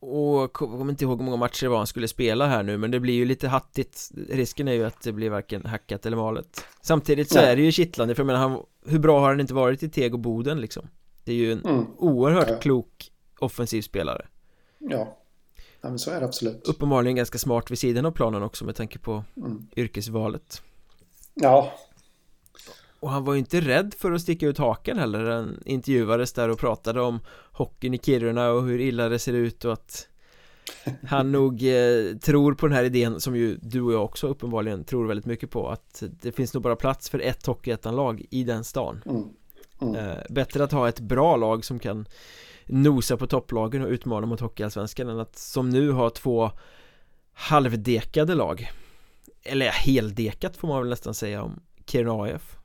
Och 0.00 0.52
kommer 0.52 0.90
inte 0.90 1.04
ihåg 1.04 1.18
hur 1.18 1.24
många 1.24 1.36
matcher 1.36 1.64
det 1.64 1.68
var 1.68 1.76
han 1.76 1.86
skulle 1.86 2.08
spela 2.08 2.46
här 2.46 2.62
nu 2.62 2.78
Men 2.78 2.90
det 2.90 3.00
blir 3.00 3.14
ju 3.14 3.24
lite 3.24 3.48
hattigt 3.48 4.10
Risken 4.28 4.68
är 4.68 4.72
ju 4.72 4.84
att 4.84 5.02
det 5.02 5.12
blir 5.12 5.30
varken 5.30 5.66
hackat 5.66 6.06
eller 6.06 6.16
malet 6.16 6.64
Samtidigt 6.82 7.28
så 7.28 7.38
Nej. 7.38 7.52
är 7.52 7.56
det 7.56 7.62
ju 7.62 7.72
kittlande 7.72 8.14
för 8.14 8.22
jag 8.22 8.26
menar 8.26 8.40
han, 8.40 8.62
Hur 8.86 8.98
bra 8.98 9.20
har 9.20 9.28
han 9.28 9.40
inte 9.40 9.54
varit 9.54 9.82
i 9.82 9.88
Teg 9.88 10.14
och 10.14 10.20
Boden 10.20 10.60
liksom 10.60 10.88
Det 11.24 11.32
är 11.32 11.36
ju 11.36 11.52
en 11.52 11.64
mm. 11.64 11.86
oerhört 11.98 12.50
ja. 12.50 12.56
klok 12.56 13.10
offensiv 13.38 13.82
spelare 13.82 14.26
Ja 14.78 15.18
Ja 15.80 15.88
men 15.88 15.98
så 15.98 16.10
är 16.10 16.20
det 16.20 16.26
absolut 16.26 16.68
Uppenbarligen 16.68 17.16
ganska 17.16 17.38
smart 17.38 17.70
vid 17.70 17.78
sidan 17.78 18.06
av 18.06 18.10
planen 18.10 18.42
också 18.42 18.64
med 18.64 18.76
tanke 18.76 18.98
på 18.98 19.24
mm. 19.36 19.66
yrkesvalet 19.76 20.62
Ja 21.34 21.72
och 23.04 23.10
han 23.10 23.24
var 23.24 23.32
ju 23.32 23.38
inte 23.38 23.60
rädd 23.60 23.94
för 23.98 24.12
att 24.12 24.20
sticka 24.20 24.46
ut 24.46 24.58
haken 24.58 24.98
heller 24.98 25.30
Han 25.30 25.62
intervjuades 25.64 26.32
där 26.32 26.48
och 26.48 26.58
pratade 26.58 27.00
om 27.00 27.20
hockeyn 27.52 27.94
i 27.94 27.98
Kiruna 27.98 28.50
och 28.50 28.62
hur 28.62 28.80
illa 28.80 29.08
det 29.08 29.18
ser 29.18 29.32
ut 29.32 29.64
och 29.64 29.72
att 29.72 30.08
han 31.08 31.32
nog 31.32 31.62
eh, 31.62 32.16
tror 32.22 32.54
på 32.54 32.66
den 32.66 32.76
här 32.76 32.84
idén 32.84 33.20
som 33.20 33.36
ju 33.36 33.58
du 33.62 33.82
och 33.82 33.92
jag 33.92 34.04
också 34.04 34.26
uppenbarligen 34.26 34.84
tror 34.84 35.06
väldigt 35.06 35.26
mycket 35.26 35.50
på 35.50 35.68
att 35.68 36.02
det 36.22 36.32
finns 36.32 36.54
nog 36.54 36.62
bara 36.62 36.76
plats 36.76 37.10
för 37.10 37.18
ett 37.18 37.46
hockeyettanlag 37.46 38.24
i 38.30 38.44
den 38.44 38.64
stan 38.64 39.02
mm. 39.06 39.24
Mm. 39.80 39.94
Eh, 39.94 40.16
bättre 40.30 40.64
att 40.64 40.72
ha 40.72 40.88
ett 40.88 41.00
bra 41.00 41.36
lag 41.36 41.64
som 41.64 41.78
kan 41.78 42.08
nosa 42.66 43.16
på 43.16 43.26
topplagen 43.26 43.82
och 43.82 43.88
utmana 43.88 44.26
mot 44.26 44.40
hockeyallsvenskan 44.40 45.08
än 45.08 45.20
att 45.20 45.38
som 45.38 45.70
nu 45.70 45.90
ha 45.90 46.10
två 46.10 46.50
halvdekade 47.32 48.34
lag 48.34 48.70
eller 49.42 49.66
heldekat 49.66 50.56
får 50.56 50.68
man 50.68 50.80
väl 50.80 50.90
nästan 50.90 51.14
säga 51.14 51.42
om 51.42 51.60
Kiruna 51.86 52.34
AF 52.34 52.58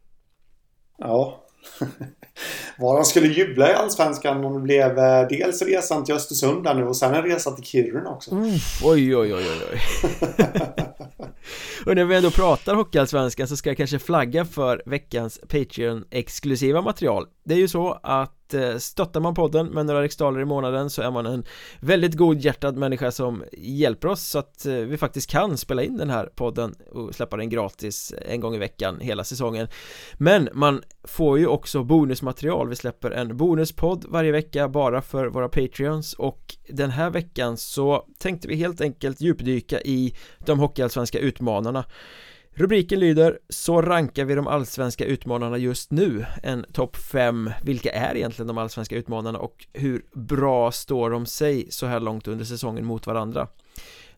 Ja. 1.00 1.43
Var 2.78 2.95
han 2.95 3.06
skulle 3.06 3.28
jubla 3.28 3.72
i 3.72 3.74
Allsvenskan 3.74 4.45
om 4.45 4.54
det 4.54 4.60
blev 4.60 5.00
eh, 5.00 5.28
dels 5.28 5.62
resan 5.62 6.06
till 6.06 6.16
Östersund 6.16 6.64
där 6.64 6.74
nu 6.74 6.84
och 6.84 6.95
sen 6.95 7.14
en 7.14 7.24
resa 7.24 7.52
till 7.52 7.64
Kiruna 7.64 8.10
också. 8.10 8.36
Uff, 8.36 8.82
oj, 8.84 9.16
oj, 9.16 9.34
oj, 9.34 9.43
oj, 9.50 9.68
oj. 9.72 9.80
och 11.86 11.95
när 11.95 12.05
vi 12.05 12.15
ändå 12.15 12.32
pratar 12.32 12.75
Hockeyallsvenskan 12.75 13.47
så 13.47 13.57
ska 13.57 13.69
jag 13.69 13.77
kanske 13.77 13.99
flagga 13.99 14.45
för 14.45 14.82
veckans 14.86 15.39
Patreon-exklusiva 15.47 16.82
material. 16.82 17.25
Det 17.43 17.53
är 17.53 17.57
ju 17.57 17.67
så 17.67 17.99
att 18.03 18.53
eh, 18.53 18.77
stöttar 18.77 19.19
man 19.19 19.34
podden 19.34 19.67
med 19.67 19.86
några 19.86 20.01
riksdaler 20.01 20.39
i 20.39 20.45
månaden 20.45 20.89
så 20.89 21.01
är 21.01 21.11
man 21.11 21.25
en 21.25 21.43
väldigt 21.80 22.13
godhjärtad 22.13 22.77
människa 22.77 23.11
som 23.11 23.43
hjälper 23.57 24.07
oss 24.07 24.27
så 24.27 24.39
att 24.39 24.65
eh, 24.65 24.73
vi 24.73 24.97
faktiskt 24.97 25.30
kan 25.30 25.57
spela 25.57 25.84
in 25.84 25.97
den 25.97 26.09
här 26.09 26.30
podden 26.36 26.75
och 26.91 27.15
släppa 27.15 27.38
den 27.38 27.49
gratis 27.49 28.11
eh, 28.11 28.34
en 28.34 28.39
gång 28.39 28.55
i 28.55 28.57
veckan 28.57 28.99
hela 28.99 29.23
säsongen 29.23 29.67
Men 30.17 30.49
man 30.53 30.82
får 31.03 31.39
ju 31.39 31.47
också 31.47 31.84
bonusmaterial, 31.84 32.69
vi 32.69 32.75
släpper 32.75 33.11
en 33.11 33.38
bonuspodd 33.38 34.05
varje 34.07 34.32
vecka 34.32 34.69
bara 34.69 35.01
för 35.01 35.27
våra 35.27 35.49
Patreons 35.49 36.13
och 36.13 36.55
den 36.69 36.89
här 36.89 37.09
veckan 37.09 37.57
så 37.57 38.05
tänkte 38.19 38.47
vi 38.47 38.55
helt 38.55 38.82
enkelt 38.82 39.21
djupdyka 39.21 39.82
i 39.82 40.15
de 40.45 40.59
hockeyallsvenska 40.59 41.19
utmanarna 41.19 41.68
Rubriken 42.59 42.99
lyder 42.99 43.39
Så 43.49 43.82
rankar 43.82 44.26
vi 44.26 44.36
de 44.36 44.47
allsvenska 44.47 45.05
utmanarna 45.05 45.57
just 45.57 45.91
nu 45.91 46.26
En 46.43 46.65
topp 46.74 46.97
5 46.97 47.51
Vilka 47.63 47.91
är 47.91 48.15
egentligen 48.15 48.47
de 48.47 48.57
allsvenska 48.57 48.95
utmanarna 48.95 49.39
och 49.39 49.67
hur 49.74 50.05
bra 50.13 50.72
står 50.72 51.09
de 51.09 51.26
sig 51.26 51.67
så 51.70 51.86
här 51.86 51.99
långt 51.99 52.28
under 52.28 52.45
säsongen 52.45 52.86
mot 52.86 53.07
varandra? 53.07 53.47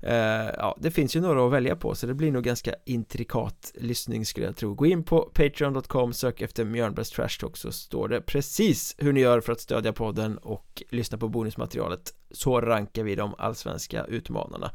Uh, 0.04 0.12
Ja, 0.58 0.78
det 0.80 0.91
finns 0.91 1.16
ju 1.16 1.22
några 1.22 1.45
att 1.45 1.52
välja 1.52 1.76
på 1.76 1.95
så 1.95 2.08
det 2.08 2.14
blir 2.14 2.32
nog 2.32 2.43
ganska 2.43 2.74
intrikat 2.86 3.72
lyssning 3.76 4.26
skulle 4.26 4.45
jag 4.45 4.56
tro. 4.56 4.74
Gå 4.74 4.86
in 4.86 5.04
på 5.04 5.22
patreon.com, 5.22 6.14
sök 6.14 6.41
efter 6.41 6.66
Mjörnbergs 6.66 7.10
Trash 7.10 7.39
Talk 7.39 7.58
så 7.58 7.72
står 7.72 8.08
det 8.08 8.22
precis 8.22 8.95
hur 8.97 9.14
ni 9.14 9.20
gör 9.20 9.41
för 9.41 9.54
att 9.54 9.60
stödja 9.60 9.93
podden 9.93 10.38
och 10.38 10.84
lyssna 10.89 11.18
på 11.18 11.30
bonusmaterialet. 11.30 12.14
Så 12.32 12.62
rankar 12.62 13.04
vi 13.04 13.16
de 13.16 13.36
allsvenska 13.38 14.06
utmanarna. 14.06 14.72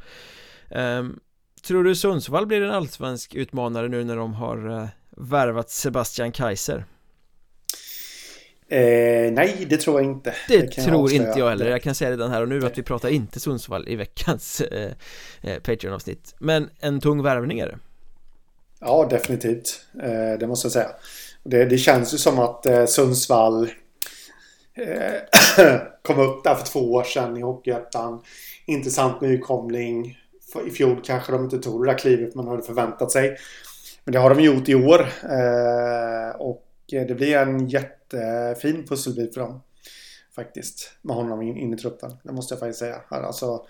Um, 0.70 1.20
Tror 1.62 1.84
du 1.84 1.94
Sundsvall 1.94 2.46
blir 2.46 2.62
en 2.62 2.70
allsvensk 2.70 3.34
utmanare 3.34 3.88
nu 3.88 4.04
när 4.04 4.16
de 4.16 4.34
har 4.34 4.68
eh, 4.82 4.88
värvat 5.10 5.70
Sebastian 5.70 6.32
Kaiser? 6.32 6.84
Eh, 8.68 9.32
nej, 9.32 9.66
det 9.70 9.76
tror 9.76 10.00
jag 10.00 10.10
inte. 10.10 10.34
Det, 10.48 10.58
det 10.58 10.66
tror 10.82 11.12
jag 11.12 11.26
inte 11.26 11.38
jag 11.38 11.48
heller, 11.48 11.66
jag 11.70 11.82
kan 11.82 11.94
säga 11.94 12.10
redan 12.10 12.30
här 12.30 12.42
och 12.42 12.48
nu 12.48 12.66
att 12.66 12.78
vi 12.78 12.82
pratar 12.82 13.08
inte 13.08 13.40
Sundsvall 13.40 13.88
i 13.88 13.96
veckans 13.96 14.60
eh, 14.60 14.92
eh, 15.42 15.58
Patreon-avsnitt. 15.58 16.34
Men 16.38 16.70
en 16.80 17.00
tung 17.00 17.22
värvning 17.22 17.58
är 17.58 17.66
det. 17.66 17.78
Ja, 18.80 19.06
definitivt. 19.10 19.86
Eh, 20.02 20.38
Det 20.38 20.46
måste 20.46 20.66
jag 20.66 20.72
säga. 20.72 20.88
Det, 21.44 21.64
det 21.64 21.78
känns 21.78 22.14
ju 22.14 22.18
som 22.18 22.38
att 22.38 22.66
Sundsvall 22.88 23.70
kom 26.02 26.18
upp 26.18 26.44
där 26.44 26.54
för 26.54 26.66
två 26.66 26.92
år 26.92 27.04
sedan 27.04 27.36
i 27.36 27.40
Hockeyettan. 27.40 28.22
Intressant 28.66 29.20
nykomling 29.20 30.18
i 30.66 30.70
fjol 30.70 31.00
kanske 31.04 31.32
de 31.32 31.44
inte 31.44 31.58
tog 31.58 31.84
det 31.84 31.90
där 31.90 31.98
klivet 31.98 32.34
man 32.34 32.48
hade 32.48 32.62
förväntat 32.62 33.12
sig. 33.12 33.36
Men 34.04 34.12
det 34.12 34.18
har 34.18 34.34
de 34.34 34.42
gjort 34.42 34.68
i 34.68 34.74
år. 34.74 35.00
Eh, 35.22 36.36
och 36.40 36.64
det 36.90 37.16
blir 37.16 37.36
en 37.36 37.68
jättefin 37.68 38.86
pusselbit 38.88 39.34
för 39.34 39.40
dem. 39.40 39.62
Faktiskt. 40.34 40.92
Med 41.02 41.16
honom 41.16 41.42
in, 41.42 41.56
in 41.56 41.74
i 41.74 41.76
truppen. 41.76 42.12
Det 42.22 42.32
måste 42.32 42.54
jag 42.54 42.60
faktiskt 42.60 42.78
säga. 42.78 43.00
Alltså, 43.08 43.66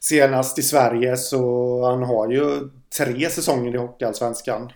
senast 0.00 0.58
i 0.58 0.62
Sverige 0.62 1.16
så 1.16 1.84
han 1.86 2.02
har 2.02 2.30
ju 2.30 2.68
tre 2.98 3.30
säsonger 3.30 3.74
i 3.74 3.78
Hockeyallsvenskan. 3.78 4.72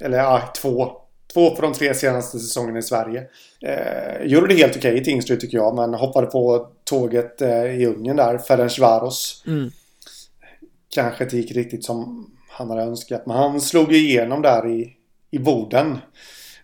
Eller 0.00 0.18
ja, 0.18 0.52
två. 0.62 0.92
Två 1.32 1.50
på 1.56 1.62
de 1.62 1.72
tre 1.72 1.94
senaste 1.94 2.38
säsongerna 2.38 2.78
i 2.78 2.82
Sverige. 2.82 3.26
Eh, 3.62 4.26
gjorde 4.26 4.48
det 4.48 4.54
helt 4.54 4.76
okej 4.76 4.90
okay 4.90 5.00
i 5.00 5.04
Tingsryd 5.04 5.40
tycker 5.40 5.58
jag, 5.58 5.74
men 5.74 5.94
hoppade 5.94 6.26
på 6.26 6.68
tåget 6.84 7.42
eh, 7.42 7.64
i 7.64 7.86
Ungern 7.86 8.16
där, 8.16 8.38
Ferencvaros. 8.38 9.44
Mm. 9.46 9.70
Kanske 10.98 11.24
inte 11.24 11.36
gick 11.36 11.52
riktigt 11.52 11.84
som 11.84 12.30
han 12.48 12.70
hade 12.70 12.82
önskat, 12.82 13.26
men 13.26 13.36
han 13.36 13.60
slog 13.60 13.92
ju 13.92 13.98
igenom 13.98 14.42
där 14.42 14.68
i, 14.68 14.96
i 15.30 15.38
Boden 15.38 15.98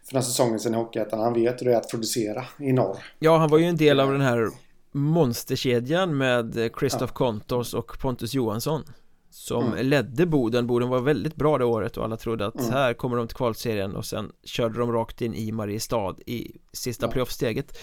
för 0.07 0.15
den 0.15 0.23
säsongen 0.23 0.61
sedan 0.61 0.75
i 0.75 0.77
Hockeyettan. 0.77 1.21
Han 1.21 1.35
vet 1.35 1.61
hur 1.61 1.67
det 1.67 1.73
är 1.73 1.77
att 1.77 1.91
producera 1.91 2.45
i 2.59 2.73
norr. 2.73 2.97
Ja, 3.19 3.37
han 3.37 3.51
var 3.51 3.59
ju 3.59 3.65
en 3.65 3.77
del 3.77 4.01
av 4.01 4.13
den 4.13 4.21
här 4.21 4.49
monsterkedjan 4.93 6.17
med 6.17 6.71
Christoph 6.79 7.13
ja. 7.13 7.17
Kontos 7.17 7.75
och 7.75 7.99
Pontus 7.99 8.35
Johansson 8.35 8.83
som 9.31 9.65
mm. 9.65 9.87
ledde 9.87 10.27
Boden, 10.27 10.67
Boden 10.67 10.89
var 10.89 11.01
väldigt 11.01 11.37
bra 11.37 11.59
det 11.59 11.65
året 11.65 11.97
och 11.97 12.05
alla 12.05 12.17
trodde 12.17 12.47
att 12.47 12.61
mm. 12.61 12.73
här 12.73 12.95
kommer 12.95 13.17
de 13.17 13.29
till 13.29 13.37
kvalserien 13.37 13.97
och 13.97 14.07
sen 14.07 14.33
körde 14.45 14.79
de 14.79 14.93
rakt 14.93 15.21
in 15.21 15.35
i 15.35 15.53
Mariestad 15.53 16.15
i 16.27 16.57
sista 16.73 17.07
ja. 17.07 17.11
playoffsteget 17.13 17.79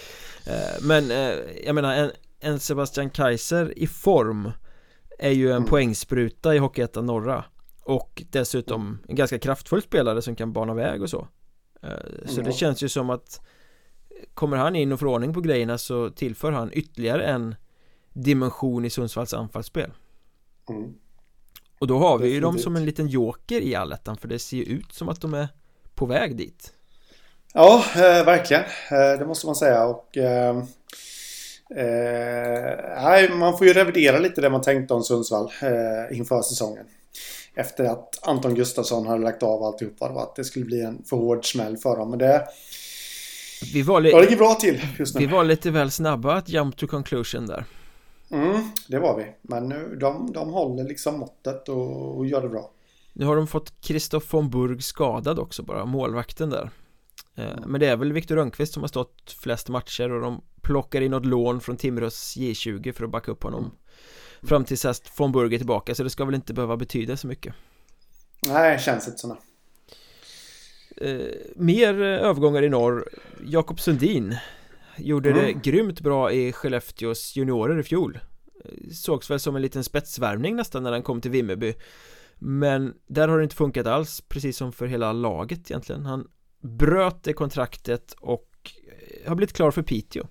eh, 0.46 0.82
Men 0.82 1.10
eh, 1.10 1.34
jag 1.64 1.74
menar 1.74 1.94
en, 1.94 2.10
en 2.40 2.60
Sebastian 2.60 3.10
Kaiser 3.10 3.78
i 3.78 3.86
form 3.86 4.50
är 5.22 5.30
ju 5.30 5.50
en 5.50 5.56
mm. 5.56 5.68
poängspruta 5.68 6.54
i 6.54 6.58
Hockeyettan 6.58 7.06
norra. 7.06 7.44
Och 7.84 8.22
dessutom 8.30 8.98
en 9.08 9.16
ganska 9.16 9.38
kraftfull 9.38 9.82
spelare 9.82 10.22
som 10.22 10.36
kan 10.36 10.52
bana 10.52 10.74
väg 10.74 11.02
och 11.02 11.10
så. 11.10 11.28
Eh, 11.82 12.26
Så 12.26 12.40
det 12.40 12.52
känns 12.52 12.82
ju 12.82 12.88
som 12.88 13.10
att 13.10 13.40
Kommer 14.34 14.56
han 14.56 14.76
in 14.76 14.92
och 14.92 15.00
får 15.00 15.06
ordning 15.06 15.34
på 15.34 15.40
grejerna 15.40 15.78
så 15.78 16.10
tillför 16.10 16.52
han 16.52 16.70
ytterligare 16.72 17.24
en 17.24 17.54
dimension 18.12 18.84
i 18.84 18.90
Sundsvalls 18.90 19.34
anfallsspel. 19.34 19.90
Mm. 20.68 20.94
Och 21.78 21.86
då 21.86 21.98
har 21.98 22.18
vi 22.18 22.28
ju 22.28 22.40
dem 22.40 22.58
som 22.58 22.76
en 22.76 22.84
liten 22.84 23.08
joker 23.08 23.60
i 23.60 23.74
allettan 23.74 24.16
för 24.16 24.28
det 24.28 24.38
ser 24.38 24.56
ju 24.56 24.62
ut 24.62 24.92
som 24.92 25.08
att 25.08 25.20
de 25.20 25.34
är 25.34 25.48
på 25.94 26.06
väg 26.06 26.36
dit. 26.36 26.74
Ja, 27.54 27.84
eh, 27.94 28.24
verkligen. 28.24 28.62
Eh, 28.62 29.18
Det 29.18 29.26
måste 29.26 29.46
man 29.46 29.56
säga. 29.56 29.84
Och 29.84 30.16
eh, 30.16 30.64
eh, 31.76 33.36
Man 33.36 33.58
får 33.58 33.66
ju 33.66 33.72
revidera 33.72 34.18
lite 34.18 34.40
det 34.40 34.50
man 34.50 34.60
tänkte 34.62 34.94
om 34.94 35.02
Sundsvall 35.02 35.50
eh, 35.62 36.18
inför 36.18 36.42
säsongen 36.42 36.84
Efter 37.54 37.84
att 37.84 38.18
Anton 38.28 38.54
Gustafsson 38.54 39.06
hade 39.06 39.22
lagt 39.22 39.42
av 39.42 39.62
alltihopa 39.62 40.08
och 40.08 40.22
att 40.22 40.36
det 40.36 40.44
skulle 40.44 40.64
bli 40.64 40.80
en 40.82 41.02
för 41.04 41.16
hård 41.16 41.50
smäll 41.52 41.76
för 41.76 41.96
dem 41.96 42.10
Men 42.10 42.18
det 42.18 42.44
vi 43.74 43.82
var, 43.82 44.00
li- 44.00 44.20
ligger 44.20 44.36
bra 44.36 44.54
till 44.54 44.80
just 44.98 45.14
nu. 45.14 45.20
Vi 45.20 45.26
var 45.26 45.44
lite 45.44 45.70
väl 45.70 45.90
snabba 45.90 46.34
att 46.34 46.48
jump 46.48 46.76
to 46.76 46.86
conclusion 46.86 47.46
där 47.46 47.64
Mm, 48.30 48.60
det 48.88 48.98
var 48.98 49.16
vi. 49.16 49.26
Men 49.42 49.68
nu, 49.68 49.96
de, 50.00 50.32
de 50.32 50.50
håller 50.52 50.84
liksom 50.84 51.18
måttet 51.18 51.68
och, 51.68 52.16
och 52.16 52.26
gör 52.26 52.42
det 52.42 52.48
bra. 52.48 52.70
Nu 53.12 53.26
har 53.26 53.36
de 53.36 53.46
fått 53.46 53.72
Kristoff 53.80 54.34
von 54.34 54.50
Burg 54.50 54.82
skadad 54.82 55.38
också 55.38 55.62
bara, 55.62 55.84
målvakten 55.84 56.50
där. 56.50 56.70
Mm. 57.36 57.62
Men 57.66 57.80
det 57.80 57.86
är 57.86 57.96
väl 57.96 58.12
Viktor 58.12 58.36
Rönnqvist 58.36 58.72
som 58.72 58.82
har 58.82 58.88
stått 58.88 59.36
flest 59.42 59.68
matcher 59.68 60.12
och 60.12 60.20
de 60.20 60.44
plockar 60.62 61.00
in 61.00 61.10
något 61.10 61.26
lån 61.26 61.60
från 61.60 61.76
Timrås 61.76 62.36
J20 62.36 62.92
för 62.92 63.04
att 63.04 63.10
backa 63.10 63.30
upp 63.30 63.42
honom. 63.42 63.60
Mm. 63.64 63.76
Fram 64.42 64.64
tills 64.64 64.84
att 64.84 65.12
von 65.18 65.32
Burg 65.32 65.54
är 65.54 65.58
tillbaka 65.58 65.94
så 65.94 66.02
det 66.02 66.10
ska 66.10 66.24
väl 66.24 66.34
inte 66.34 66.54
behöva 66.54 66.76
betyda 66.76 67.16
så 67.16 67.26
mycket. 67.26 67.54
Nej, 68.46 68.78
känns 68.78 69.08
inte 69.08 69.18
så. 69.18 69.36
Eh, 70.96 71.26
mer 71.56 72.00
övergångar 72.00 72.62
i 72.62 72.68
norr 72.68 73.08
Jakob 73.46 73.80
Sundin 73.80 74.36
Gjorde 74.96 75.30
mm. 75.30 75.44
det 75.44 75.70
grymt 75.70 76.00
bra 76.00 76.32
i 76.32 76.52
Skellefteås 76.52 77.36
juniorer 77.36 77.80
i 77.80 77.82
fjol 77.82 78.18
Sågs 78.92 79.30
väl 79.30 79.40
som 79.40 79.56
en 79.56 79.62
liten 79.62 79.84
spetsvärvning 79.84 80.56
nästan 80.56 80.82
när 80.82 80.92
han 80.92 81.02
kom 81.02 81.20
till 81.20 81.30
Vimmerby 81.30 81.74
Men 82.38 82.94
där 83.06 83.28
har 83.28 83.38
det 83.38 83.44
inte 83.44 83.56
funkat 83.56 83.86
alls 83.86 84.20
Precis 84.20 84.56
som 84.56 84.72
för 84.72 84.86
hela 84.86 85.12
laget 85.12 85.70
egentligen 85.70 86.06
Han 86.06 86.28
bröt 86.62 87.22
det 87.22 87.32
kontraktet 87.32 88.14
och 88.20 88.48
har 89.26 89.34
blivit 89.34 89.56
klar 89.56 89.70
för 89.70 89.82
Piteå 89.82 90.26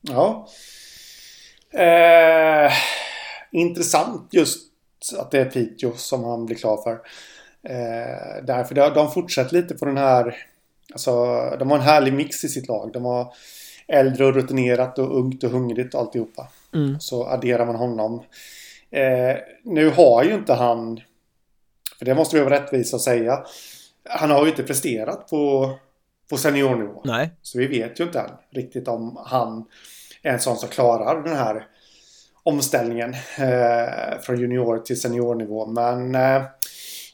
Ja 0.00 0.48
eh, 1.72 2.72
Intressant 3.52 4.28
just 4.30 4.72
att 5.18 5.30
det 5.30 5.40
är 5.40 5.44
Piteå 5.44 5.92
som 5.96 6.24
han 6.24 6.46
blir 6.46 6.56
klar 6.56 6.82
för 6.82 6.92
eh, 7.72 8.44
Därför 8.44 8.94
de 8.94 9.12
fortsätter 9.12 9.56
lite 9.56 9.74
på 9.74 9.84
den 9.84 9.96
här 9.96 10.36
Alltså 10.92 11.12
de 11.58 11.70
har 11.70 11.78
en 11.78 11.84
härlig 11.84 12.12
mix 12.12 12.44
i 12.44 12.48
sitt 12.48 12.68
lag 12.68 12.90
De 12.92 13.04
har 13.04 13.32
äldre 13.90 14.26
och 14.26 14.34
rutinerat 14.34 14.98
och 14.98 15.18
ungt 15.18 15.44
och 15.44 15.50
hungrigt 15.50 15.94
och 15.94 16.00
alltihopa. 16.00 16.48
Mm. 16.74 17.00
Så 17.00 17.26
adderar 17.26 17.66
man 17.66 17.76
honom. 17.76 18.22
Eh, 18.90 19.36
nu 19.64 19.90
har 19.90 20.24
ju 20.24 20.34
inte 20.34 20.54
han, 20.54 21.00
för 21.98 22.04
det 22.04 22.14
måste 22.14 22.36
vi 22.36 22.42
vara 22.42 22.54
rättvisa 22.54 22.96
att 22.96 23.02
säga, 23.02 23.44
han 24.04 24.30
har 24.30 24.44
ju 24.44 24.50
inte 24.50 24.62
presterat 24.62 25.28
på, 25.28 25.70
på 26.30 26.36
seniornivå. 26.36 27.02
Nej. 27.04 27.30
Så 27.42 27.58
vi 27.58 27.66
vet 27.66 28.00
ju 28.00 28.04
inte 28.04 28.20
än 28.20 28.30
riktigt 28.50 28.88
om 28.88 29.22
han 29.26 29.64
är 30.22 30.32
en 30.32 30.40
sån 30.40 30.56
som 30.56 30.68
klarar 30.68 31.22
den 31.22 31.36
här 31.36 31.66
omställningen 32.42 33.14
eh, 33.38 34.20
från 34.20 34.40
junior 34.40 34.78
till 34.78 35.00
seniornivå. 35.00 35.66
Men 35.66 36.14
eh, 36.14 36.42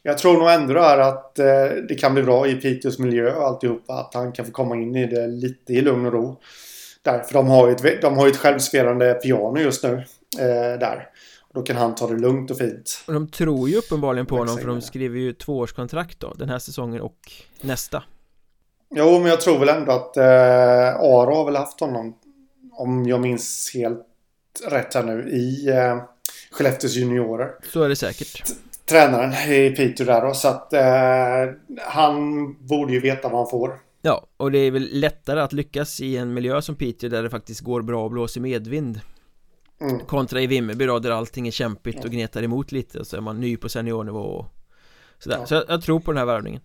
jag 0.03 0.19
tror 0.19 0.39
nog 0.39 0.51
ändå 0.51 0.81
är 0.81 0.99
att 0.99 1.39
eh, 1.39 1.67
det 1.89 1.95
kan 1.95 2.15
bli 2.15 2.23
bra 2.23 2.47
i 2.47 2.55
Piteås 2.55 2.99
miljö 2.99 3.35
och 3.35 3.47
alltihopa. 3.47 3.95
Att 3.95 4.15
han 4.15 4.33
kan 4.33 4.45
få 4.45 4.53
komma 4.53 4.77
in 4.77 4.97
i 4.97 5.07
det 5.07 5.27
lite 5.27 5.73
i 5.73 5.81
lugn 5.81 6.07
och 6.07 6.13
ro. 6.13 6.41
Där, 7.03 7.19
för 7.19 7.35
de 7.35 7.49
har 7.49 7.69
ju 7.69 7.75
ett, 7.75 8.03
de 8.03 8.19
har 8.19 8.29
ett 8.29 8.37
självspelande 8.37 9.15
piano 9.15 9.59
just 9.59 9.83
nu. 9.83 9.93
Eh, 10.39 10.79
där. 10.79 11.09
Då 11.57 11.63
kan 11.63 11.77
han 11.77 11.95
ta 11.95 12.07
det 12.07 12.17
lugnt 12.17 12.51
och 12.51 12.59
fint. 12.59 13.05
Och 13.07 13.13
de 13.13 13.29
tror 13.29 13.69
ju 13.69 13.77
uppenbarligen 13.77 14.27
på 14.27 14.37
honom 14.37 14.59
för 14.59 14.67
de 14.67 14.81
skriver 14.81 15.19
ju 15.19 15.33
tvåårskontrakt 15.33 16.21
då. 16.21 16.35
Den 16.35 16.49
här 16.49 16.59
säsongen 16.59 17.01
och 17.01 17.33
nästa. 17.61 18.03
Jo, 18.95 19.19
men 19.19 19.27
jag 19.27 19.41
tror 19.41 19.59
väl 19.59 19.69
ändå 19.69 19.93
att 19.93 20.17
eh, 20.17 20.97
Aro 20.97 21.35
har 21.35 21.45
väl 21.45 21.57
haft 21.57 21.81
honom. 21.81 22.17
Om 22.73 23.07
jag 23.07 23.21
minns 23.21 23.71
helt 23.75 24.07
rätt 24.69 24.95
här 24.95 25.03
nu 25.03 25.31
i 25.31 25.69
eh, 25.69 26.03
Skellefteås 26.51 26.97
juniorer. 26.97 27.51
Så 27.73 27.83
är 27.83 27.89
det 27.89 27.97
säkert. 27.97 28.43
Tränaren 28.85 29.33
i 29.53 29.71
Piteå 29.71 30.07
där 30.07 30.27
då. 30.27 30.35
Så 30.35 30.49
att 30.49 30.73
eh, 30.73 31.55
han 31.79 32.53
borde 32.67 32.93
ju 32.93 33.01
veta 33.01 33.29
vad 33.29 33.39
han 33.39 33.51
får. 33.51 33.79
Ja, 34.03 34.27
och 34.37 34.53
det 34.53 34.59
är 34.59 34.71
väl 34.71 34.89
lättare 34.93 35.41
att 35.41 35.53
lyckas 35.53 36.01
i 36.01 36.17
en 36.17 36.35
miljö 36.35 36.63
som 36.63 36.77
Piteå 36.77 37.11
där 37.11 37.23
det 37.23 37.31
faktiskt 37.31 37.61
går 37.61 37.83
bra 37.83 38.05
och 38.05 38.11
blåser 38.11 38.41
medvind 38.41 39.01
mm. 39.81 40.01
Kontra 40.01 40.41
i 40.41 40.47
Vimmerby 40.47 40.87
då 40.87 40.99
där 40.99 41.11
allting 41.11 41.47
är 41.47 41.51
kämpigt 41.51 42.05
och 42.05 42.11
gnetar 42.11 42.43
emot 42.43 42.73
lite 42.73 43.05
så 43.05 43.17
är 43.17 43.21
man 43.21 43.41
ny 43.41 43.57
på 43.57 43.69
seniornivå 43.69 44.19
och 44.19 44.47
sådär. 45.19 45.39
Ja. 45.39 45.47
Så 45.47 45.55
jag, 45.55 45.65
jag, 45.69 45.83
tror 45.83 46.01
på 46.01 46.13
den 46.13 46.19
här 46.19 46.27
värvningen 46.27 46.61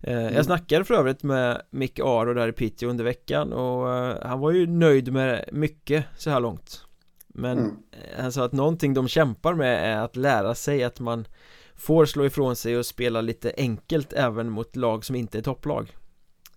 eh, 0.00 0.18
mm. 0.18 0.34
Jag 0.34 0.44
snackade 0.44 0.84
för 0.84 0.94
övrigt 0.94 1.22
med 1.22 1.62
Micke 1.70 2.00
Aro 2.00 2.34
där 2.34 2.48
i 2.48 2.52
Piteå 2.52 2.88
under 2.88 3.04
veckan 3.04 3.52
och 3.52 3.94
eh, 3.94 4.16
han 4.22 4.40
var 4.40 4.50
ju 4.50 4.66
nöjd 4.66 5.12
med 5.12 5.48
mycket 5.52 6.04
så 6.16 6.30
här 6.30 6.40
långt 6.40 6.84
Men 7.28 7.58
mm. 7.58 7.76
han 8.18 8.32
sa 8.32 8.44
att 8.44 8.52
någonting 8.52 8.94
de 8.94 9.08
kämpar 9.08 9.54
med 9.54 9.96
är 9.96 9.98
att 10.04 10.16
lära 10.16 10.54
sig 10.54 10.84
att 10.84 11.00
man 11.00 11.26
får 11.74 12.06
slå 12.06 12.26
ifrån 12.26 12.56
sig 12.56 12.78
och 12.78 12.86
spela 12.86 13.20
lite 13.20 13.52
enkelt 13.56 14.12
även 14.12 14.50
mot 14.50 14.76
lag 14.76 15.04
som 15.04 15.16
inte 15.16 15.38
är 15.38 15.42
topplag 15.42 15.92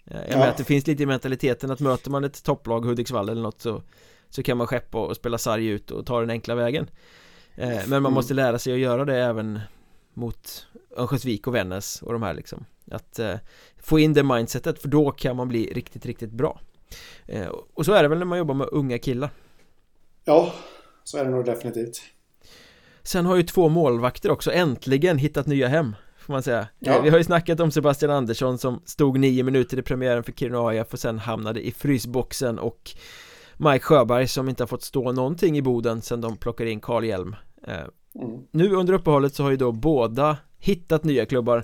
jag 0.09 0.23
ja. 0.29 0.37
menar 0.37 0.47
att 0.47 0.57
det 0.57 0.63
finns 0.63 0.87
lite 0.87 1.03
i 1.03 1.05
mentaliteten 1.05 1.71
att 1.71 1.79
möter 1.79 2.11
man 2.11 2.23
ett 2.23 2.43
topplag, 2.43 2.85
Hudiksvall 2.85 3.29
eller 3.29 3.41
något 3.41 3.61
så 3.61 3.83
Så 4.29 4.43
kan 4.43 4.57
man 4.57 4.67
skeppa 4.67 5.05
och 5.05 5.15
spela 5.15 5.37
sarg 5.37 5.67
ut 5.67 5.91
och 5.91 6.05
ta 6.05 6.19
den 6.19 6.29
enkla 6.29 6.55
vägen. 6.55 6.89
Eh, 7.55 7.67
Men 7.67 7.89
man 7.89 7.97
mm. 7.97 8.13
måste 8.13 8.33
lära 8.33 8.59
sig 8.59 8.73
att 8.73 8.79
göra 8.79 9.05
det 9.05 9.17
även 9.17 9.59
Mot 10.13 10.67
Örnsköldsvik 10.97 11.47
och 11.47 11.55
Vännäs 11.55 12.01
och 12.01 12.13
de 12.13 12.23
här 12.23 12.33
liksom. 12.33 12.65
Att 12.91 13.19
eh, 13.19 13.35
få 13.77 13.99
in 13.99 14.13
det 14.13 14.23
mindsetet 14.23 14.81
för 14.81 14.87
då 14.89 15.11
kan 15.11 15.35
man 15.35 15.47
bli 15.47 15.73
riktigt, 15.73 16.05
riktigt 16.05 16.31
bra. 16.31 16.59
Eh, 17.25 17.47
Och 17.73 17.85
så 17.85 17.93
är 17.93 18.03
det 18.03 18.09
väl 18.09 18.17
när 18.19 18.25
man 18.25 18.37
jobbar 18.37 18.55
med 18.55 18.67
unga 18.71 18.99
killar. 18.99 19.29
Ja, 20.25 20.53
så 21.03 21.17
är 21.17 21.25
det 21.25 21.31
nog 21.31 21.45
definitivt. 21.45 22.01
Sen 23.03 23.25
har 23.25 23.35
ju 23.35 23.43
två 23.43 23.69
målvakter 23.69 24.31
också 24.31 24.51
äntligen 24.51 25.17
hittat 25.17 25.47
nya 25.47 25.67
hem 25.67 25.95
får 26.29 26.33
man 26.33 26.43
säga. 26.43 26.67
Ja. 26.79 27.01
Vi 27.01 27.09
har 27.09 27.17
ju 27.17 27.23
snackat 27.23 27.59
om 27.59 27.71
Sebastian 27.71 28.11
Andersson 28.11 28.57
som 28.57 28.81
stod 28.85 29.19
nio 29.19 29.43
minuter 29.43 29.79
i 29.79 29.81
premiären 29.81 30.23
för 30.23 30.31
Kiruna 30.31 30.67
AIF 30.67 30.93
och 30.93 30.99
sen 30.99 31.19
hamnade 31.19 31.67
i 31.67 31.71
frysboxen 31.71 32.59
och 32.59 32.91
Mike 33.61 33.79
Sjöberg 33.79 34.27
som 34.27 34.49
inte 34.49 34.63
har 34.63 34.67
fått 34.67 34.83
stå 34.83 35.11
någonting 35.11 35.57
i 35.57 35.61
Boden 35.61 36.01
sen 36.01 36.21
de 36.21 36.37
plockade 36.37 36.71
in 36.71 36.79
Karl 36.79 37.03
Hjelm 37.03 37.35
eh, 37.67 37.73
mm. 37.75 38.41
Nu 38.51 38.69
under 38.69 38.93
uppehållet 38.93 39.35
så 39.35 39.43
har 39.43 39.51
ju 39.51 39.57
då 39.57 39.71
båda 39.71 40.37
hittat 40.59 41.03
nya 41.03 41.25
klubbar 41.25 41.63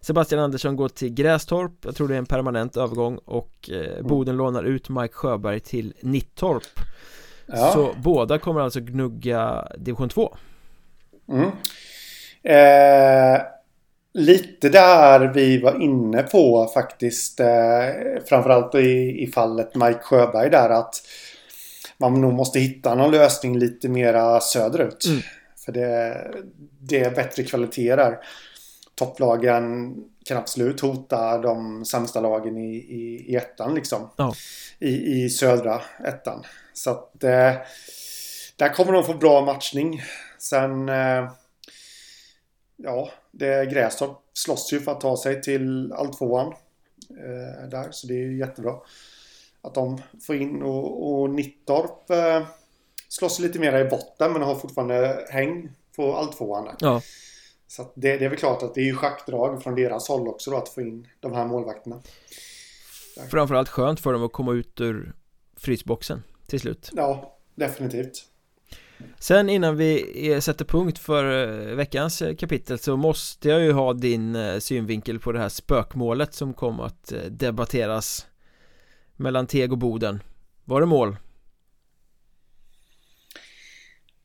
Sebastian 0.00 0.42
Andersson 0.42 0.76
går 0.76 0.88
till 0.88 1.14
Grästorp, 1.14 1.72
jag 1.84 1.96
tror 1.96 2.08
det 2.08 2.14
är 2.14 2.18
en 2.18 2.26
permanent 2.26 2.76
övergång 2.76 3.18
och 3.24 3.70
eh, 3.72 3.92
mm. 3.92 4.06
Boden 4.06 4.36
lånar 4.36 4.64
ut 4.64 4.88
Mike 4.88 5.14
Sjöberg 5.14 5.60
till 5.60 5.94
Nittorp 6.00 6.80
ja. 7.46 7.72
Så 7.72 7.94
båda 8.02 8.38
kommer 8.38 8.60
alltså 8.60 8.80
gnugga 8.80 9.68
division 9.78 10.08
2 10.08 10.36
mm. 11.28 11.50
eh, 12.42 13.42
lite 14.16 14.68
där 14.68 15.32
vi 15.34 15.58
var 15.58 15.82
inne 15.82 16.22
på 16.22 16.70
faktiskt. 16.74 17.40
Eh, 17.40 17.86
framförallt 18.28 18.74
i, 18.74 19.22
i 19.22 19.30
fallet 19.34 19.74
Mike 19.74 19.98
Sjöberg 20.02 20.50
där 20.50 20.70
att 20.70 20.94
man 21.98 22.20
nog 22.20 22.32
måste 22.32 22.58
hitta 22.58 22.94
någon 22.94 23.10
lösning 23.10 23.58
lite 23.58 23.88
mera 23.88 24.40
söderut. 24.40 25.04
Mm. 25.06 25.20
För 25.64 25.72
det, 25.72 26.26
det 26.80 27.00
är 27.00 27.10
bättre 27.10 27.42
kvalitet 27.42 27.96
där. 27.96 28.18
Topplagen 28.94 29.94
kan 30.24 30.36
absolut 30.36 30.80
hota 30.80 31.38
de 31.38 31.84
sämsta 31.84 32.20
lagen 32.20 32.56
i, 32.56 32.76
i, 32.76 33.24
i 33.32 33.36
ettan 33.36 33.74
liksom. 33.74 34.10
Ja. 34.16 34.34
I, 34.78 35.24
I 35.24 35.30
södra 35.30 35.80
ettan. 36.04 36.44
Så 36.72 36.90
att 36.90 37.24
eh, 37.24 37.52
där 38.56 38.74
kommer 38.74 38.92
de 38.92 39.04
få 39.04 39.14
bra 39.14 39.44
matchning. 39.44 40.02
Sen 40.38 40.88
eh, 40.88 41.30
ja, 42.76 43.10
det 43.38 43.66
Grästorp 43.66 44.18
slåss 44.32 44.72
ju 44.72 44.80
för 44.80 44.92
att 44.92 45.00
ta 45.00 45.16
sig 45.16 45.42
till 45.42 45.92
alltvåan. 45.92 46.46
Eh, 47.10 47.68
där, 47.68 47.88
så 47.90 48.06
det 48.06 48.14
är 48.14 48.30
jättebra. 48.30 48.74
Att 49.62 49.74
de 49.74 50.02
får 50.26 50.36
in 50.36 50.62
och, 50.62 51.20
och 51.20 51.30
Nittorp 51.30 52.10
eh, 52.10 52.46
slåss 53.08 53.38
lite 53.38 53.58
mer 53.58 53.78
i 53.78 53.84
botten 53.84 54.32
men 54.32 54.42
har 54.42 54.54
fortfarande 54.54 55.26
häng 55.30 55.70
på 55.96 56.16
alltvåan 56.16 56.64
där. 56.64 56.74
Ja. 56.78 57.02
Så 57.66 57.92
det, 57.94 58.16
det 58.16 58.24
är 58.24 58.28
väl 58.28 58.38
klart 58.38 58.62
att 58.62 58.74
det 58.74 58.80
är 58.80 58.84
ju 58.84 58.94
schackdrag 58.94 59.62
från 59.62 59.74
deras 59.74 60.08
håll 60.08 60.28
också 60.28 60.50
då 60.50 60.56
att 60.56 60.68
få 60.68 60.80
in 60.80 61.08
de 61.20 61.32
här 61.32 61.46
målvakterna. 61.46 62.02
Framförallt 63.30 63.68
skönt 63.68 64.00
för 64.00 64.12
dem 64.12 64.24
att 64.24 64.32
komma 64.32 64.52
ut 64.52 64.80
ur 64.80 65.12
frysboxen 65.56 66.22
till 66.46 66.60
slut. 66.60 66.90
Ja, 66.92 67.38
definitivt. 67.54 68.26
Sen 69.18 69.48
innan 69.48 69.76
vi 69.76 70.40
sätter 70.40 70.64
punkt 70.64 70.98
för 70.98 71.48
eh, 71.70 71.76
veckans 71.76 72.22
eh, 72.22 72.36
kapitel 72.36 72.78
så 72.78 72.96
måste 72.96 73.48
jag 73.48 73.60
ju 73.60 73.72
ha 73.72 73.92
din 73.92 74.36
eh, 74.36 74.58
synvinkel 74.58 75.18
på 75.18 75.32
det 75.32 75.38
här 75.38 75.48
spökmålet 75.48 76.34
som 76.34 76.54
kom 76.54 76.80
att 76.80 77.12
debatteras 77.28 78.26
mellan 79.16 79.46
Teg 79.46 79.72
och 79.72 79.78
Boden. 79.78 80.22
Var 80.64 80.80
det 80.80 80.86
mål? 80.86 81.16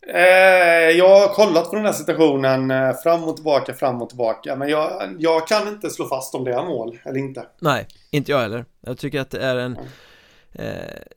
Eh, 0.07 0.97
jag 0.97 1.19
har 1.19 1.34
kollat 1.34 1.69
på 1.69 1.76
den 1.76 1.86
här 1.86 1.93
situationen 1.93 2.72
eh, 2.72 2.93
fram 3.03 3.24
och 3.24 3.36
tillbaka, 3.36 3.74
fram 3.74 4.01
och 4.01 4.09
tillbaka. 4.09 4.55
Men 4.55 4.69
jag, 4.69 5.15
jag 5.19 5.47
kan 5.47 5.67
inte 5.67 5.89
slå 5.89 6.07
fast 6.07 6.36
om 6.36 6.43
det 6.43 6.51
är 6.51 6.63
mål 6.63 6.99
eller 7.05 7.19
inte. 7.19 7.45
Nej, 7.59 7.88
inte 8.11 8.32
jag 8.32 8.39
heller. 8.39 8.65
Jag 8.82 8.97
tycker 8.97 9.22
att 9.22 9.32
det 9.32 9.39
är 9.39 9.55
en 9.55 9.78
eh, 9.78 9.84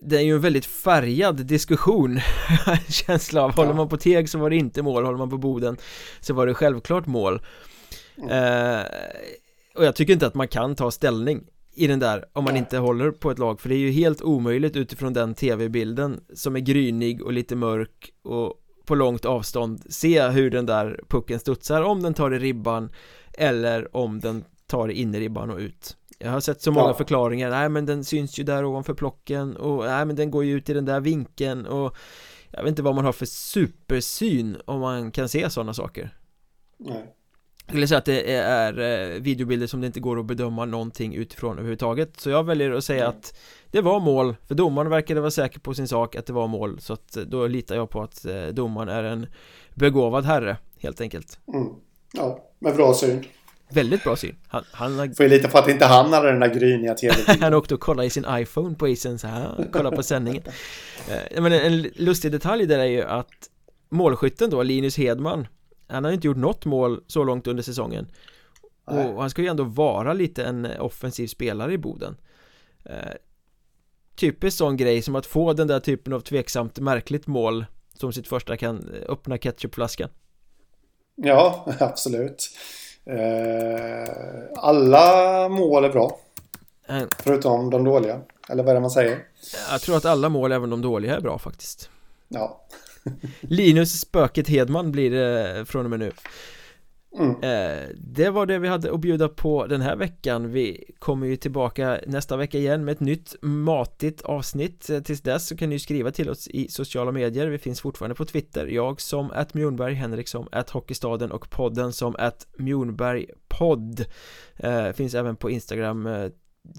Det 0.00 0.16
är 0.16 0.20
ju 0.20 0.34
en 0.34 0.40
väldigt 0.40 0.66
färgad 0.66 1.46
diskussion. 1.46 2.20
Känsla 2.88 3.42
av, 3.42 3.56
håller 3.56 3.74
man 3.74 3.88
på 3.88 3.96
Teg 3.96 4.28
så 4.28 4.38
var 4.38 4.50
det 4.50 4.56
inte 4.56 4.82
mål, 4.82 5.04
håller 5.04 5.18
man 5.18 5.30
på 5.30 5.38
Boden 5.38 5.76
så 6.20 6.34
var 6.34 6.46
det 6.46 6.54
självklart 6.54 7.06
mål. 7.06 7.40
Mm. 8.16 8.30
eh, 8.30 8.86
Och 9.74 9.84
jag 9.84 9.96
tycker 9.96 10.12
inte 10.12 10.26
att 10.26 10.34
man 10.34 10.48
kan 10.48 10.76
ta 10.76 10.90
ställning 10.90 11.44
i 11.74 11.86
den 11.86 11.98
där 11.98 12.24
om 12.32 12.44
man 12.44 12.56
inte 12.56 12.78
håller 12.78 13.10
på 13.10 13.30
ett 13.30 13.38
lag 13.38 13.60
för 13.60 13.68
det 13.68 13.74
är 13.74 13.78
ju 13.78 13.90
helt 13.90 14.22
omöjligt 14.22 14.76
utifrån 14.76 15.12
den 15.12 15.34
tv-bilden 15.34 16.20
som 16.34 16.56
är 16.56 16.60
grynig 16.60 17.22
och 17.22 17.32
lite 17.32 17.56
mörk 17.56 18.10
och 18.22 18.54
på 18.84 18.94
långt 18.94 19.24
avstånd 19.24 19.82
se 19.88 20.28
hur 20.28 20.50
den 20.50 20.66
där 20.66 21.00
pucken 21.08 21.40
studsar 21.40 21.82
om 21.82 22.02
den 22.02 22.14
tar 22.14 22.34
i 22.34 22.38
ribban 22.38 22.90
eller 23.32 23.96
om 23.96 24.20
den 24.20 24.44
tar 24.66 24.90
i 24.90 24.94
innerribban 24.94 25.50
och 25.50 25.58
ut 25.58 25.96
jag 26.18 26.30
har 26.30 26.40
sett 26.40 26.62
så 26.62 26.72
många 26.72 26.88
ja. 26.88 26.94
förklaringar, 26.94 27.50
nej 27.50 27.68
men 27.68 27.86
den 27.86 28.04
syns 28.04 28.38
ju 28.38 28.44
där 28.44 28.64
ovanför 28.64 28.94
plocken 28.94 29.56
och 29.56 29.84
nej 29.84 30.04
men 30.04 30.16
den 30.16 30.30
går 30.30 30.44
ju 30.44 30.56
ut 30.56 30.70
i 30.70 30.72
den 30.72 30.84
där 30.84 31.00
vinkeln 31.00 31.66
och 31.66 31.96
jag 32.50 32.62
vet 32.62 32.68
inte 32.68 32.82
vad 32.82 32.94
man 32.94 33.04
har 33.04 33.12
för 33.12 33.26
supersyn 33.26 34.56
om 34.64 34.80
man 34.80 35.10
kan 35.10 35.28
se 35.28 35.50
sådana 35.50 35.74
saker. 35.74 36.16
Nej. 36.78 37.14
Jag 37.66 37.72
skulle 37.72 37.88
säga 37.88 37.98
att 37.98 38.04
det 38.04 38.32
är 38.34 38.78
eh, 38.78 39.20
videobilder 39.20 39.66
som 39.66 39.80
det 39.80 39.86
inte 39.86 40.00
går 40.00 40.20
att 40.20 40.26
bedöma 40.26 40.64
någonting 40.64 41.14
utifrån 41.14 41.52
överhuvudtaget. 41.52 42.20
Så 42.20 42.30
jag 42.30 42.44
väljer 42.44 42.70
att 42.70 42.84
säga 42.84 43.04
mm. 43.04 43.16
att 43.16 43.38
det 43.70 43.80
var 43.80 44.00
mål, 44.00 44.36
för 44.46 44.54
domaren 44.54 44.90
verkade 44.90 45.20
vara 45.20 45.30
säker 45.30 45.60
på 45.60 45.74
sin 45.74 45.88
sak 45.88 46.16
att 46.16 46.26
det 46.26 46.32
var 46.32 46.46
mål. 46.46 46.80
Så 46.80 46.92
att 46.92 47.16
eh, 47.16 47.22
då 47.22 47.46
litar 47.46 47.76
jag 47.76 47.90
på 47.90 48.02
att 48.02 48.24
eh, 48.24 48.46
domaren 48.46 48.88
är 48.88 49.04
en 49.04 49.26
begåvad 49.74 50.24
herre, 50.24 50.56
helt 50.78 51.00
enkelt. 51.00 51.38
Mm. 51.54 51.68
Ja, 52.12 52.50
med 52.58 52.76
bra 52.76 52.94
syn 52.94 53.24
Väldigt 53.70 54.04
bra 54.04 54.16
syn. 54.16 54.36
Han, 54.46 54.64
han 54.70 54.98
har... 54.98 55.14
Får 55.14 55.26
ju 55.26 55.30
lita 55.30 55.48
på 55.48 55.58
att 55.58 55.68
inte 55.68 55.84
han 55.84 56.12
hade 56.12 56.30
den 56.30 56.40
där 56.40 56.54
gryniga 56.54 56.94
tv 57.00 57.14
Han 57.40 57.54
åkte 57.54 57.74
och 57.74 57.80
kollade 57.80 58.06
i 58.06 58.10
sin 58.10 58.26
iPhone 58.28 58.74
på 58.74 58.88
isen 58.88 59.18
så 59.18 59.26
här, 59.26 59.68
kolla 59.72 59.90
på 59.90 60.02
sändningen. 60.02 60.42
Eh, 61.10 61.42
Men 61.42 61.52
en 61.52 61.82
lustig 61.82 62.32
detalj 62.32 62.66
där 62.66 62.78
är 62.78 62.84
ju 62.84 63.02
att 63.02 63.50
Målskytten 63.88 64.50
då, 64.50 64.62
Linus 64.62 64.96
Hedman 64.96 65.46
Han 65.88 66.04
har 66.04 66.12
inte 66.12 66.26
gjort 66.26 66.36
något 66.36 66.64
mål 66.64 67.04
så 67.06 67.24
långt 67.24 67.46
under 67.46 67.62
säsongen. 67.62 68.06
Och 68.84 69.20
han 69.20 69.30
ska 69.30 69.42
ju 69.42 69.48
ändå 69.48 69.64
vara 69.64 70.12
lite 70.12 70.44
en 70.44 70.66
offensiv 70.80 71.26
spelare 71.26 71.72
i 71.72 71.78
Boden. 71.78 72.16
Typiskt 74.16 74.58
sån 74.58 74.76
grej 74.76 75.02
som 75.02 75.14
att 75.14 75.26
få 75.26 75.52
den 75.52 75.66
där 75.66 75.80
typen 75.80 76.12
av 76.12 76.20
tveksamt 76.20 76.78
märkligt 76.78 77.26
mål 77.26 77.66
som 77.94 78.12
sitt 78.12 78.28
första 78.28 78.56
kan 78.56 78.90
öppna 79.08 79.38
ketchupflaskan. 79.38 80.08
Ja, 81.16 81.66
absolut. 81.80 82.50
Eh, 83.06 84.08
alla 84.56 85.48
mål 85.48 85.84
är 85.84 85.90
bra. 85.90 86.18
Mm. 86.88 87.08
Förutom 87.18 87.70
de 87.70 87.84
dåliga. 87.84 88.20
Eller 88.48 88.62
vad 88.62 88.70
är 88.70 88.74
det 88.74 88.80
man 88.80 88.90
säger? 88.90 89.18
Jag 89.70 89.80
tror 89.80 89.96
att 89.96 90.04
alla 90.04 90.28
mål, 90.28 90.52
även 90.52 90.70
de 90.70 90.82
dåliga, 90.82 91.16
är 91.16 91.20
bra 91.20 91.38
faktiskt. 91.38 91.90
Ja. 92.28 92.60
Linus 93.40 94.00
Spöket 94.00 94.48
Hedman 94.48 94.92
blir 94.92 95.10
det 95.10 95.64
från 95.66 95.84
och 95.84 95.90
med 95.90 95.98
nu. 95.98 96.12
Mm. 97.18 97.30
Eh, 97.30 97.88
det 97.96 98.30
var 98.30 98.46
det 98.46 98.58
vi 98.58 98.68
hade 98.68 98.92
att 98.92 99.00
bjuda 99.00 99.28
på 99.28 99.66
den 99.66 99.80
här 99.80 99.96
veckan. 99.96 100.50
Vi 100.50 100.94
kommer 100.98 101.26
ju 101.26 101.36
tillbaka 101.36 102.00
nästa 102.06 102.36
vecka 102.36 102.58
igen 102.58 102.84
med 102.84 102.92
ett 102.92 103.00
nytt 103.00 103.34
matigt 103.42 104.22
avsnitt. 104.22 104.90
Eh, 104.90 105.00
tills 105.00 105.20
dess 105.20 105.48
så 105.48 105.56
kan 105.56 105.68
ni 105.70 105.78
skriva 105.78 106.10
till 106.10 106.30
oss 106.30 106.48
i 106.48 106.68
sociala 106.68 107.12
medier. 107.12 107.46
Vi 107.46 107.58
finns 107.58 107.80
fortfarande 107.80 108.14
på 108.14 108.24
Twitter. 108.24 108.66
Jag 108.66 109.00
som 109.00 109.30
att 109.30 109.54
Mjornberg, 109.54 109.94
Henrik 109.94 110.28
som 110.28 110.48
att 110.52 110.70
Hockeystaden 110.70 111.32
och 111.32 111.50
podden 111.50 111.92
som 111.92 112.16
att 112.18 112.46
Mjornbergpodd 112.56 114.04
eh, 114.56 114.92
Finns 114.92 115.14
även 115.14 115.36
på 115.36 115.50
Instagram 115.50 116.08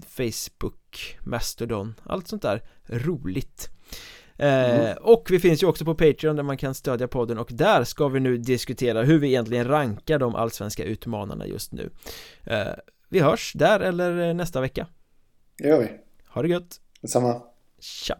Facebook, 0.06 1.18
Mastodon, 1.20 1.94
allt 2.04 2.28
sånt 2.28 2.42
där 2.42 2.62
roligt. 2.86 3.75
Mm. 4.38 4.86
Eh, 4.86 4.96
och 4.96 5.26
vi 5.30 5.40
finns 5.40 5.62
ju 5.62 5.66
också 5.66 5.84
på 5.84 5.94
Patreon 5.94 6.36
där 6.36 6.42
man 6.42 6.56
kan 6.56 6.74
stödja 6.74 7.08
podden 7.08 7.38
och 7.38 7.48
där 7.52 7.84
ska 7.84 8.08
vi 8.08 8.20
nu 8.20 8.36
diskutera 8.36 9.02
hur 9.02 9.18
vi 9.18 9.28
egentligen 9.28 9.68
rankar 9.68 10.18
de 10.18 10.34
allsvenska 10.34 10.84
utmanarna 10.84 11.46
just 11.46 11.72
nu. 11.72 11.90
Eh, 12.44 12.66
Vi 13.08 13.20
hörs 13.20 13.52
där 13.54 13.80
eller 13.80 14.34
nästa 14.34 14.60
vecka. 14.60 14.86
Det 15.58 15.68
gör 15.68 15.80
vi. 15.80 15.88
Ha 16.28 16.42
det 16.42 16.48
gött. 16.48 16.80
Detsamma. 17.00 17.42
Tja 17.80 18.14